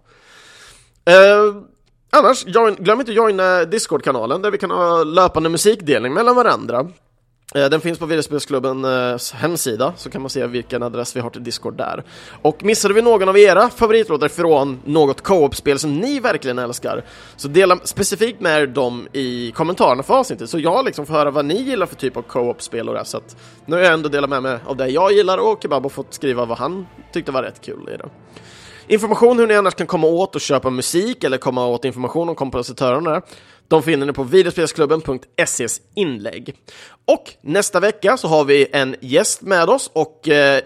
Eh, 1.04 1.62
annars, 2.10 2.46
join, 2.46 2.74
glöm 2.74 3.00
inte 3.00 3.12
att 3.12 3.16
joina 3.16 3.64
Discord-kanalen 3.64 4.42
där 4.42 4.50
vi 4.50 4.58
kan 4.58 4.70
ha 4.70 5.04
löpande 5.04 5.48
musikdelning 5.48 6.14
mellan 6.14 6.36
varandra. 6.36 6.88
Eh, 7.56 7.68
den 7.68 7.80
finns 7.80 7.98
på 7.98 8.06
videospelsklubbens 8.06 9.32
eh, 9.32 9.38
hemsida, 9.40 9.92
så 9.96 10.10
kan 10.10 10.22
man 10.22 10.30
se 10.30 10.46
vilken 10.46 10.82
adress 10.82 11.16
vi 11.16 11.20
har 11.20 11.30
till 11.30 11.44
Discord 11.44 11.76
där. 11.76 12.04
Och 12.42 12.64
missade 12.64 12.94
vi 12.94 13.02
någon 13.02 13.28
av 13.28 13.38
era 13.38 13.70
favoritlåtar 13.70 14.28
från 14.28 14.80
något 14.84 15.20
co-op-spel 15.20 15.78
som 15.78 15.96
ni 15.96 16.20
verkligen 16.20 16.58
älskar, 16.58 17.04
så 17.36 17.48
dela 17.48 17.78
specifikt 17.84 18.40
med 18.40 18.62
er 18.62 18.66
dem 18.66 19.08
i 19.12 19.52
kommentarerna 19.52 20.02
för 20.02 20.14
avsnittet, 20.14 20.50
så 20.50 20.58
jag 20.58 20.84
liksom 20.84 21.06
får 21.06 21.14
höra 21.14 21.30
vad 21.30 21.44
ni 21.44 21.62
gillar 21.62 21.86
för 21.86 21.96
typ 21.96 22.16
av 22.16 22.22
co-op-spel 22.22 22.88
och 22.88 22.94
det. 22.94 23.04
Så 23.04 23.16
att 23.16 23.36
nu 23.66 23.76
har 23.76 23.82
jag 23.82 23.92
ändå 23.92 24.08
delat 24.08 24.30
med 24.30 24.42
mig 24.42 24.58
av 24.66 24.76
det 24.76 24.88
jag 24.88 25.12
gillar 25.12 25.38
och 25.38 25.62
Kebab 25.62 25.82
har 25.82 25.90
fått 25.90 26.14
skriva 26.14 26.44
vad 26.44 26.58
han 26.58 26.86
tyckte 27.12 27.32
var 27.32 27.42
rätt 27.42 27.60
kul 27.60 27.88
i 27.94 27.96
det. 27.96 28.08
Information 28.86 29.38
hur 29.38 29.46
ni 29.46 29.54
annars 29.54 29.74
kan 29.74 29.86
komma 29.86 30.06
åt 30.06 30.34
och 30.34 30.40
köpa 30.40 30.70
musik 30.70 31.24
eller 31.24 31.38
komma 31.38 31.66
åt 31.66 31.84
information 31.84 32.28
om 32.28 32.34
kompositörerna 32.34 33.22
de 33.68 33.82
finner 33.82 34.06
ni 34.06 34.12
på 34.12 34.22
videospelsklubben.ses 34.22 35.80
inlägg. 35.94 36.54
Och 37.06 37.32
nästa 37.40 37.80
vecka 37.80 38.16
så 38.16 38.28
har 38.28 38.44
vi 38.44 38.66
en 38.72 38.96
gäst 39.00 39.42
med 39.42 39.68
oss 39.68 39.90
och 39.92 40.28
eh, 40.28 40.62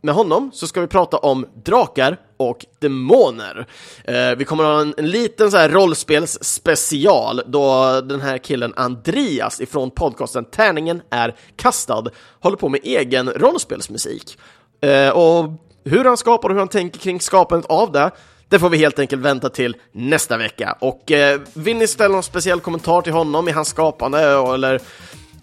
med 0.00 0.14
honom 0.14 0.50
så 0.54 0.66
ska 0.66 0.80
vi 0.80 0.86
prata 0.86 1.16
om 1.16 1.46
drakar 1.64 2.16
och 2.36 2.66
demoner. 2.78 3.66
Eh, 4.04 4.36
vi 4.36 4.44
kommer 4.44 4.64
att 4.64 4.70
ha 4.70 4.80
en, 4.80 4.94
en 4.96 5.10
liten 5.10 5.50
så 5.50 5.56
här 5.56 5.68
rollspelsspecial 5.68 7.42
då 7.46 8.00
den 8.00 8.20
här 8.20 8.38
killen 8.38 8.72
Andreas 8.76 9.60
ifrån 9.60 9.90
podcasten 9.90 10.44
Tärningen 10.44 11.02
är 11.10 11.36
kastad 11.56 12.04
håller 12.40 12.56
på 12.56 12.68
med 12.68 12.80
egen 12.82 13.30
rollspelsmusik. 13.30 14.38
Eh, 14.80 15.10
och 15.10 15.50
hur 15.84 16.04
han 16.04 16.16
skapar 16.16 16.48
och 16.48 16.54
hur 16.54 16.60
han 16.60 16.68
tänker 16.68 17.00
kring 17.00 17.20
skapandet 17.20 17.70
av 17.70 17.92
det 17.92 18.10
det 18.48 18.58
får 18.58 18.70
vi 18.70 18.78
helt 18.78 18.98
enkelt 18.98 19.22
vänta 19.22 19.48
till 19.48 19.76
nästa 19.92 20.36
vecka. 20.36 20.76
Och 20.80 21.12
eh, 21.12 21.40
vill 21.54 21.76
ni 21.76 21.86
ställa 21.86 22.14
någon 22.14 22.22
speciell 22.22 22.60
kommentar 22.60 23.02
till 23.02 23.12
honom 23.12 23.48
i 23.48 23.52
hans 23.52 23.68
skapande 23.68 24.20
eller 24.54 24.80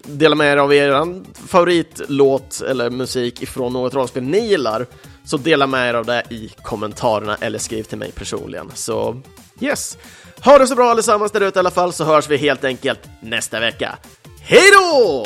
dela 0.02 0.36
med 0.36 0.52
er 0.52 0.56
av 0.56 0.74
er 0.74 1.22
favoritlåt 1.48 2.60
eller 2.60 2.90
musik 2.90 3.42
ifrån 3.42 3.72
något 3.72 3.94
rollspel 3.94 4.22
ni 4.22 4.48
gillar, 4.48 4.86
så 5.24 5.36
dela 5.36 5.66
med 5.66 5.88
er 5.88 5.94
av 5.94 6.06
det 6.06 6.22
i 6.30 6.52
kommentarerna 6.62 7.36
eller 7.40 7.58
skriv 7.58 7.82
till 7.82 7.98
mig 7.98 8.12
personligen. 8.12 8.70
Så 8.74 9.22
Yes! 9.60 9.98
Ha 10.40 10.58
det 10.58 10.66
så 10.66 10.74
bra 10.74 10.90
allesammans 10.90 11.32
där 11.32 11.40
ute 11.40 11.58
i 11.58 11.60
alla 11.60 11.70
fall 11.70 11.92
så 11.92 12.04
hörs 12.04 12.28
vi 12.28 12.36
helt 12.36 12.64
enkelt 12.64 13.00
nästa 13.20 13.60
vecka. 13.60 13.98
Hej 14.40 14.70
då! 14.72 15.24